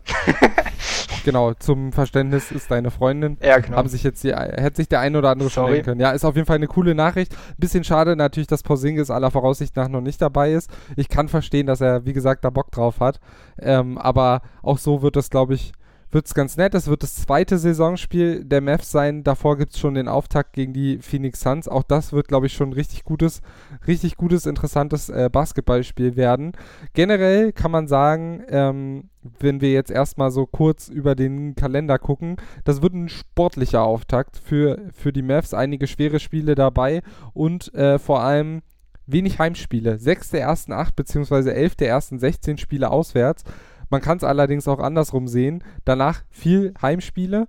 genau, 1.25 1.53
zum 1.53 1.91
Verständnis 1.91 2.51
ist 2.51 2.69
deine 2.69 2.91
Freundin. 2.91 3.37
Ja, 3.41 3.59
genau. 3.59 3.77
Haben 3.77 3.87
sich 3.87 4.03
jetzt 4.03 4.23
die, 4.23 4.33
hätte 4.33 4.75
sich 4.75 4.89
der 4.89 4.99
eine 4.99 5.17
oder 5.17 5.29
andere 5.29 5.49
Sorry. 5.49 5.77
schon 5.77 5.85
können. 5.85 6.01
Ja, 6.01 6.11
ist 6.11 6.25
auf 6.25 6.35
jeden 6.35 6.45
Fall 6.45 6.57
eine 6.57 6.67
coole 6.67 6.93
Nachricht. 6.93 7.35
Bisschen 7.57 7.83
schade 7.83 8.15
natürlich, 8.15 8.47
dass 8.47 8.63
Porzingis 8.63 9.09
aller 9.09 9.31
Voraussicht 9.31 9.75
nach 9.75 9.87
noch 9.87 10.01
nicht 10.01 10.21
dabei 10.21 10.51
ist. 10.51 10.69
Ich 10.95 11.09
kann 11.09 11.27
verstehen, 11.29 11.65
dass 11.65 11.81
er, 11.81 12.05
wie 12.05 12.13
gesagt, 12.13 12.43
da 12.43 12.49
Bock 12.49 12.71
drauf 12.71 12.99
hat. 12.99 13.19
Ähm, 13.59 13.97
aber 13.97 14.41
auch 14.61 14.77
so 14.77 15.01
wird 15.01 15.15
das, 15.15 15.29
glaube 15.29 15.55
ich, 15.55 15.71
wird 16.17 16.25
es 16.25 16.33
ganz 16.33 16.57
nett. 16.57 16.73
Es 16.73 16.87
wird 16.87 17.03
das 17.03 17.13
zweite 17.13 17.59
Saisonspiel 17.59 18.43
der 18.43 18.59
Mavs 18.59 18.89
sein. 18.89 19.23
Davor 19.23 19.55
gibt 19.55 19.73
es 19.73 19.79
schon 19.79 19.93
den 19.93 20.07
Auftakt 20.07 20.53
gegen 20.53 20.73
die 20.73 20.97
Phoenix 20.97 21.41
Suns. 21.41 21.67
Auch 21.67 21.83
das 21.83 22.11
wird, 22.11 22.27
glaube 22.27 22.47
ich, 22.47 22.53
schon 22.53 22.69
ein 22.69 22.73
richtig 22.73 23.03
gutes, 23.03 23.43
richtig 23.85 24.17
gutes, 24.17 24.47
interessantes 24.47 25.09
äh, 25.09 25.29
Basketballspiel 25.31 26.15
werden. 26.15 26.53
Generell 26.93 27.51
kann 27.51 27.69
man 27.69 27.87
sagen, 27.87 28.43
ähm, 28.49 29.11
wenn 29.39 29.61
wir 29.61 29.71
jetzt 29.71 29.91
erstmal 29.91 30.31
so 30.31 30.47
kurz 30.47 30.89
über 30.89 31.13
den 31.13 31.53
Kalender 31.53 31.99
gucken, 31.99 32.37
das 32.63 32.81
wird 32.81 32.95
ein 32.95 33.09
sportlicher 33.09 33.83
Auftakt 33.83 34.37
für, 34.37 34.89
für 34.93 35.13
die 35.13 35.21
Mavs. 35.21 35.53
Einige 35.53 35.85
schwere 35.85 36.19
Spiele 36.19 36.55
dabei 36.55 37.03
und 37.35 37.71
äh, 37.75 37.99
vor 37.99 38.21
allem 38.21 38.63
wenig 39.05 39.37
Heimspiele. 39.37 39.99
Sechs 39.99 40.31
der 40.31 40.41
ersten 40.41 40.73
acht 40.73 40.95
beziehungsweise 40.95 41.53
elf 41.53 41.75
der 41.75 41.89
ersten 41.89 42.17
16 42.17 42.57
Spiele 42.57 42.89
auswärts. 42.89 43.43
Man 43.89 44.01
kann 44.01 44.17
es 44.17 44.23
allerdings 44.23 44.67
auch 44.67 44.79
andersrum 44.79 45.27
sehen. 45.27 45.63
Danach 45.85 46.23
viel 46.29 46.73
Heimspiele. 46.81 47.47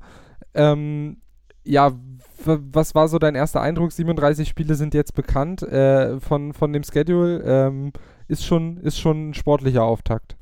Ähm, 0.54 1.18
ja, 1.64 1.92
was 2.44 2.94
war 2.94 3.08
so 3.08 3.18
dein 3.18 3.34
erster 3.34 3.60
Eindruck? 3.60 3.92
37 3.92 4.48
Spiele 4.48 4.74
sind 4.74 4.94
jetzt 4.94 5.14
bekannt 5.14 5.62
äh, 5.62 6.20
von, 6.20 6.54
von 6.54 6.72
dem 6.72 6.84
Schedule. 6.84 7.42
Ähm, 7.42 7.92
ist, 8.28 8.44
schon, 8.44 8.78
ist 8.78 8.98
schon 8.98 9.30
ein 9.30 9.34
sportlicher 9.34 9.82
Auftakt. 9.82 10.36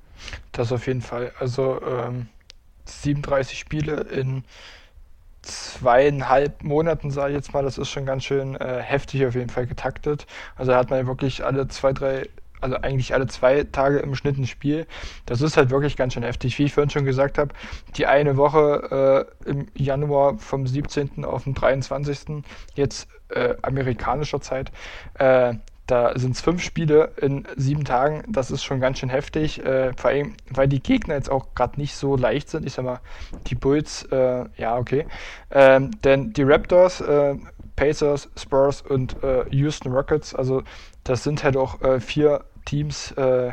Das 0.52 0.72
auf 0.72 0.86
jeden 0.86 1.02
Fall. 1.02 1.32
Also 1.38 1.80
ähm, 1.82 2.28
37 2.84 3.58
Spiele 3.58 4.02
in 4.02 4.44
zweieinhalb 5.42 6.62
Monaten, 6.62 7.10
sage 7.10 7.30
ich 7.30 7.36
jetzt 7.36 7.54
mal, 7.54 7.62
das 7.62 7.78
ist 7.78 7.88
schon 7.88 8.04
ganz 8.04 8.24
schön 8.24 8.56
äh, 8.56 8.80
heftig 8.82 9.24
auf 9.26 9.34
jeden 9.34 9.50
Fall 9.50 9.66
getaktet. 9.66 10.26
Also 10.56 10.74
hat 10.74 10.90
man 10.90 11.06
wirklich 11.06 11.44
alle 11.44 11.68
zwei, 11.68 11.92
drei 11.92 12.28
also 12.60 12.76
eigentlich 12.76 13.14
alle 13.14 13.26
zwei 13.26 13.64
Tage 13.64 13.98
im 13.98 14.14
Schnitt 14.14 14.38
ein 14.38 14.46
Spiel. 14.46 14.86
Das 15.26 15.40
ist 15.40 15.56
halt 15.56 15.70
wirklich 15.70 15.96
ganz 15.96 16.14
schön 16.14 16.22
heftig. 16.22 16.58
Wie 16.58 16.64
ich 16.64 16.74
vorhin 16.74 16.90
schon 16.90 17.04
gesagt 17.04 17.38
habe, 17.38 17.54
die 17.96 18.06
eine 18.06 18.36
Woche 18.36 19.26
äh, 19.44 19.50
im 19.50 19.66
Januar 19.74 20.38
vom 20.38 20.66
17. 20.66 21.24
auf 21.24 21.44
den 21.44 21.54
23. 21.54 22.44
jetzt 22.74 23.08
äh, 23.28 23.54
amerikanischer 23.62 24.40
Zeit. 24.40 24.72
Äh, 25.18 25.54
da 25.86 26.18
sind 26.18 26.34
es 26.34 26.40
fünf 26.40 26.62
Spiele 26.62 27.12
in 27.20 27.46
sieben 27.56 27.84
Tagen. 27.84 28.24
Das 28.28 28.50
ist 28.50 28.64
schon 28.64 28.80
ganz 28.80 28.98
schön 28.98 29.08
heftig. 29.08 29.64
Äh, 29.64 29.92
vor 29.96 30.10
allem, 30.10 30.34
weil 30.50 30.66
die 30.66 30.82
Gegner 30.82 31.14
jetzt 31.14 31.30
auch 31.30 31.54
gerade 31.54 31.78
nicht 31.80 31.94
so 31.94 32.16
leicht 32.16 32.50
sind. 32.50 32.66
Ich 32.66 32.72
sag 32.72 32.84
mal, 32.84 33.00
die 33.46 33.54
Bulls, 33.54 34.02
äh, 34.10 34.46
ja, 34.56 34.76
okay. 34.76 35.06
Ähm, 35.50 35.92
denn 36.02 36.32
die 36.32 36.42
Raptors, 36.42 37.00
äh, 37.00 37.36
Pacers, 37.76 38.28
Spurs 38.36 38.82
und 38.82 39.22
äh, 39.22 39.44
Houston 39.50 39.92
Rockets, 39.92 40.34
also 40.34 40.62
das 41.04 41.22
sind 41.22 41.44
halt 41.44 41.56
auch 41.56 41.80
äh, 41.82 42.00
vier 42.00 42.44
Teams, 42.64 43.12
äh, 43.12 43.52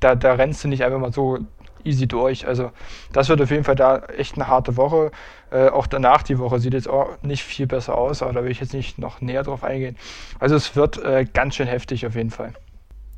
da, 0.00 0.14
da 0.14 0.34
rennst 0.34 0.64
du 0.64 0.68
nicht 0.68 0.82
einfach 0.84 0.98
mal 0.98 1.12
so 1.12 1.38
easy 1.84 2.06
durch. 2.06 2.46
Also 2.46 2.70
das 3.12 3.28
wird 3.28 3.40
auf 3.40 3.50
jeden 3.50 3.64
Fall 3.64 3.74
da 3.74 3.98
echt 4.16 4.34
eine 4.34 4.48
harte 4.48 4.76
Woche. 4.76 5.10
Äh, 5.50 5.68
auch 5.68 5.86
danach 5.86 6.22
die 6.22 6.38
Woche 6.38 6.58
sieht 6.58 6.74
jetzt 6.74 6.88
auch 6.88 7.22
nicht 7.22 7.42
viel 7.42 7.66
besser 7.66 7.96
aus, 7.96 8.22
aber 8.22 8.32
da 8.32 8.44
will 8.44 8.50
ich 8.50 8.60
jetzt 8.60 8.74
nicht 8.74 8.98
noch 8.98 9.20
näher 9.20 9.42
drauf 9.42 9.64
eingehen. 9.64 9.96
Also 10.38 10.56
es 10.56 10.76
wird 10.76 11.02
äh, 11.02 11.24
ganz 11.32 11.54
schön 11.54 11.68
heftig 11.68 12.06
auf 12.06 12.14
jeden 12.14 12.30
Fall. 12.30 12.52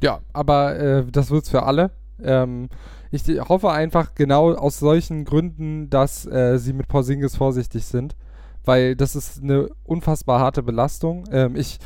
Ja, 0.00 0.20
aber 0.32 0.76
äh, 0.78 1.04
das 1.10 1.30
wird 1.30 1.44
es 1.44 1.50
für 1.50 1.62
alle. 1.62 1.90
Ähm, 2.22 2.68
ich 3.10 3.22
hoffe 3.48 3.70
einfach 3.70 4.14
genau 4.14 4.52
aus 4.54 4.78
solchen 4.78 5.24
Gründen, 5.24 5.90
dass 5.90 6.26
äh, 6.26 6.58
sie 6.58 6.72
mit 6.72 6.88
Porzingis 6.88 7.36
vorsichtig 7.36 7.84
sind 7.84 8.14
weil 8.64 8.96
das 8.96 9.16
ist 9.16 9.42
eine 9.42 9.68
unfassbar 9.84 10.40
harte 10.40 10.62
Belastung. 10.62 11.24
Ähm, 11.32 11.56
ich 11.56 11.78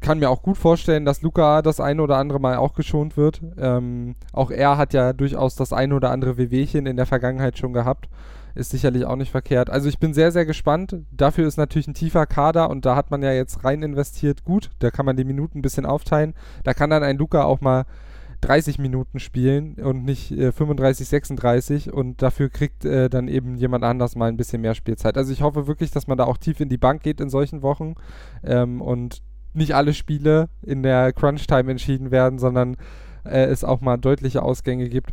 kann 0.00 0.18
mir 0.18 0.30
auch 0.30 0.42
gut 0.42 0.58
vorstellen, 0.58 1.04
dass 1.04 1.22
Luca 1.22 1.62
das 1.62 1.80
eine 1.80 2.02
oder 2.02 2.16
andere 2.16 2.40
Mal 2.40 2.56
auch 2.56 2.74
geschont 2.74 3.16
wird. 3.16 3.40
Ähm, 3.58 4.16
auch 4.32 4.50
er 4.50 4.76
hat 4.76 4.92
ja 4.92 5.12
durchaus 5.12 5.56
das 5.56 5.72
eine 5.72 5.94
oder 5.94 6.10
andere 6.10 6.36
Wehwehchen 6.36 6.86
in 6.86 6.96
der 6.96 7.06
Vergangenheit 7.06 7.58
schon 7.58 7.72
gehabt. 7.72 8.08
Ist 8.54 8.70
sicherlich 8.70 9.04
auch 9.04 9.16
nicht 9.16 9.30
verkehrt. 9.30 9.70
Also 9.70 9.88
ich 9.88 9.98
bin 9.98 10.12
sehr, 10.12 10.32
sehr 10.32 10.44
gespannt. 10.44 10.96
Dafür 11.12 11.46
ist 11.46 11.56
natürlich 11.56 11.86
ein 11.86 11.94
tiefer 11.94 12.26
Kader 12.26 12.68
und 12.68 12.84
da 12.84 12.96
hat 12.96 13.10
man 13.10 13.22
ja 13.22 13.32
jetzt 13.32 13.64
rein 13.64 13.82
investiert. 13.82 14.44
Gut, 14.44 14.70
da 14.80 14.90
kann 14.90 15.06
man 15.06 15.16
die 15.16 15.24
Minuten 15.24 15.58
ein 15.58 15.62
bisschen 15.62 15.86
aufteilen. 15.86 16.34
Da 16.64 16.74
kann 16.74 16.90
dann 16.90 17.04
ein 17.04 17.16
Luca 17.16 17.44
auch 17.44 17.60
mal 17.60 17.84
30 18.40 18.78
Minuten 18.78 19.18
spielen 19.18 19.74
und 19.74 20.04
nicht 20.04 20.30
äh, 20.32 20.52
35, 20.52 21.08
36 21.08 21.92
und 21.92 22.22
dafür 22.22 22.48
kriegt 22.48 22.84
äh, 22.84 23.10
dann 23.10 23.28
eben 23.28 23.56
jemand 23.56 23.84
anders 23.84 24.16
mal 24.16 24.28
ein 24.28 24.36
bisschen 24.36 24.62
mehr 24.62 24.74
Spielzeit. 24.74 25.16
Also 25.16 25.32
ich 25.32 25.42
hoffe 25.42 25.66
wirklich, 25.66 25.90
dass 25.90 26.06
man 26.06 26.18
da 26.18 26.24
auch 26.24 26.38
tief 26.38 26.60
in 26.60 26.68
die 26.68 26.78
Bank 26.78 27.02
geht 27.02 27.20
in 27.20 27.28
solchen 27.28 27.62
Wochen 27.62 27.94
ähm, 28.42 28.80
und 28.80 29.22
nicht 29.52 29.74
alle 29.74 29.94
Spiele 29.94 30.48
in 30.62 30.82
der 30.82 31.12
Crunch-Time 31.12 31.70
entschieden 31.70 32.10
werden, 32.10 32.38
sondern 32.38 32.76
äh, 33.24 33.44
es 33.44 33.64
auch 33.64 33.80
mal 33.80 33.96
deutliche 33.96 34.42
Ausgänge 34.42 34.88
gibt. 34.88 35.12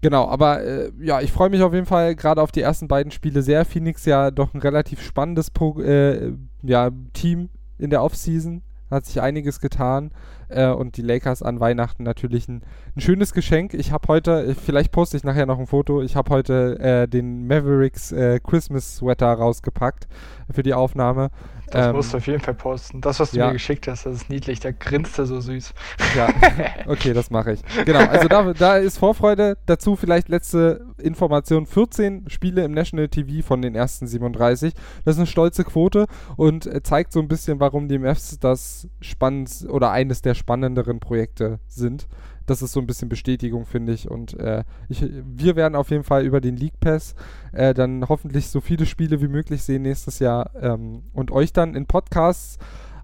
Genau, 0.00 0.28
aber 0.28 0.62
äh, 0.62 0.92
ja, 1.00 1.20
ich 1.20 1.32
freue 1.32 1.50
mich 1.50 1.62
auf 1.62 1.72
jeden 1.72 1.86
Fall 1.86 2.14
gerade 2.14 2.42
auf 2.42 2.52
die 2.52 2.60
ersten 2.60 2.88
beiden 2.88 3.12
Spiele 3.12 3.42
sehr. 3.42 3.64
Phoenix 3.64 4.04
ja 4.04 4.30
doch 4.30 4.54
ein 4.54 4.60
relativ 4.60 5.02
spannendes 5.02 5.50
Pro 5.50 5.80
äh, 5.80 6.32
ja, 6.62 6.90
Team 7.12 7.48
in 7.78 7.90
der 7.90 8.02
Offseason. 8.02 8.62
Hat 8.90 9.04
sich 9.04 9.20
einiges 9.20 9.60
getan. 9.60 10.10
Äh, 10.48 10.68
und 10.68 10.96
die 10.96 11.02
Lakers 11.02 11.42
an 11.42 11.60
Weihnachten 11.60 12.04
natürlich 12.04 12.48
ein, 12.48 12.62
ein 12.94 13.00
schönes 13.00 13.32
Geschenk. 13.32 13.74
Ich 13.74 13.90
habe 13.92 14.06
heute, 14.08 14.46
äh, 14.46 14.54
vielleicht 14.54 14.92
poste 14.92 15.16
ich 15.16 15.24
nachher 15.24 15.46
noch 15.46 15.58
ein 15.58 15.66
Foto, 15.66 16.02
ich 16.02 16.14
habe 16.14 16.30
heute 16.30 16.78
äh, 16.78 17.08
den 17.08 17.46
Mavericks 17.46 18.12
äh, 18.12 18.38
Christmas 18.38 18.96
Sweater 18.96 19.32
rausgepackt 19.32 20.06
für 20.50 20.62
die 20.62 20.74
Aufnahme. 20.74 21.30
Das 21.70 21.86
ähm, 21.86 21.96
musst 21.96 22.12
du 22.12 22.18
auf 22.18 22.26
jeden 22.26 22.40
Fall 22.40 22.54
posten. 22.54 23.00
Das, 23.00 23.18
was 23.20 23.32
du 23.32 23.38
ja. 23.38 23.48
mir 23.48 23.54
geschickt 23.54 23.88
hast, 23.88 24.06
das 24.06 24.16
ist 24.16 24.30
niedlich. 24.30 24.60
Da 24.60 24.70
grinst 24.70 25.18
er 25.18 25.26
so 25.26 25.40
süß. 25.40 25.74
Ja, 26.16 26.28
okay, 26.86 27.12
das 27.12 27.30
mache 27.30 27.52
ich. 27.52 27.60
Genau, 27.84 28.00
also 28.00 28.28
da, 28.28 28.52
da 28.52 28.76
ist 28.76 28.98
Vorfreude. 28.98 29.58
Dazu 29.66 29.96
vielleicht 29.96 30.28
letzte 30.28 30.86
Information. 30.98 31.66
14 31.66 32.28
Spiele 32.28 32.64
im 32.64 32.72
National 32.72 33.08
TV 33.08 33.46
von 33.46 33.62
den 33.62 33.74
ersten 33.74 34.06
37. 34.06 34.74
Das 35.04 35.14
ist 35.14 35.18
eine 35.18 35.26
stolze 35.26 35.64
Quote 35.64 36.06
und 36.36 36.66
äh, 36.66 36.82
zeigt 36.82 37.12
so 37.12 37.20
ein 37.20 37.28
bisschen, 37.28 37.60
warum 37.60 37.88
die 37.88 37.98
Mavs 37.98 38.38
das 38.38 38.88
spannend 39.00 39.66
oder 39.68 39.90
eines 39.90 40.22
der 40.22 40.34
spannenderen 40.34 41.00
Projekte 41.00 41.58
sind. 41.66 42.06
Das 42.46 42.62
ist 42.62 42.72
so 42.72 42.80
ein 42.80 42.86
bisschen 42.86 43.08
Bestätigung, 43.08 43.66
finde 43.66 43.92
ich. 43.92 44.10
Und 44.10 44.34
äh, 44.38 44.64
ich, 44.88 45.04
wir 45.24 45.56
werden 45.56 45.74
auf 45.74 45.90
jeden 45.90 46.04
Fall 46.04 46.24
über 46.24 46.40
den 46.40 46.56
League 46.56 46.80
Pass 46.80 47.14
äh, 47.52 47.74
dann 47.74 48.08
hoffentlich 48.08 48.48
so 48.48 48.60
viele 48.60 48.86
Spiele 48.86 49.20
wie 49.20 49.28
möglich 49.28 49.62
sehen 49.62 49.82
nächstes 49.82 50.18
Jahr 50.20 50.50
ähm, 50.60 51.02
und 51.12 51.30
euch 51.30 51.52
dann 51.52 51.74
in 51.74 51.86
Podcasts 51.86 52.58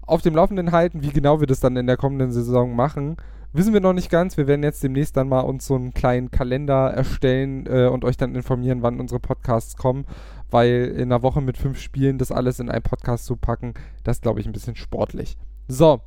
auf 0.05 0.21
dem 0.21 0.35
Laufenden 0.35 0.71
halten. 0.71 1.03
Wie 1.03 1.11
genau 1.11 1.39
wir 1.39 1.47
das 1.47 1.59
dann 1.59 1.77
in 1.77 1.87
der 1.87 1.97
kommenden 1.97 2.31
Saison 2.31 2.75
machen, 2.75 3.17
wissen 3.53 3.73
wir 3.73 3.81
noch 3.81 3.93
nicht 3.93 4.09
ganz. 4.09 4.37
Wir 4.37 4.47
werden 4.47 4.63
jetzt 4.63 4.83
demnächst 4.83 5.15
dann 5.15 5.29
mal 5.29 5.41
uns 5.41 5.65
so 5.65 5.75
einen 5.75 5.93
kleinen 5.93 6.31
Kalender 6.31 6.89
erstellen 6.89 7.65
äh, 7.67 7.87
und 7.87 8.03
euch 8.03 8.17
dann 8.17 8.35
informieren, 8.35 8.81
wann 8.81 8.99
unsere 8.99 9.19
Podcasts 9.19 9.77
kommen, 9.77 10.05
weil 10.49 10.93
in 10.95 11.11
einer 11.11 11.23
Woche 11.23 11.41
mit 11.41 11.57
fünf 11.57 11.79
Spielen 11.79 12.17
das 12.17 12.31
alles 12.31 12.59
in 12.59 12.69
einen 12.69 12.83
Podcast 12.83 13.25
zu 13.25 13.35
packen, 13.35 13.73
das 14.03 14.21
glaube 14.21 14.39
ich 14.39 14.45
ein 14.45 14.53
bisschen 14.53 14.75
sportlich. 14.75 15.37
So, 15.67 16.01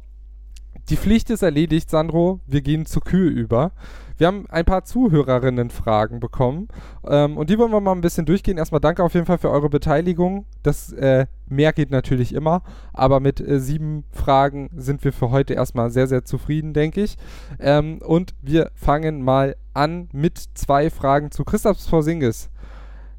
die 0.88 0.96
Pflicht 0.96 1.30
ist 1.30 1.42
erledigt, 1.42 1.90
Sandro. 1.90 2.40
Wir 2.46 2.60
gehen 2.60 2.86
zur 2.86 3.02
Kühe 3.02 3.28
über. 3.28 3.72
Wir 4.18 4.28
haben 4.28 4.46
ein 4.48 4.64
paar 4.64 4.84
Zuhörerinnen-Fragen 4.84 6.20
bekommen 6.20 6.68
ähm, 7.06 7.36
und 7.36 7.50
die 7.50 7.58
wollen 7.58 7.72
wir 7.72 7.80
mal 7.80 7.92
ein 7.92 8.00
bisschen 8.00 8.24
durchgehen. 8.24 8.56
Erstmal 8.56 8.80
danke 8.80 9.02
auf 9.02 9.12
jeden 9.12 9.26
Fall 9.26 9.38
für 9.38 9.50
eure 9.50 9.68
Beteiligung. 9.68 10.46
Das 10.62 10.92
äh, 10.92 11.26
mehr 11.48 11.72
geht 11.72 11.90
natürlich 11.90 12.34
immer, 12.34 12.62
aber 12.94 13.20
mit 13.20 13.40
äh, 13.40 13.60
sieben 13.60 14.04
Fragen 14.12 14.70
sind 14.74 15.04
wir 15.04 15.12
für 15.12 15.30
heute 15.30 15.54
erstmal 15.54 15.90
sehr, 15.90 16.06
sehr 16.06 16.24
zufrieden, 16.24 16.72
denke 16.72 17.02
ich. 17.02 17.18
Ähm, 17.58 17.98
und 17.98 18.34
wir 18.40 18.70
fangen 18.74 19.22
mal 19.22 19.56
an 19.74 20.08
mit 20.12 20.38
zwei 20.54 20.88
Fragen 20.88 21.30
zu 21.30 21.44
Christoph 21.44 21.78
Porzingis. 21.90 22.48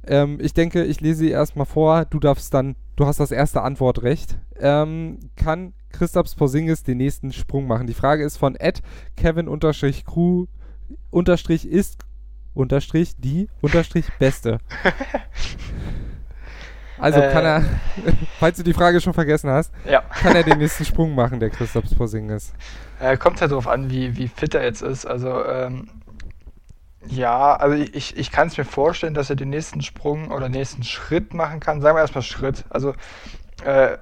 Ähm, 0.08 0.40
ich 0.42 0.54
denke, 0.54 0.84
ich 0.84 1.02
lese 1.02 1.20
sie 1.20 1.30
erstmal 1.30 1.68
vor. 1.68 2.06
Du 2.06 2.20
darfst 2.20 2.54
dann, 2.54 2.76
du 2.96 3.06
hast 3.06 3.20
das 3.20 3.32
erste 3.32 3.62
Antwortrecht. 3.62 4.40
Ähm, 4.60 5.20
kann 5.36 5.74
Christoph 5.92 6.36
Porzingis 6.36 6.84
den 6.84 6.98
nächsten 6.98 7.32
Sprung 7.32 7.68
machen? 7.68 7.88
Die 7.88 7.94
Frage 7.94 8.24
ist 8.24 8.38
von 8.38 8.56
Ed 8.56 8.82
Kevin 9.16 9.48
Crew 10.06 10.46
unterstrich 11.10 11.68
ist 11.68 12.00
unterstrich 12.54 13.16
die 13.18 13.50
unterstrich 13.62 14.06
beste. 14.20 14.60
Also 17.00 17.20
äh, 17.20 17.32
kann 17.32 17.46
er, 17.46 17.64
falls 18.40 18.58
du 18.58 18.64
die 18.64 18.74
Frage 18.74 19.00
schon 19.02 19.14
vergessen 19.14 19.50
hast, 19.50 19.72
ja. 19.86 20.02
kann 20.02 20.36
er 20.36 20.44
den 20.44 20.58
nächsten 20.58 20.86
Sprung 20.86 21.14
machen, 21.16 21.40
der 21.40 21.50
Christoph 21.50 21.86
Porzingis. 21.96 22.54
Äh, 23.00 23.18
kommt 23.18 23.40
halt 23.42 23.52
darauf 23.52 23.68
an, 23.68 23.92
wie, 23.92 24.18
wie 24.18 24.28
fit 24.28 24.56
er 24.56 24.64
jetzt 24.64 24.82
ist. 24.82 25.06
Also 25.06 25.46
ähm, 25.46 25.90
ja, 27.08 27.56
also 27.56 27.76
ich, 27.76 28.18
ich 28.18 28.32
kann 28.32 28.48
es 28.48 28.58
mir 28.58 28.66
vorstellen, 28.66 29.14
dass 29.14 29.30
er 29.30 29.36
den 29.36 29.50
nächsten 29.50 29.82
Sprung 29.82 30.32
oder 30.32 30.50
nächsten 30.50 30.84
Schritt 30.84 31.34
machen 31.34 31.60
kann. 31.60 31.82
Sagen 31.82 31.96
wir 31.96 32.02
erstmal 32.02 32.24
Schritt. 32.24 32.66
Also 32.70 32.94
äh, 33.64 33.98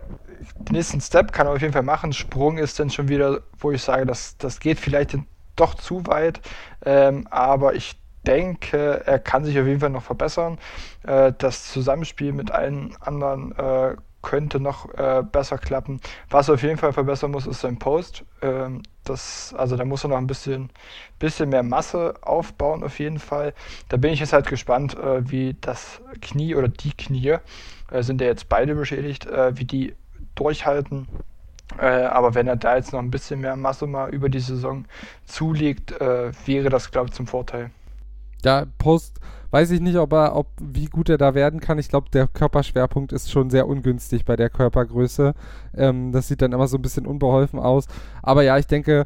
nächsten 0.69 1.01
Step 1.01 1.31
kann 1.31 1.47
er 1.47 1.53
auf 1.53 1.61
jeden 1.61 1.73
Fall 1.73 1.83
machen. 1.83 2.13
Sprung 2.13 2.57
ist 2.57 2.79
dann 2.79 2.89
schon 2.89 3.07
wieder, 3.07 3.41
wo 3.57 3.71
ich 3.71 3.81
sage, 3.81 4.05
das, 4.05 4.37
das 4.37 4.59
geht 4.59 4.79
vielleicht 4.79 5.17
doch 5.55 5.75
zu 5.75 6.05
weit. 6.07 6.41
Ähm, 6.85 7.27
aber 7.29 7.75
ich 7.75 7.99
denke, 8.27 9.03
er 9.05 9.19
kann 9.19 9.45
sich 9.45 9.57
auf 9.59 9.67
jeden 9.67 9.79
Fall 9.79 9.89
noch 9.89 10.03
verbessern. 10.03 10.57
Äh, 11.03 11.33
das 11.37 11.71
Zusammenspiel 11.71 12.33
mit 12.33 12.51
allen 12.51 12.95
anderen 12.99 13.51
äh, 13.57 13.95
könnte 14.25 14.59
noch 14.59 14.91
äh, 14.95 15.23
besser 15.23 15.57
klappen. 15.57 16.01
Was 16.29 16.49
er 16.49 16.55
auf 16.55 16.63
jeden 16.63 16.77
Fall 16.77 16.91
verbessern 16.91 17.31
muss, 17.31 17.45
ist 17.45 17.61
sein 17.61 17.77
Post. 17.77 18.25
Ähm, 18.41 18.81
das, 19.03 19.53
also 19.55 19.77
da 19.77 19.85
muss 19.85 20.03
er 20.03 20.09
noch 20.09 20.17
ein 20.17 20.27
bisschen, 20.27 20.71
bisschen 21.19 21.49
mehr 21.49 21.61
Masse 21.63 22.15
aufbauen, 22.21 22.83
auf 22.83 22.99
jeden 22.99 23.19
Fall. 23.19 23.53
Da 23.87 23.97
bin 23.97 24.11
ich 24.11 24.19
jetzt 24.19 24.33
halt 24.33 24.47
gespannt, 24.47 24.97
äh, 24.97 25.29
wie 25.29 25.55
das 25.61 26.01
Knie 26.21 26.55
oder 26.55 26.67
die 26.67 26.91
Knie, 26.91 27.37
äh, 27.91 28.01
sind 28.01 28.19
ja 28.19 28.27
jetzt 28.27 28.49
beide 28.49 28.73
beschädigt, 28.73 29.27
äh, 29.27 29.57
wie 29.57 29.65
die 29.65 29.95
durchhalten. 30.33 31.07
Äh, 31.79 31.85
aber 31.85 32.33
wenn 32.33 32.47
er 32.47 32.55
da 32.55 32.75
jetzt 32.75 32.93
noch 32.93 32.99
ein 32.99 33.11
bisschen 33.11 33.41
mehr 33.41 33.55
Masse 33.55 33.85
mal 33.85 34.09
über 34.09 34.29
die 34.29 34.39
Saison 34.39 34.85
zulegt, 35.25 35.91
äh, 36.01 36.31
wäre 36.45 36.69
das, 36.69 36.89
glaube 36.89 37.09
ich, 37.09 37.13
zum 37.13 37.27
Vorteil. 37.27 37.69
Ja, 38.43 38.65
Post 38.79 39.19
weiß 39.55 39.71
ich 39.71 39.79
nicht, 39.79 39.95
ob 39.95 40.11
er, 40.11 40.35
ob, 40.35 40.47
wie 40.61 40.87
gut 40.87 41.07
er 41.07 41.17
da 41.17 41.33
werden 41.33 41.61
kann. 41.61 41.79
Ich 41.79 41.87
glaube, 41.87 42.09
der 42.11 42.27
Körperschwerpunkt 42.27 43.13
ist 43.13 43.31
schon 43.31 43.49
sehr 43.49 43.69
ungünstig 43.69 44.25
bei 44.25 44.35
der 44.35 44.49
Körpergröße. 44.49 45.33
Ähm, 45.77 46.11
das 46.11 46.27
sieht 46.27 46.41
dann 46.41 46.51
immer 46.51 46.67
so 46.67 46.77
ein 46.77 46.81
bisschen 46.81 47.05
unbeholfen 47.07 47.57
aus. 47.57 47.85
Aber 48.21 48.43
ja, 48.43 48.57
ich 48.57 48.67
denke, 48.67 49.05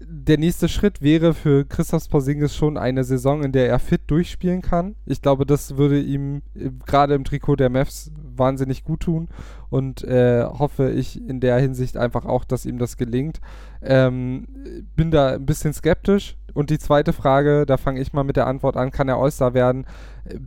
der 0.00 0.38
nächste 0.38 0.68
Schritt 0.68 1.02
wäre 1.02 1.34
für 1.34 1.64
Christoph 1.64 2.08
Porzingis 2.08 2.56
schon 2.56 2.78
eine 2.78 3.04
Saison, 3.04 3.42
in 3.42 3.52
der 3.52 3.68
er 3.68 3.78
fit 3.78 4.02
durchspielen 4.06 4.62
kann. 4.62 4.96
Ich 5.04 5.20
glaube, 5.20 5.44
das 5.44 5.76
würde 5.76 6.00
ihm 6.00 6.42
äh, 6.54 6.70
gerade 6.86 7.14
im 7.14 7.24
Trikot 7.24 7.56
der 7.56 7.70
Mavs 7.70 8.10
wahnsinnig 8.36 8.84
gut 8.84 9.00
tun 9.00 9.28
und 9.70 10.02
äh, 10.04 10.44
hoffe 10.44 10.90
ich 10.90 11.20
in 11.28 11.40
der 11.40 11.58
Hinsicht 11.58 11.96
einfach 11.96 12.24
auch, 12.24 12.44
dass 12.44 12.66
ihm 12.66 12.78
das 12.78 12.96
gelingt. 12.96 13.40
Ähm, 13.82 14.46
bin 14.94 15.10
da 15.10 15.34
ein 15.34 15.46
bisschen 15.46 15.72
skeptisch, 15.72 16.36
und 16.56 16.70
die 16.70 16.78
zweite 16.78 17.12
Frage, 17.12 17.66
da 17.66 17.76
fange 17.76 18.00
ich 18.00 18.14
mal 18.14 18.24
mit 18.24 18.36
der 18.36 18.46
Antwort 18.46 18.78
an, 18.78 18.90
kann 18.90 19.10
er 19.10 19.18
All-Star 19.18 19.52
werden? 19.52 19.84
Äh, 20.24 20.38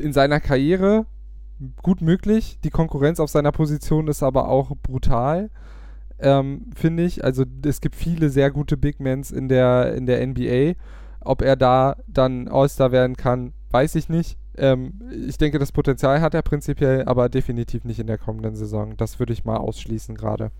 in 0.00 0.12
seiner 0.12 0.40
Karriere 0.40 1.06
gut 1.82 2.00
möglich. 2.00 2.58
Die 2.64 2.70
Konkurrenz 2.70 3.20
auf 3.20 3.30
seiner 3.30 3.52
Position 3.52 4.08
ist 4.08 4.24
aber 4.24 4.48
auch 4.48 4.72
brutal. 4.82 5.50
Ähm, 6.22 6.70
finde 6.74 7.04
ich. 7.04 7.24
Also 7.24 7.44
es 7.64 7.80
gibt 7.80 7.96
viele 7.96 8.30
sehr 8.30 8.50
gute 8.50 8.76
Big 8.76 9.00
Mans 9.00 9.30
in 9.30 9.48
der, 9.48 9.94
in 9.94 10.06
der 10.06 10.26
NBA. 10.26 10.74
Ob 11.20 11.42
er 11.42 11.56
da 11.56 11.96
dann 12.06 12.48
All-Star 12.48 12.92
werden 12.92 13.16
kann, 13.16 13.52
weiß 13.70 13.94
ich 13.94 14.08
nicht. 14.08 14.38
Ähm, 14.56 15.00
ich 15.26 15.38
denke, 15.38 15.58
das 15.58 15.72
Potenzial 15.72 16.20
hat 16.20 16.34
er 16.34 16.42
prinzipiell, 16.42 17.04
aber 17.04 17.28
definitiv 17.28 17.84
nicht 17.84 17.98
in 17.98 18.06
der 18.06 18.18
kommenden 18.18 18.54
Saison. 18.54 18.96
Das 18.96 19.18
würde 19.18 19.32
ich 19.32 19.44
mal 19.44 19.56
ausschließen 19.56 20.14
gerade. 20.14 20.50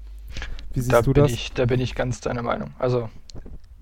Wie 0.73 0.81
siehst 0.81 0.93
da 0.93 1.03
du 1.03 1.13
das? 1.13 1.31
Ich, 1.31 1.53
da 1.53 1.67
bin 1.67 1.81
ich 1.81 1.95
ganz 1.95 2.21
deiner 2.21 2.43
Meinung. 2.43 2.71
Also 2.79 3.11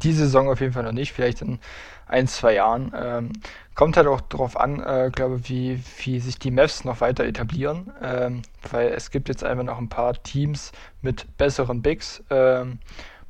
diese 0.03 0.25
Saison 0.25 0.49
auf 0.49 0.61
jeden 0.61 0.73
Fall 0.73 0.83
noch 0.83 0.93
nicht, 0.93 1.13
vielleicht 1.13 1.43
in 1.43 1.59
ein, 2.07 2.27
zwei 2.27 2.55
Jahren. 2.55 2.93
Ähm, 2.97 3.33
kommt 3.75 3.97
halt 3.97 4.07
auch 4.07 4.21
darauf 4.21 4.59
an, 4.59 4.81
äh, 4.81 5.11
glaube 5.15 5.49
wie, 5.49 5.83
wie 6.05 6.21
sich 6.21 6.39
die 6.39 6.51
Mavs 6.51 6.85
noch 6.85 7.01
weiter 7.01 7.25
etablieren, 7.25 7.93
ähm, 8.03 8.43
weil 8.71 8.89
es 8.89 9.11
gibt 9.11 9.29
jetzt 9.29 9.45
einfach 9.45 9.65
noch 9.65 9.79
ein 9.79 9.89
paar 9.89 10.21
Teams 10.23 10.73
mit 11.03 11.37
besseren 11.39 11.83
Bigs, 11.83 12.23
ähm, 12.31 12.79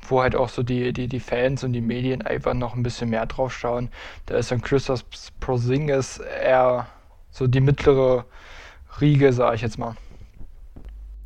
wo 0.09 0.23
halt 0.23 0.35
auch 0.35 0.49
so 0.49 0.63
die, 0.63 0.93
die, 0.93 1.09
die 1.09 1.21
Fans 1.21 1.63
und 1.63 1.73
die 1.73 1.83
Medien 1.83 2.23
einfach 2.23 2.55
noch 2.55 2.75
ein 2.75 2.83
bisschen 2.83 3.11
mehr 3.11 3.27
drauf 3.27 3.53
schauen. 3.53 3.91
Da 4.27 4.37
ist 4.37 4.51
dann 4.51 4.63
Christoph 4.63 5.05
Prozingis 5.41 6.19
eher 6.19 6.87
so 7.31 7.47
die 7.47 7.61
mittlere 7.61 8.25
Riege, 9.01 9.33
sage 9.33 9.57
ich 9.57 9.63
jetzt 9.63 9.79
mal. 9.79 9.95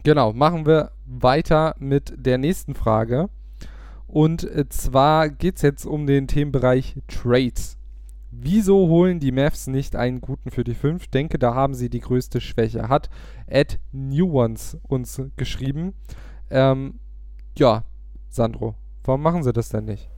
Genau, 0.03 0.33
machen 0.35 0.67
wir 0.67 0.91
weiter 1.07 1.77
mit 1.79 2.13
der 2.15 2.37
nächsten 2.37 2.75
Frage. 2.75 3.31
Und 4.15 4.45
äh, 4.45 4.69
zwar 4.69 5.29
geht 5.29 5.57
es 5.57 5.63
jetzt 5.63 5.85
um 5.85 6.07
den 6.07 6.29
Themenbereich 6.29 6.95
Trades. 7.09 7.77
Wieso 8.31 8.87
holen 8.87 9.19
die 9.19 9.33
Mavs 9.33 9.67
nicht 9.67 9.97
einen 9.97 10.21
guten 10.21 10.53
für 10.53 10.63
die 10.63 10.77
5? 10.77 11.09
Denke, 11.09 11.37
da 11.37 11.53
haben 11.57 11.75
sie 11.75 11.91
die 11.91 11.99
größte 11.99 12.41
Schwäche. 12.41 12.89
Hat 12.89 13.11
Ed 13.49 13.81
New 13.91 14.39
Ones 14.41 14.79
uns 14.85 15.21
geschrieben. 15.35 15.95
Ähm, 16.49 17.01
ja, 17.59 17.83
Sandro, 18.31 18.77
warum 19.03 19.21
machen 19.21 19.43
sie 19.43 19.53
das 19.53 19.71
denn 19.71 19.87
nicht? 19.87 20.09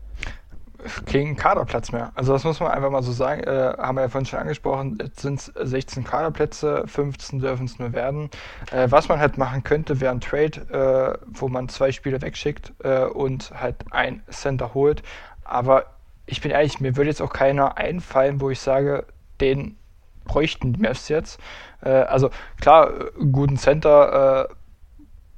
Keinen 1.07 1.37
Kaderplatz 1.37 1.93
mehr. 1.93 2.12
Also 2.14 2.32
das 2.32 2.45
muss 2.45 2.61
man 2.61 2.70
einfach 2.70 2.91
mal 2.91 3.03
so 3.03 3.12
sagen. 3.12 3.43
Äh, 3.43 3.74
haben 3.78 3.97
wir 3.97 4.03
ja 4.03 4.09
vorhin 4.09 4.26
schon 4.26 4.39
angesprochen. 4.39 4.99
Jetzt 5.01 5.20
sind 5.20 5.41
es 5.41 5.53
16 5.55 6.05
Kaderplätze, 6.05 6.84
15 6.87 7.41
dürfen 7.41 7.66
es 7.66 7.78
nur 7.78 7.93
werden. 7.93 8.30
Äh, 8.72 8.91
was 8.91 9.09
man 9.09 9.18
halt 9.18 9.39
machen 9.39 9.64
könnte, 9.64 10.01
wäre 10.01 10.12
ein 10.12 10.20
Trade, 10.20 11.18
äh, 11.22 11.26
wo 11.26 11.49
man 11.49 11.68
zwei 11.68 11.93
Spieler 11.93 12.20
wegschickt 12.22 12.72
äh, 12.82 13.05
und 13.05 13.53
halt 13.55 13.76
ein 13.91 14.22
Center 14.30 14.74
holt. 14.74 15.03
Aber 15.45 15.87
ich 16.26 16.41
bin 16.41 16.51
ehrlich, 16.51 16.80
mir 16.80 16.97
würde 16.97 17.11
jetzt 17.11 17.22
auch 17.22 17.32
keiner 17.32 17.76
einfallen, 17.76 18.41
wo 18.41 18.51
ich 18.51 18.61
sage, 18.61 19.07
den 19.41 19.76
bräuchten 20.24 20.72
die 20.72 20.80
Mavs 20.80 21.09
jetzt. 21.09 21.41
Äh, 21.82 21.91
also 21.91 22.30
klar, 22.61 22.93
guten 23.32 23.57
Center 23.57 24.49
äh, 24.49 24.55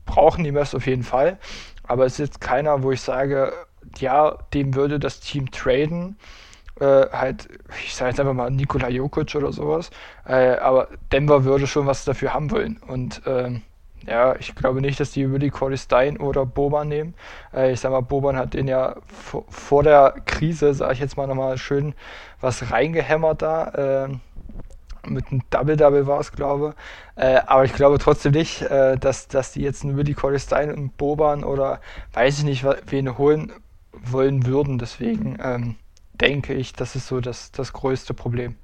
brauchen 0.06 0.44
die 0.44 0.52
Mavs 0.52 0.74
auf 0.74 0.86
jeden 0.86 1.02
Fall. 1.02 1.38
Aber 1.86 2.04
es 2.04 2.14
ist 2.14 2.18
jetzt 2.18 2.40
keiner, 2.40 2.82
wo 2.82 2.92
ich 2.92 3.00
sage, 3.00 3.52
ja, 3.98 4.36
dem 4.54 4.74
würde 4.74 4.98
das 4.98 5.20
Team 5.20 5.50
traden. 5.50 6.16
Äh, 6.80 7.06
halt, 7.10 7.48
ich 7.84 7.94
sage 7.94 8.10
jetzt 8.10 8.20
einfach 8.20 8.34
mal 8.34 8.50
Nikola 8.50 8.88
Jokic 8.88 9.34
oder 9.34 9.52
sowas. 9.52 9.90
Äh, 10.26 10.56
aber 10.56 10.88
Denver 11.12 11.44
würde 11.44 11.66
schon 11.66 11.86
was 11.86 12.04
dafür 12.04 12.34
haben 12.34 12.50
wollen. 12.50 12.80
Und 12.86 13.22
ähm, 13.26 13.62
ja, 14.06 14.36
ich 14.36 14.54
glaube 14.54 14.80
nicht, 14.80 15.00
dass 15.00 15.10
die 15.10 15.30
Willie 15.30 15.50
Corley 15.50 15.76
Stein 15.76 16.18
oder 16.18 16.46
Boban 16.46 16.88
nehmen. 16.88 17.14
Äh, 17.52 17.72
ich 17.72 17.80
sag 17.80 17.90
mal, 17.90 18.00
Boban 18.00 18.36
hat 18.36 18.54
den 18.54 18.68
ja 18.68 18.96
vor, 19.48 19.82
der 19.82 20.14
Krise, 20.24 20.72
sage 20.74 20.94
ich 20.94 21.00
jetzt 21.00 21.16
mal 21.16 21.26
nochmal 21.26 21.58
schön 21.58 21.94
was 22.40 22.70
reingehämmert 22.70 23.42
da. 23.42 24.06
Ähm, 24.06 24.20
mit 25.06 25.30
einem 25.30 25.42
Double-Double 25.50 26.06
war 26.06 26.20
es, 26.20 26.32
glaube 26.32 26.74
äh, 27.16 27.40
aber 27.46 27.64
ich 27.64 27.72
glaube 27.72 27.98
trotzdem 27.98 28.32
nicht, 28.32 28.62
äh, 28.62 28.96
dass, 28.98 29.28
dass 29.28 29.52
die 29.52 29.62
jetzt 29.62 29.84
einen 29.84 29.96
Willie 29.96 30.14
Corley 30.14 30.38
Stein 30.38 30.72
und 30.72 30.96
Boban 30.96 31.44
oder 31.44 31.80
weiß 32.12 32.38
ich 32.38 32.44
nicht, 32.44 32.64
wen 32.86 33.18
holen 33.18 33.52
wollen 33.92 34.46
würden. 34.46 34.78
Deswegen 34.78 35.38
ähm, 35.42 35.76
denke 36.20 36.54
ich, 36.54 36.72
das 36.72 36.96
ist 36.96 37.06
so 37.06 37.20
das, 37.20 37.52
das 37.52 37.72
größte 37.72 38.14
Problem. 38.14 38.54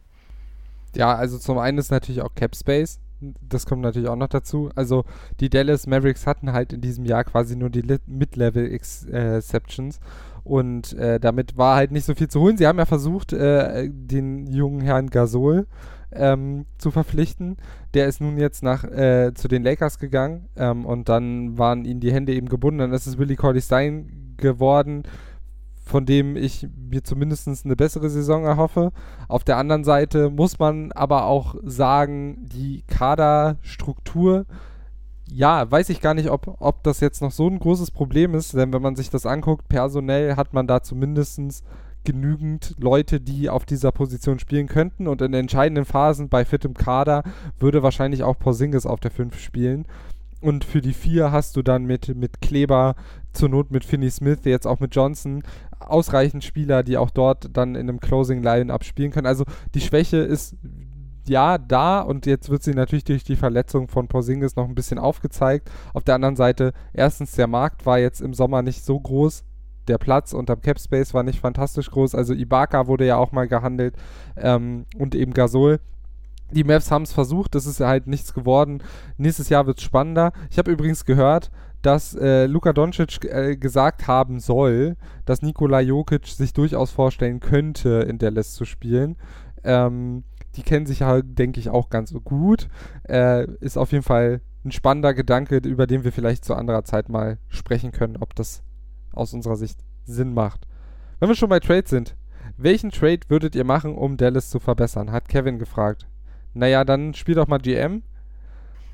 Ja, 0.95 1.14
also 1.14 1.39
zum 1.39 1.59
einen 1.59 1.79
ist 1.79 1.91
natürlich 1.91 2.22
auch 2.22 2.35
Cap 2.35 2.55
Space. 2.55 3.01
Das 3.41 3.66
kommt 3.66 3.83
natürlich 3.83 4.09
auch 4.09 4.16
noch 4.16 4.29
dazu. 4.29 4.70
Also 4.75 5.05
die 5.41 5.49
Dallas 5.49 5.87
Mavericks 5.87 6.27
hatten 6.27 6.53
halt 6.53 6.72
in 6.72 6.81
diesem 6.81 7.05
Jahr 7.05 7.25
quasi 7.25 7.57
nur 7.57 7.70
die 7.70 7.83
Mid-Level 8.07 8.70
Exceptions. 8.70 9.99
Und 10.45 10.93
äh, 10.93 11.18
damit 11.18 11.57
war 11.57 11.77
halt 11.77 11.91
nicht 11.91 12.05
so 12.05 12.14
viel 12.14 12.29
zu 12.29 12.41
holen. 12.41 12.59
Sie 12.59 12.66
haben 12.66 12.79
ja 12.79 12.85
versucht, 12.85 13.33
äh, 13.33 13.89
den 13.91 14.47
jungen 14.47 14.83
Herrn 14.83 15.09
Gasol 15.09 15.66
ähm, 16.12 16.66
zu 16.77 16.91
verpflichten. 16.91 17.57
Der 17.95 18.07
ist 18.07 18.20
nun 18.20 18.37
jetzt 18.37 18.62
nach 18.62 18.85
äh, 18.85 19.33
zu 19.35 19.49
den 19.49 19.62
Lakers 19.62 19.99
gegangen 19.99 20.49
ähm, 20.57 20.85
und 20.85 21.09
dann 21.09 21.57
waren 21.57 21.85
ihnen 21.85 22.01
die 22.01 22.12
Hände 22.12 22.35
eben 22.35 22.49
gebunden. 22.49 22.81
Dann 22.81 22.93
ist 22.93 23.07
es 23.07 23.16
Willie 23.16 23.37
Corley 23.37 23.62
Stein 23.62 24.24
geworden, 24.37 25.05
von 25.85 26.07
dem 26.07 26.37
ich 26.37 26.66
mir 26.76 27.05
zumindest 27.05 27.49
eine 27.64 27.76
bessere 27.76 28.09
Saison 28.09 28.45
erhoffe. 28.45 28.93
Auf 29.28 29.45
der 29.45 29.59
anderen 29.59 29.85
Seite 29.85 30.30
muss 30.30 30.59
man 30.59 30.93
aber 30.93 31.26
auch 31.26 31.57
sagen, 31.62 32.47
die 32.49 32.82
Kaderstruktur, 32.87 34.47
ja, 35.26 35.70
weiß 35.70 35.91
ich 35.91 36.01
gar 36.01 36.14
nicht, 36.14 36.30
ob, 36.30 36.57
ob 36.59 36.82
das 36.82 37.01
jetzt 37.01 37.20
noch 37.20 37.32
so 37.32 37.49
ein 37.49 37.59
großes 37.59 37.91
Problem 37.91 38.35
ist, 38.35 38.55
denn 38.55 38.72
wenn 38.72 38.82
man 38.82 38.97
sich 38.97 39.11
das 39.11 39.26
anguckt, 39.26 39.68
personell 39.68 40.37
hat 40.37 40.55
man 40.55 40.66
da 40.66 40.82
zumindest 40.82 41.64
genügend 42.05 42.74
Leute, 42.78 43.20
die 43.20 43.49
auf 43.49 43.64
dieser 43.64 43.91
Position 43.91 44.39
spielen 44.39 44.68
könnten 44.68 45.09
und 45.09 45.22
in 45.22 45.35
entscheidenden 45.35 45.85
Phasen 45.85 46.28
bei 46.28 46.45
fitem 46.45 46.74
Kader 46.74 47.22
würde 47.59 47.82
wahrscheinlich 47.82 48.22
auch 48.22 48.39
Porzingis 48.39 48.87
auf 48.87 49.01
der 49.01 49.11
5 49.11 49.39
spielen. 49.39 49.87
Und 50.41 50.64
für 50.64 50.82
die 50.82 50.93
4 50.93 51.32
hast 51.32 51.57
du 51.57 51.62
dann 51.62 51.85
mit, 51.87 52.14
mit 52.14 52.43
Kleber, 52.43 52.95
zur 53.37 53.49
Not 53.49 53.70
mit 53.70 53.85
Finney 53.85 54.11
Smith, 54.11 54.41
jetzt 54.45 54.66
auch 54.66 54.80
mit 54.80 54.95
Johnson, 54.95 55.43
ausreichend 55.80 56.45
Spieler, 56.45 56.82
die 56.82 56.97
auch 56.97 57.11
dort 57.11 57.57
dann 57.57 57.74
in 57.74 57.89
einem 57.89 58.01
Closing 58.01 58.43
Line-Up 58.43 58.85
spielen 58.85 59.11
können. 59.11 59.26
Also 59.26 59.45
die 59.74 59.80
Schwäche 59.80 60.18
ist 60.18 60.57
ja 61.28 61.59
da 61.59 62.01
und 62.01 62.26
jetzt 62.26 62.51
wird 62.51 62.62
sie 62.62 62.74
natürlich 62.74 63.05
durch 63.05 63.24
die 63.24 63.37
Verletzung 63.37 63.89
von 63.89 64.09
Porzingis 64.09 64.57
noch 64.57 64.68
ein 64.68 64.74
bisschen 64.74 64.99
aufgezeigt. 64.99 65.70
Auf 65.93 66.05
der 66.05 66.16
anderen 66.16 66.37
Seite, 66.37 66.72
erstens, 66.93 67.32
der 67.32 67.47
Markt 67.47 67.87
war 67.87 67.99
jetzt 67.99 68.20
im 68.20 68.35
Sommer 68.35 68.62
nicht 68.62 68.85
so 68.85 68.99
groß. 68.99 69.45
Der 69.89 69.99
Platz 69.99 70.32
unterm 70.32 70.62
Cap 70.62 70.80
Space 70.80 71.12
war 71.12 71.22
nicht 71.22 71.41
fantastisch 71.41 71.91
groß. 71.91 72.14
Also 72.14 72.32
Ibaka 72.35 72.87
wurde 72.87 73.07
ja 73.07 73.16
auch 73.16 73.32
mal 73.32 73.49
gehandelt 73.49 73.97
ähm, 74.37 74.87
und 74.97 75.14
eben 75.14 75.35
Gasol. 75.35 75.80
Die 76.51 76.64
Mavs 76.64 76.91
haben 76.91 77.03
es 77.03 77.12
versucht, 77.12 77.55
das 77.55 77.66
ist 77.66 77.80
halt 77.80 78.07
nichts 78.07 78.32
geworden. 78.32 78.82
Nächstes 79.16 79.49
Jahr 79.49 79.66
wird 79.66 79.78
es 79.78 79.85
spannender. 79.85 80.32
Ich 80.51 80.59
habe 80.59 80.70
übrigens 80.70 81.05
gehört, 81.05 81.51
dass 81.85 82.14
äh, 82.14 82.47
Luka 82.47 82.72
Doncic 82.72 83.24
äh, 83.24 83.57
gesagt 83.57 84.07
haben 84.07 84.41
soll, 84.41 84.97
dass 85.26 85.43
Nikola 85.43 85.80
Jokic 85.80 86.26
sich 86.26 86.55
durchaus 86.55 86.91
vorstellen 86.91 87.41
könnte, 87.41 88.07
in 88.09 88.18
Dallas 88.18 88.55
zu 88.55 88.64
spielen. 88.64 89.16
Ähm, 89.64 90.24
die 90.57 90.62
kennen 90.62 90.87
sich 90.87 91.03
halt, 91.03 91.39
denke 91.39 91.61
ich, 91.61 91.68
auch 91.68 91.91
ganz 91.91 92.14
gut. 92.24 92.68
Äh, 93.07 93.47
ist 93.61 93.76
auf 93.76 93.93
jeden 93.93 94.05
Fall 94.05 94.41
ein 94.64 94.72
spannender 94.72 95.12
Gedanke, 95.12 95.59
über 95.59 95.87
den 95.87 96.05
wir 96.05 96.12
vielleicht 96.12 96.45
zu 96.45 96.55
anderer 96.55 96.85
Zeit 96.85 97.11
mal 97.11 97.39
sprechen 97.49 97.93
können, 97.93 98.16
ob 98.16 98.35
das 98.35 98.62
aus 99.12 99.35
unserer 99.35 99.57
Sicht 99.57 99.85
Sinn 100.05 100.32
macht. 100.32 100.66
Wenn 101.20 101.28
wir 101.28 101.37
schon 101.37 101.51
bei 101.51 101.61
Trades 101.61 101.91
sind, 101.91 102.16
welchen 102.57 102.91
Trade 102.91 103.20
würdet 103.28 103.55
ihr 103.55 103.64
machen, 103.64 103.95
um 103.95 104.16
Dallas 104.16 104.49
zu 104.49 104.59
verbessern? 104.59 105.12
Hat 105.12 105.28
Kevin 105.28 105.59
gefragt. 105.59 106.07
Naja, 106.55 106.85
dann 106.85 107.12
spiel 107.12 107.35
doch 107.35 107.49
mal 107.49 107.59
GM 107.59 108.03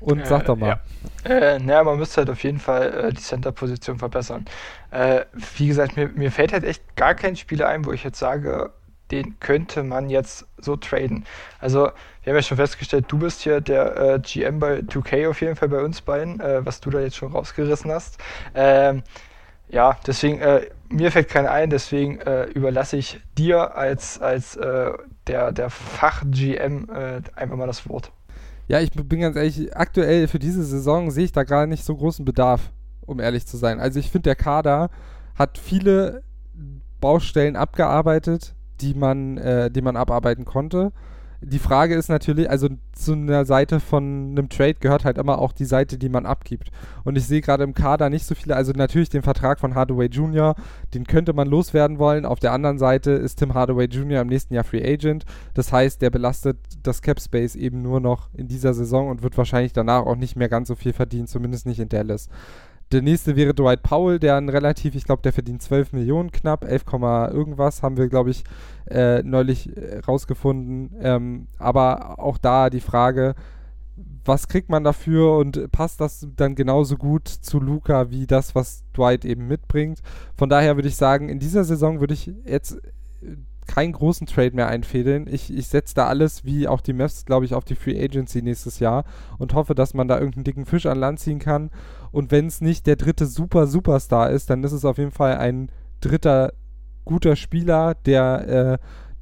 und 0.01 0.19
äh, 0.19 0.25
sag 0.25 0.45
doch 0.45 0.57
mal. 0.57 0.79
Ja. 1.25 1.29
Äh, 1.29 1.59
naja, 1.59 1.83
man 1.83 1.97
müsste 1.97 2.17
halt 2.17 2.29
auf 2.29 2.43
jeden 2.43 2.59
Fall 2.59 2.93
äh, 2.93 3.13
die 3.13 3.21
Center-Position 3.21 3.99
verbessern. 3.99 4.45
Äh, 4.89 5.21
wie 5.57 5.67
gesagt, 5.67 5.95
mir, 5.95 6.09
mir 6.09 6.31
fällt 6.31 6.51
halt 6.53 6.63
echt 6.63 6.95
gar 6.95 7.13
kein 7.15 7.35
Spieler 7.35 7.67
ein, 7.67 7.85
wo 7.85 7.91
ich 7.91 8.03
jetzt 8.03 8.19
sage, 8.19 8.71
den 9.11 9.39
könnte 9.39 9.83
man 9.83 10.09
jetzt 10.09 10.47
so 10.57 10.75
traden. 10.75 11.25
Also, 11.59 11.91
wir 12.23 12.31
haben 12.31 12.37
ja 12.37 12.41
schon 12.41 12.57
festgestellt, 12.57 13.05
du 13.09 13.19
bist 13.19 13.41
hier 13.41 13.61
der 13.61 13.97
äh, 13.97 14.19
GM 14.19 14.59
bei 14.59 14.79
2K 14.79 15.29
auf 15.29 15.41
jeden 15.41 15.55
Fall 15.55 15.69
bei 15.69 15.81
uns 15.81 16.01
beiden, 16.01 16.39
äh, 16.39 16.65
was 16.65 16.79
du 16.79 16.89
da 16.89 16.99
jetzt 16.99 17.17
schon 17.17 17.31
rausgerissen 17.31 17.91
hast. 17.91 18.17
Ähm, 18.55 19.03
ja, 19.69 19.97
deswegen, 20.05 20.39
äh, 20.39 20.67
mir 20.89 21.11
fällt 21.11 21.29
keiner 21.29 21.51
ein, 21.51 21.69
deswegen 21.69 22.19
äh, 22.19 22.45
überlasse 22.45 22.97
ich 22.97 23.21
dir 23.37 23.75
als, 23.75 24.19
als 24.19 24.55
äh, 24.57 24.91
der, 25.27 25.51
der 25.51 25.69
Fach-GM 25.69 26.89
einfach 27.35 27.55
mal 27.55 27.67
das 27.67 27.87
Wort. 27.87 28.11
Ja, 28.71 28.79
ich 28.79 28.91
bin 28.91 29.19
ganz 29.19 29.35
ehrlich, 29.35 29.75
aktuell 29.75 30.29
für 30.29 30.39
diese 30.39 30.63
Saison 30.63 31.11
sehe 31.11 31.25
ich 31.25 31.33
da 31.33 31.43
gar 31.43 31.67
nicht 31.67 31.83
so 31.83 31.93
großen 31.93 32.23
Bedarf, 32.23 32.71
um 33.05 33.19
ehrlich 33.19 33.45
zu 33.45 33.57
sein. 33.57 33.81
Also 33.81 33.99
ich 33.99 34.09
finde, 34.09 34.29
der 34.29 34.37
Kader 34.37 34.89
hat 35.35 35.57
viele 35.57 36.23
Baustellen 37.01 37.57
abgearbeitet, 37.57 38.55
die 38.79 38.93
man, 38.93 39.37
äh, 39.37 39.69
die 39.69 39.81
man 39.81 39.97
abarbeiten 39.97 40.45
konnte 40.45 40.93
die 41.43 41.59
Frage 41.59 41.95
ist 41.95 42.07
natürlich, 42.07 42.49
also 42.49 42.69
zu 42.93 43.13
einer 43.13 43.45
Seite 43.45 43.79
von 43.79 44.31
einem 44.31 44.47
Trade 44.47 44.75
gehört 44.75 45.05
halt 45.05 45.17
immer 45.17 45.39
auch 45.39 45.53
die 45.53 45.65
Seite, 45.65 45.97
die 45.97 46.09
man 46.09 46.27
abgibt. 46.27 46.71
Und 47.03 47.17
ich 47.17 47.25
sehe 47.25 47.41
gerade 47.41 47.63
im 47.63 47.73
Kader 47.73 48.11
nicht 48.11 48.25
so 48.25 48.35
viele, 48.35 48.55
also 48.55 48.73
natürlich 48.73 49.09
den 49.09 49.23
Vertrag 49.23 49.59
von 49.59 49.73
Hardaway 49.73 50.05
Jr., 50.05 50.55
den 50.93 51.07
könnte 51.07 51.33
man 51.33 51.47
loswerden 51.47 51.97
wollen. 51.97 52.25
Auf 52.25 52.39
der 52.39 52.51
anderen 52.51 52.77
Seite 52.77 53.11
ist 53.11 53.37
Tim 53.37 53.55
Hardaway 53.55 53.85
Jr. 53.85 54.21
im 54.21 54.27
nächsten 54.27 54.53
Jahr 54.53 54.63
Free 54.63 54.83
Agent. 54.83 55.25
Das 55.55 55.73
heißt, 55.73 56.01
der 56.03 56.11
belastet 56.11 56.57
das 56.83 57.01
Cap 57.01 57.19
Space 57.19 57.55
eben 57.55 57.81
nur 57.81 57.99
noch 57.99 58.29
in 58.33 58.47
dieser 58.47 58.75
Saison 58.75 59.09
und 59.09 59.23
wird 59.23 59.35
wahrscheinlich 59.35 59.73
danach 59.73 60.05
auch 60.05 60.15
nicht 60.15 60.35
mehr 60.35 60.49
ganz 60.49 60.67
so 60.67 60.75
viel 60.75 60.93
verdienen, 60.93 61.25
zumindest 61.25 61.65
nicht 61.65 61.79
in 61.79 61.89
Dallas. 61.89 62.29
Der 62.91 63.01
nächste 63.01 63.35
wäre 63.35 63.53
Dwight 63.53 63.83
Powell, 63.83 64.19
der 64.19 64.35
ein 64.35 64.49
relativ, 64.49 64.95
ich 64.95 65.05
glaube, 65.05 65.21
der 65.21 65.33
verdient 65.33 65.61
12 65.61 65.93
Millionen 65.93 66.31
knapp, 66.31 66.65
11, 66.65 66.83
irgendwas, 67.31 67.83
haben 67.83 67.97
wir, 67.97 68.09
glaube 68.09 68.31
ich, 68.31 68.43
äh, 68.89 69.23
neulich 69.23 69.75
äh, 69.75 69.99
rausgefunden. 69.99 70.91
Ähm, 71.01 71.47
aber 71.57 72.19
auch 72.19 72.37
da 72.37 72.69
die 72.69 72.81
Frage, 72.81 73.35
was 74.25 74.47
kriegt 74.47 74.69
man 74.69 74.83
dafür 74.83 75.37
und 75.37 75.71
passt 75.71 76.01
das 76.01 76.27
dann 76.35 76.55
genauso 76.55 76.97
gut 76.97 77.27
zu 77.27 77.59
Luca 77.59 78.11
wie 78.11 78.27
das, 78.27 78.55
was 78.55 78.83
Dwight 78.95 79.25
eben 79.25 79.47
mitbringt? 79.47 80.01
Von 80.35 80.49
daher 80.49 80.75
würde 80.75 80.87
ich 80.87 80.95
sagen, 80.95 81.29
in 81.29 81.39
dieser 81.39 81.63
Saison 81.63 81.99
würde 81.99 82.13
ich 82.13 82.31
jetzt 82.45 82.77
keinen 83.73 83.93
großen 83.93 84.27
Trade 84.27 84.53
mehr 84.53 84.67
einfädeln. 84.67 85.27
Ich, 85.31 85.53
ich 85.55 85.67
setze 85.67 85.95
da 85.95 86.07
alles, 86.07 86.43
wie 86.43 86.67
auch 86.67 86.81
die 86.81 86.91
Mavs, 86.91 87.25
glaube 87.25 87.45
ich, 87.45 87.53
auf 87.53 87.63
die 87.63 87.75
Free 87.75 88.03
Agency 88.03 88.41
nächstes 88.41 88.79
Jahr 88.79 89.05
und 89.37 89.53
hoffe, 89.53 89.75
dass 89.75 89.93
man 89.93 90.09
da 90.09 90.15
irgendeinen 90.15 90.43
dicken 90.43 90.65
Fisch 90.65 90.85
an 90.85 90.99
Land 90.99 91.19
ziehen 91.19 91.39
kann. 91.39 91.69
Und 92.11 92.31
wenn 92.31 92.47
es 92.47 92.59
nicht 92.59 92.85
der 92.85 92.97
dritte 92.97 93.25
Super 93.25 93.67
Superstar 93.67 94.29
ist, 94.29 94.49
dann 94.49 94.63
ist 94.65 94.73
es 94.73 94.83
auf 94.83 94.97
jeden 94.97 95.11
Fall 95.11 95.37
ein 95.37 95.69
dritter 96.01 96.51
guter 97.05 97.37
Spieler, 97.37 97.95
der, 98.05 98.47
äh, 98.49 98.77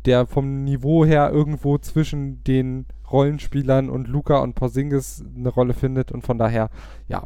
der 0.05 0.25
vom 0.25 0.63
Niveau 0.63 1.05
her 1.05 1.29
irgendwo 1.31 1.77
zwischen 1.77 2.43
den 2.43 2.87
Rollenspielern 3.11 3.87
und 3.89 4.07
Luca 4.07 4.39
und 4.39 4.55
Porzingis 4.55 5.23
eine 5.35 5.49
Rolle 5.49 5.75
findet. 5.75 6.11
Und 6.11 6.23
von 6.23 6.39
daher, 6.39 6.71
ja, 7.07 7.25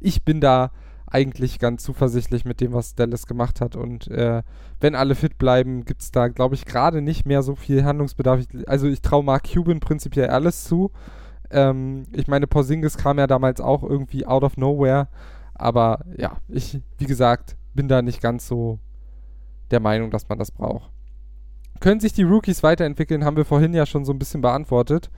ich 0.00 0.22
bin 0.22 0.42
da 0.42 0.70
eigentlich 1.10 1.58
ganz 1.58 1.82
zuversichtlich 1.82 2.44
mit 2.44 2.60
dem, 2.60 2.72
was 2.72 2.94
Dallas 2.94 3.26
gemacht 3.26 3.60
hat. 3.60 3.76
Und 3.76 4.08
äh, 4.08 4.42
wenn 4.80 4.94
alle 4.94 5.14
fit 5.14 5.38
bleiben, 5.38 5.84
gibt 5.84 6.02
es 6.02 6.10
da, 6.10 6.28
glaube 6.28 6.54
ich, 6.54 6.64
gerade 6.64 7.02
nicht 7.02 7.26
mehr 7.26 7.42
so 7.42 7.54
viel 7.54 7.84
Handlungsbedarf. 7.84 8.40
Ich, 8.40 8.68
also 8.68 8.86
ich 8.86 9.00
traue 9.00 9.24
Mark 9.24 9.48
Cuban 9.52 9.80
prinzipiell 9.80 10.28
alles 10.28 10.64
zu. 10.64 10.90
Ähm, 11.50 12.04
ich 12.12 12.28
meine, 12.28 12.46
Porzingis 12.46 12.96
kam 12.96 13.18
ja 13.18 13.26
damals 13.26 13.60
auch 13.60 13.82
irgendwie 13.82 14.26
out 14.26 14.44
of 14.44 14.56
nowhere. 14.56 15.08
Aber 15.54 16.04
ja, 16.16 16.36
ich, 16.48 16.80
wie 16.98 17.06
gesagt, 17.06 17.56
bin 17.74 17.88
da 17.88 18.02
nicht 18.02 18.20
ganz 18.20 18.46
so 18.46 18.78
der 19.70 19.80
Meinung, 19.80 20.10
dass 20.10 20.28
man 20.28 20.38
das 20.38 20.50
braucht. 20.50 20.90
Können 21.80 22.00
sich 22.00 22.12
die 22.12 22.22
Rookies 22.22 22.62
weiterentwickeln, 22.62 23.24
haben 23.24 23.36
wir 23.36 23.44
vorhin 23.44 23.72
ja 23.72 23.86
schon 23.86 24.04
so 24.04 24.12
ein 24.12 24.18
bisschen 24.18 24.40
beantwortet. 24.40 25.10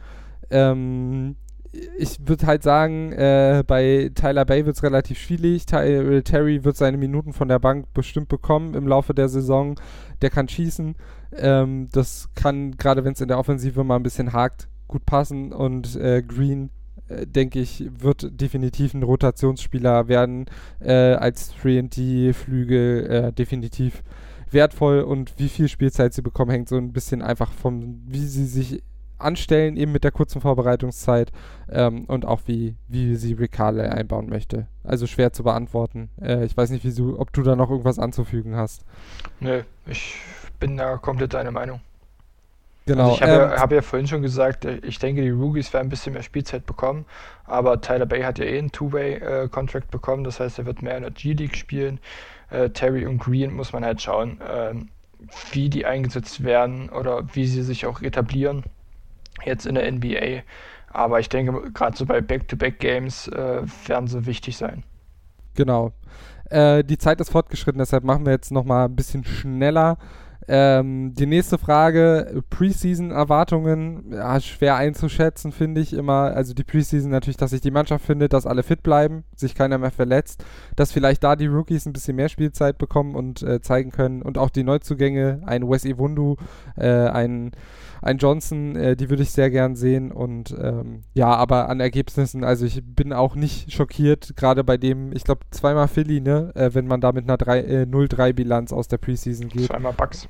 Ähm, 0.50 1.36
ich 1.72 2.18
würde 2.26 2.46
halt 2.46 2.62
sagen, 2.62 3.12
äh, 3.12 3.62
bei 3.64 4.10
Tyler 4.14 4.44
Bay 4.44 4.66
wird 4.66 4.76
es 4.76 4.82
relativ 4.82 5.18
schwierig. 5.18 5.66
Ty 5.66 5.76
äh, 5.76 6.22
Terry 6.22 6.64
wird 6.64 6.76
seine 6.76 6.96
Minuten 6.96 7.32
von 7.32 7.48
der 7.48 7.60
Bank 7.60 7.92
bestimmt 7.94 8.28
bekommen 8.28 8.74
im 8.74 8.88
Laufe 8.88 9.14
der 9.14 9.28
Saison. 9.28 9.78
Der 10.20 10.30
kann 10.30 10.48
schießen. 10.48 10.96
Ähm, 11.36 11.88
das 11.92 12.28
kann, 12.34 12.76
gerade 12.76 13.04
wenn 13.04 13.12
es 13.12 13.20
in 13.20 13.28
der 13.28 13.38
Offensive 13.38 13.84
mal 13.84 13.96
ein 13.96 14.02
bisschen 14.02 14.32
hakt, 14.32 14.68
gut 14.88 15.06
passen. 15.06 15.52
Und 15.52 15.94
äh, 15.94 16.22
Green, 16.22 16.70
äh, 17.08 17.26
denke 17.26 17.60
ich, 17.60 17.88
wird 17.98 18.40
definitiv 18.40 18.92
ein 18.94 19.04
Rotationsspieler 19.04 20.08
werden. 20.08 20.46
Äh, 20.80 21.14
als 21.14 21.54
3D-Flügel 21.54 23.06
äh, 23.06 23.32
definitiv 23.32 24.02
wertvoll. 24.50 25.02
Und 25.02 25.38
wie 25.38 25.48
viel 25.48 25.68
Spielzeit 25.68 26.14
sie 26.14 26.22
bekommen, 26.22 26.50
hängt 26.50 26.68
so 26.68 26.76
ein 26.76 26.92
bisschen 26.92 27.22
einfach 27.22 27.52
vom, 27.52 28.00
wie 28.06 28.26
sie 28.26 28.46
sich 28.46 28.82
anstellen, 29.22 29.76
eben 29.76 29.92
mit 29.92 30.04
der 30.04 30.10
kurzen 30.10 30.40
Vorbereitungszeit 30.40 31.32
ähm, 31.70 32.04
und 32.04 32.24
auch 32.24 32.42
wie, 32.46 32.76
wie 32.88 33.16
sie 33.16 33.34
Ricale 33.34 33.92
einbauen 33.92 34.28
möchte. 34.28 34.66
Also 34.84 35.06
schwer 35.06 35.32
zu 35.32 35.42
beantworten. 35.42 36.10
Äh, 36.20 36.44
ich 36.44 36.56
weiß 36.56 36.70
nicht, 36.70 36.84
wie 36.84 36.92
du, 36.92 37.18
ob 37.18 37.32
du 37.32 37.42
da 37.42 37.56
noch 37.56 37.70
irgendwas 37.70 37.98
anzufügen 37.98 38.56
hast. 38.56 38.84
Nö, 39.40 39.62
ich 39.86 40.16
bin 40.58 40.76
da 40.76 40.96
komplett 40.96 41.34
deiner 41.34 41.50
Meinung. 41.50 41.80
Genau. 42.86 43.10
Also 43.10 43.14
ich 43.14 43.22
habe 43.22 43.32
ähm, 43.32 43.50
ja, 43.50 43.60
hab 43.60 43.72
ja, 43.72 43.82
vorhin 43.82 44.08
schon 44.08 44.22
gesagt, 44.22 44.64
äh, 44.64 44.78
ich 44.78 44.98
denke, 44.98 45.22
die 45.22 45.30
Rookies 45.30 45.72
werden 45.72 45.86
ein 45.86 45.90
bisschen 45.90 46.12
mehr 46.12 46.22
Spielzeit 46.22 46.66
bekommen, 46.66 47.04
aber 47.44 47.80
Tyler 47.80 48.06
Bay 48.06 48.22
hat 48.22 48.38
ja 48.38 48.46
eh 48.46 48.58
einen 48.58 48.72
Two-Way-Contract 48.72 49.86
äh, 49.86 49.90
bekommen, 49.90 50.24
das 50.24 50.40
heißt, 50.40 50.58
er 50.58 50.66
wird 50.66 50.82
mehr 50.82 50.96
in 50.96 51.02
der 51.02 51.12
G-League 51.12 51.56
spielen. 51.56 52.00
Äh, 52.50 52.70
Terry 52.70 53.06
und 53.06 53.18
Green 53.18 53.54
muss 53.54 53.72
man 53.72 53.84
halt 53.84 54.02
schauen, 54.02 54.40
ähm, 54.50 54.88
wie 55.52 55.68
die 55.68 55.86
eingesetzt 55.86 56.42
werden 56.42 56.88
oder 56.88 57.22
wie 57.34 57.46
sie 57.46 57.62
sich 57.62 57.86
auch 57.86 58.00
etablieren 58.00 58.64
jetzt 59.44 59.66
in 59.66 59.74
der 59.74 59.90
NBA. 59.90 60.42
Aber 60.92 61.20
ich 61.20 61.28
denke, 61.28 61.70
gerade 61.72 61.96
so 61.96 62.06
bei 62.06 62.20
Back-to-Back-Games 62.20 63.28
äh, 63.28 63.62
werden 63.86 64.06
sie 64.08 64.26
wichtig 64.26 64.56
sein. 64.56 64.82
Genau. 65.54 65.92
Äh, 66.50 66.82
die 66.84 66.98
Zeit 66.98 67.20
ist 67.20 67.30
fortgeschritten, 67.30 67.78
deshalb 67.78 68.02
machen 68.04 68.24
wir 68.24 68.32
jetzt 68.32 68.50
nochmal 68.50 68.86
ein 68.86 68.96
bisschen 68.96 69.24
schneller. 69.24 69.98
Ähm, 70.48 71.14
die 71.14 71.26
nächste 71.26 71.58
Frage, 71.58 72.42
Preseason-Erwartungen, 72.50 74.12
ja, 74.12 74.40
schwer 74.40 74.74
einzuschätzen, 74.74 75.52
finde 75.52 75.80
ich 75.80 75.92
immer. 75.92 76.34
Also 76.34 76.54
die 76.54 76.64
Preseason 76.64 77.10
natürlich, 77.10 77.36
dass 77.36 77.50
sich 77.50 77.60
die 77.60 77.70
Mannschaft 77.70 78.04
findet, 78.04 78.32
dass 78.32 78.46
alle 78.46 78.64
fit 78.64 78.82
bleiben, 78.82 79.22
sich 79.36 79.54
keiner 79.54 79.78
mehr 79.78 79.92
verletzt, 79.92 80.44
dass 80.74 80.90
vielleicht 80.90 81.22
da 81.22 81.36
die 81.36 81.46
Rookies 81.46 81.86
ein 81.86 81.92
bisschen 81.92 82.16
mehr 82.16 82.28
Spielzeit 82.28 82.78
bekommen 82.78 83.14
und 83.14 83.42
äh, 83.42 83.60
zeigen 83.60 83.92
können 83.92 84.22
und 84.22 84.38
auch 84.38 84.50
die 84.50 84.64
Neuzugänge, 84.64 85.40
ein 85.46 85.68
Wes 85.70 85.84
Iwundu, 85.84 86.34
äh, 86.76 86.88
ein 86.88 87.52
ein 88.02 88.18
Johnson, 88.18 88.76
äh, 88.76 88.96
die 88.96 89.10
würde 89.10 89.22
ich 89.22 89.30
sehr 89.30 89.50
gern 89.50 89.76
sehen. 89.76 90.12
Und 90.12 90.54
ähm, 90.60 91.02
ja, 91.14 91.28
aber 91.28 91.68
an 91.68 91.80
Ergebnissen, 91.80 92.44
also 92.44 92.64
ich 92.64 92.82
bin 92.84 93.12
auch 93.12 93.34
nicht 93.34 93.72
schockiert, 93.72 94.36
gerade 94.36 94.64
bei 94.64 94.76
dem, 94.76 95.12
ich 95.12 95.24
glaube, 95.24 95.42
zweimal 95.50 95.88
Philly, 95.88 96.20
ne? 96.20 96.52
Äh, 96.54 96.74
wenn 96.74 96.86
man 96.86 97.00
da 97.00 97.12
mit 97.12 97.28
einer 97.28 97.40
äh, 97.56 97.82
0-3-Bilanz 97.82 98.72
aus 98.72 98.88
der 98.88 98.98
Preseason 98.98 99.48
geht. 99.48 99.66
Zweimal 99.66 99.92
Bucks. 99.92 100.28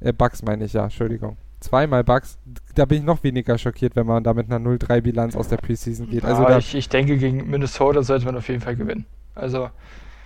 Äh, 0.00 0.12
Bucks 0.12 0.42
meine 0.42 0.64
ich, 0.64 0.72
ja, 0.72 0.84
Entschuldigung. 0.84 1.36
Zweimal 1.60 2.04
Bucks, 2.04 2.38
da 2.74 2.86
bin 2.86 2.98
ich 2.98 3.04
noch 3.04 3.22
weniger 3.22 3.58
schockiert, 3.58 3.94
wenn 3.94 4.06
man 4.06 4.24
da 4.24 4.32
mit 4.32 4.50
einer 4.50 4.64
0-3-Bilanz 4.64 5.36
aus 5.36 5.48
der 5.48 5.58
Preseason 5.58 6.08
geht. 6.08 6.24
Also 6.24 6.42
ja, 6.42 6.56
ich, 6.56 6.74
ich 6.74 6.88
denke, 6.88 7.18
gegen 7.18 7.50
Minnesota 7.50 8.02
sollte 8.02 8.24
man 8.24 8.36
auf 8.36 8.48
jeden 8.48 8.62
Fall 8.62 8.76
gewinnen. 8.76 9.04
Also 9.34 9.68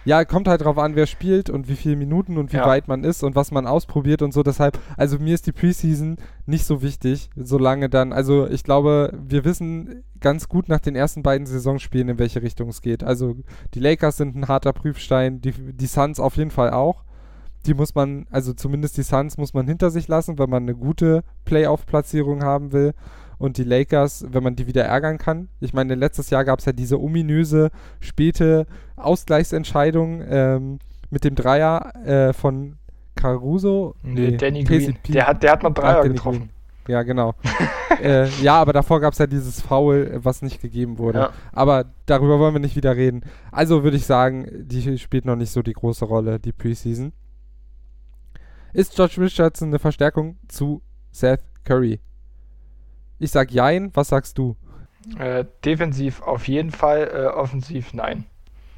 ja, 0.05 0.25
kommt 0.25 0.49
halt 0.49 0.63
drauf 0.63 0.79
an, 0.79 0.97
wer 0.97 1.07
spielt 1.07 1.51
und 1.51 1.69
wie 1.69 1.77
viele 1.77 1.97
Minuten 1.97 2.37
und 2.37 2.53
wie 2.53 2.59
ja. 2.59 2.67
weit 2.67 2.89
man 2.89 3.05
ist 3.05 3.23
und 3.23 3.35
was 3.37 3.51
man 3.51 3.67
ausprobiert 3.67 4.23
und 4.23 4.33
so. 4.33 4.43
Deshalb, 4.43 4.79
also 4.97 5.19
mir 5.19 5.35
ist 5.35 5.47
die 5.47 5.53
Preseason 5.53 6.17
nicht 6.47 6.67
so 6.67 6.83
wichtig, 6.83 7.31
solange 7.37 7.89
dann, 7.89 8.13
also 8.13 8.47
ich 8.49 8.65
glaube, 8.65 9.19
wir 9.27 9.45
wissen 9.45 10.05
ganz 10.21 10.49
gut 10.49 10.69
nach 10.69 10.81
den 10.81 10.95
ersten 10.95 11.23
beiden 11.23 11.47
Saisonspielen, 11.47 12.11
in 12.11 12.19
welche 12.19 12.43
Richtung 12.43 12.69
es 12.69 12.83
geht. 12.83 13.03
Also 13.03 13.37
die 13.75 13.81
Lakers 13.81 14.19
sind 14.19 14.37
ein 14.37 14.49
harter 14.49 14.73
Prüfstein, 14.73 15.41
die, 15.41 15.53
die 15.53 15.87
Suns 15.87 16.21
auf 16.21 16.37
jeden 16.37 16.51
Fall 16.51 16.71
auch. 16.71 17.05
Die 17.67 17.75
muss 17.75 17.95
man, 17.95 18.27
also 18.31 18.53
zumindest 18.53 18.99
die 18.99 19.03
Suns 19.03 19.39
muss 19.39 19.55
man 19.55 19.67
hinter 19.67 19.91
sich 19.91 20.07
lassen, 20.07 20.39
wenn 20.39 20.51
man 20.51 20.65
eine 20.65 20.75
gute 20.75 21.25
Playoff-Platzierung 21.47 22.43
haben 22.43 22.73
will 22.73 22.93
und 23.39 23.59
die 23.59 23.65
Lakers, 23.65 24.27
wenn 24.29 24.43
man 24.43 24.57
die 24.57 24.67
wieder 24.67 24.85
ärgern 24.85 25.19
kann. 25.19 25.49
Ich 25.61 25.73
meine, 25.73 25.95
letztes 25.95 26.31
Jahr 26.31 26.45
gab 26.45 26.59
es 26.59 26.65
ja 26.65 26.73
diese 26.73 27.01
ominöse 27.01 27.71
späte 28.01 28.67
Ausgleichsentscheidung 28.97 30.23
ähm, 30.29 30.79
mit 31.11 31.25
dem 31.25 31.35
Dreier 31.35 31.95
äh, 32.05 32.33
von 32.33 32.77
Caruso. 33.15 33.95
Nee, 34.03 34.31
nee 34.31 34.37
Danny 34.37 34.65
Green. 34.65 34.99
Der 35.09 35.27
hat, 35.27 35.43
der 35.43 35.53
hat 35.53 35.63
mal 35.63 35.71
Dreier 35.71 36.01
Ach, 36.01 36.03
getroffen. 36.05 36.39
Green. 36.39 36.51
Ja, 36.87 37.03
genau. 37.03 37.35
äh, 38.03 38.29
ja, 38.43 38.61
aber 38.61 38.73
davor 38.73 39.01
gab 39.01 39.13
es 39.15 39.19
ja 39.19 39.27
dieses 39.27 39.61
Foul, 39.63 40.19
was 40.23 40.43
nicht 40.43 40.61
gegeben 40.61 40.99
wurde. 40.99 41.19
Ja. 41.19 41.33
Aber 41.53 41.87
darüber 42.07 42.39
wollen 42.39 42.55
wir 42.55 42.61
nicht 42.61 42.77
wieder 42.77 42.95
reden. 42.95 43.23
Also 43.51 43.85
würde 43.85 43.97
ich 43.97 44.05
sagen, 44.05 44.47
die 44.53 44.99
spielt 44.99 45.25
noch 45.25 45.37
nicht 45.37 45.51
so 45.51 45.63
die 45.63 45.73
große 45.73 46.05
Rolle, 46.05 46.39
die 46.39 46.53
Preseason. 46.53 47.13
Ist 48.75 48.97
George 48.97 49.15
Richardson 49.19 49.69
eine 49.69 49.79
Verstärkung 49.79 50.37
zu 50.49 50.83
Seth 51.11 51.45
Curry? 51.65 52.01
Ich 53.25 53.31
sag 53.31 53.51
Jein, 53.51 53.91
was 53.95 54.09
sagst 54.09 54.37
du? 54.37 54.55
Äh, 55.19 55.47
defensiv 55.65 56.21
auf 56.21 56.47
jeden 56.47 56.71
Fall, 56.71 57.11
äh, 57.11 57.27
offensiv 57.29 57.95
nein. 57.95 58.27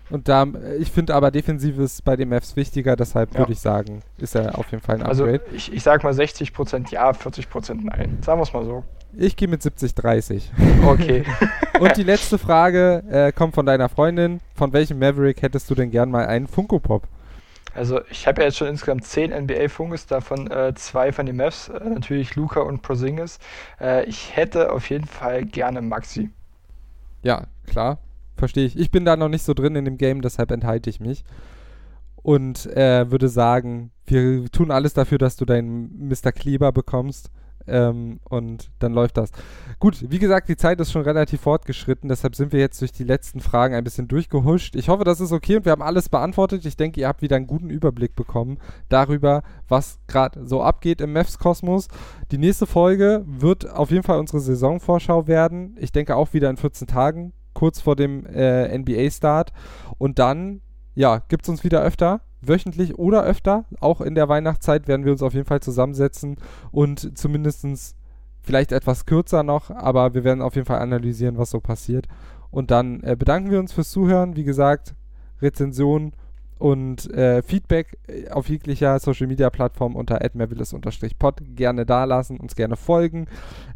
Und 0.09 0.29
da, 0.29 0.47
ich 0.79 0.93
finde 0.93 1.17
aber 1.17 1.33
defensiv 1.33 1.79
ist 1.79 2.05
bei 2.05 2.15
den 2.15 2.29
Mavs 2.29 2.55
wichtiger, 2.55 2.95
deshalb 2.95 3.33
ja. 3.33 3.41
würde 3.41 3.51
ich 3.51 3.59
sagen, 3.59 4.03
ist 4.19 4.37
er 4.37 4.57
auf 4.57 4.71
jeden 4.71 4.85
Fall 4.85 5.01
ein 5.01 5.03
also, 5.03 5.25
Upgrade. 5.25 5.43
Also 5.47 5.57
ich, 5.57 5.73
ich 5.73 5.83
sag 5.83 6.05
mal 6.05 6.13
60% 6.13 6.93
ja, 6.93 7.11
40% 7.11 7.81
nein. 7.83 8.19
Sagen 8.21 8.39
wir 8.39 8.45
es 8.45 8.53
mal 8.53 8.65
so. 8.65 8.85
Ich 9.17 9.35
gehe 9.35 9.49
mit 9.49 9.63
70-30. 9.63 10.43
Okay. 10.87 11.25
Und 11.81 11.97
die 11.97 12.05
letzte 12.05 12.39
Frage 12.39 13.03
äh, 13.11 13.33
kommt 13.33 13.57
von 13.57 13.67
deiner 13.67 13.89
Freundin. 13.89 14.39
Von 14.55 14.73
welchem 14.73 15.01
Maverick 15.01 15.43
hättest 15.43 15.69
du 15.71 15.75
denn 15.75 15.91
gern 15.91 16.09
mal 16.09 16.27
einen 16.27 16.47
Funko 16.47 16.79
Pop? 16.79 17.09
Also 17.77 18.01
ich 18.11 18.27
habe 18.27 18.41
ja 18.41 18.47
jetzt 18.47 18.57
schon 18.57 18.69
insgesamt 18.69 19.05
zehn 19.05 19.33
NBA-Fungus, 19.33 20.07
davon 20.07 20.51
äh, 20.51 20.73
zwei 20.75 21.13
von 21.13 21.27
den 21.27 21.37
Mavs, 21.37 21.69
äh, 21.69 21.85
natürlich 21.85 22.35
Luca 22.35 22.61
und 22.61 22.81
Prozingis. 22.81 23.39
Äh, 23.79 24.07
ich 24.07 24.35
hätte 24.35 24.73
auf 24.73 24.89
jeden 24.89 25.07
Fall 25.07 25.45
gerne 25.45 25.83
Maxi. 25.83 26.31
Ja, 27.23 27.47
klar, 27.67 27.99
verstehe 28.37 28.65
ich. 28.65 28.79
Ich 28.79 28.91
bin 28.91 29.05
da 29.05 29.17
noch 29.17 29.29
nicht 29.29 29.43
so 29.43 29.53
drin 29.53 29.77
in 29.77 29.85
dem 29.85 29.99
Game, 29.99 30.23
deshalb 30.23 30.51
enthalte 30.53 30.89
ich 30.89 31.01
mich. 31.01 31.23
Und 32.17 32.67
äh, 32.75 33.11
würde 33.11 33.29
sagen, 33.29 33.91
wir 34.07 34.51
tun 34.51 34.71
alles 34.71 34.95
dafür, 34.95 35.19
dass 35.19 35.37
du 35.37 35.45
deinen 35.45 36.09
Mr. 36.09 36.33
Kleber 36.33 36.73
bekommst. 36.73 37.31
Ähm, 37.67 38.21
und 38.29 38.71
dann 38.79 38.93
läuft 38.93 39.17
das. 39.17 39.31
Gut, 39.79 40.11
wie 40.11 40.19
gesagt, 40.19 40.49
die 40.49 40.57
Zeit 40.57 40.81
ist 40.81 40.93
schon 40.93 41.03
relativ 41.03 41.41
fortgeschritten, 41.41 42.09
deshalb 42.09 42.37
sind 42.37 42.53
wir 42.53 42.61
jetzt 42.61 42.81
durch 42.81 42.93
die 42.93 43.05
letzten 43.05 43.41
Fragen 43.41 43.75
ein 43.75 43.85
bisschen 43.85 44.09
durchgehuscht. 44.09 44.77
Ich 44.77 44.89
hoffe, 44.89 45.05
das 45.05 45.21
ist 45.21 45.33
okay 45.33 45.57
und 45.57 45.65
wir 45.65 45.73
haben 45.73 45.83
alles 45.83 46.09
beantwortet. 46.09 46.65
Ich 46.65 46.77
denke, 46.77 47.01
ihr 47.01 47.09
habt 47.09 47.23
wieder 47.23 47.37
einen 47.37 47.47
guten 47.47 47.71
Überblick 47.71 48.15
bekommen 48.15 48.59
darüber, 48.89 49.43
was 49.69 49.99
gerade 50.07 50.47
so 50.47 50.63
abgeht 50.63 51.01
im 51.01 51.13
Mavs-Kosmos. 51.13 51.89
Die 52.31 52.39
nächste 52.39 52.67
Folge 52.67 53.25
wird 53.27 53.69
auf 53.69 53.91
jeden 53.91 54.05
Fall 54.05 54.21
unsere 54.21 54.41
Saisonvorschau 54.41 55.27
werden. 55.27 55.77
Ich 55.81 55.93
denke 55.93 56.15
auch 56.15 56.33
wieder 56.33 56.51
in 56.51 56.57
14 56.57 56.87
Tagen 56.87 57.33
kurz 57.53 57.81
vor 57.81 57.97
dem 57.97 58.27
äh, 58.27 58.77
NBA-Start. 58.79 59.53
Und 59.99 60.19
dann 60.19 60.61
ja, 60.97 61.23
gibt's 61.29 61.49
uns 61.49 61.63
wieder 61.63 61.83
öfter, 61.83 62.23
wöchentlich 62.49 62.99
oder 62.99 63.23
öfter. 63.25 63.65
Auch 63.81 64.01
in 64.01 64.15
der 64.15 64.29
Weihnachtszeit 64.29 64.89
werden 64.89 65.05
wir 65.05 65.13
uns 65.13 65.23
auf 65.23 65.35
jeden 65.35 65.47
Fall 65.47 65.61
zusammensetzen 65.61 66.37
und 66.71 67.17
zumindestens 67.19 67.95
vielleicht 68.41 68.73
etwas 68.73 69.07
kürzer 69.07 69.43
noch, 69.43 69.71
aber 69.71 70.15
wir 70.15 70.25
werden 70.25 70.41
auf 70.41 70.55
jeden 70.55 70.67
Fall 70.67 70.79
analysieren, 70.79 71.37
was 71.37 71.51
so 71.51 71.61
passiert. 71.61 72.07
Und 72.51 72.71
dann 72.71 73.03
äh, 73.03 73.17
bedanken 73.19 73.51
wir 73.51 73.59
uns 73.59 73.73
fürs 73.73 73.91
Zuhören. 73.91 74.37
Wie 74.37 74.45
gesagt, 74.45 74.95
Rezension 75.43 76.13
und 76.59 77.11
äh, 77.13 77.43
Feedback 77.43 77.99
äh, 78.09 78.29
auf 78.31 78.49
jeglicher 78.49 78.99
Social 78.99 79.27
Media 79.27 79.51
Plattform 79.51 79.95
unter 79.95 80.25
admervilles-pod 80.25 81.37
gerne 81.55 81.87
da 81.87 82.05
lassen, 82.05 82.39
uns 82.39 82.57
gerne 82.57 82.77
folgen. 82.77 83.27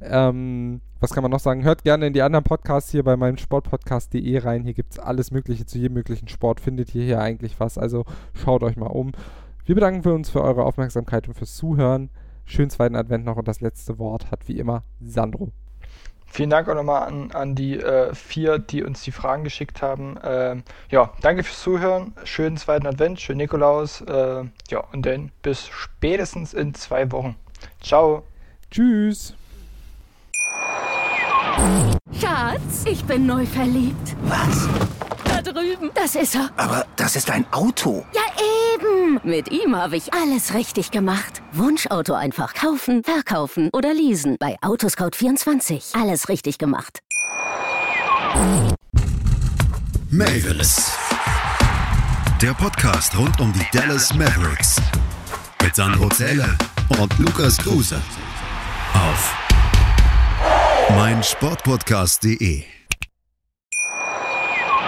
Ähm, 0.01 0.81
was 0.99 1.13
kann 1.13 1.23
man 1.23 1.31
noch 1.31 1.41
sagen? 1.41 1.65
Hört 1.65 1.83
gerne 1.83 2.07
in 2.07 2.13
die 2.13 2.23
anderen 2.23 2.45
Podcasts 2.45 2.91
hier 2.91 3.03
bei 3.03 3.17
meinem 3.17 3.39
Sportpodcast.de 3.39 4.39
rein. 4.39 4.65
Hier 4.65 4.75
gibt 4.75 4.93
es 4.93 4.99
alles 4.99 5.31
Mögliche 5.31 5.67
zu 5.67 5.79
jedem 5.79 5.95
möglichen 5.95 6.29
Sport. 6.29 6.61
Findet 6.61 6.95
ihr 6.95 7.05
hier 7.05 7.21
eigentlich 7.21 7.59
was? 7.59 7.79
Also 7.79 8.05
schaut 8.35 8.63
euch 8.63 8.77
mal 8.77 8.87
um. 8.87 9.13
Wir 9.65 9.75
bedanken 9.75 10.09
uns 10.11 10.31
für 10.31 10.43
eure 10.43 10.65
Aufmerksamkeit 10.65 11.29
und 11.29 11.35
fürs 11.35 11.57
Zuhören. 11.57 12.11
Schönen 12.45 12.71
zweiten 12.71 12.97
Advent 12.97 13.25
noch 13.25 13.37
und 13.37 13.47
das 13.47 13.61
letzte 13.61 13.99
Wort 13.99 14.31
hat 14.31 14.49
wie 14.49 14.59
immer 14.59 14.83
Sandro. 15.01 15.53
Vielen 16.33 16.49
Dank 16.51 16.69
auch 16.69 16.77
nochmal 16.77 17.09
an, 17.09 17.33
an 17.33 17.55
die 17.57 17.77
äh, 17.77 18.15
vier, 18.15 18.61
die 18.61 18.85
uns 18.85 19.03
die 19.03 19.11
Fragen 19.11 19.43
geschickt 19.43 19.83
haben. 19.83 20.17
Ähm, 20.23 20.63
ja, 20.89 21.13
danke 21.23 21.43
fürs 21.43 21.61
Zuhören. 21.61 22.15
Schönen 22.23 22.57
zweiten 22.57 22.87
Advent, 22.87 23.21
schönen 23.21 23.39
Nikolaus. 23.39 24.01
Äh, 24.03 24.45
ja, 24.69 24.85
und 24.93 25.05
dann 25.05 25.33
bis 25.43 25.67
spätestens 25.67 26.55
in 26.55 26.73
zwei 26.75 27.11
Wochen. 27.11 27.35
Ciao. 27.83 28.23
Tschüss. 28.71 29.35
Schatz, 32.13 32.85
ich 32.85 33.05
bin 33.05 33.27
neu 33.27 33.45
verliebt. 33.45 34.15
Was? 34.23 34.69
Da 35.43 35.53
drüben. 35.53 35.91
Das 35.95 36.15
ist 36.17 36.35
er. 36.35 36.51
Aber 36.57 36.87
das 36.97 37.17
ist 37.17 37.31
ein 37.31 37.47
Auto. 37.51 38.05
Ja, 38.13 38.21
eben. 38.75 39.21
Mit 39.23 39.51
ihm 39.51 39.75
habe 39.75 39.97
ich 39.97 40.13
alles 40.13 40.53
richtig 40.55 40.91
gemacht. 40.91 41.41
Wunschauto 41.53 42.13
einfach 42.15 42.53
kaufen, 42.55 43.03
verkaufen 43.03 43.71
oder 43.73 43.95
leasen. 43.95 44.37
Bei 44.39 44.59
Autoscout24. 44.61 45.99
Alles 45.99 46.29
richtig 46.29 46.59
gemacht. 46.59 47.01
Mavis. 50.11 50.93
Der 52.43 52.53
Podcast 52.55 53.17
rund 53.17 53.41
um 53.41 53.53
die 53.53 53.65
Dallas 53.73 54.15
Mavericks. 54.15 54.77
Mit 55.63 55.75
Sandro 55.75 56.09
Zähler 56.11 56.57
und 56.99 57.19
Lukas 57.19 57.57
Kruse. 57.59 58.01
Auf 58.95 59.35
meinsportpodcast.de. 60.91 62.80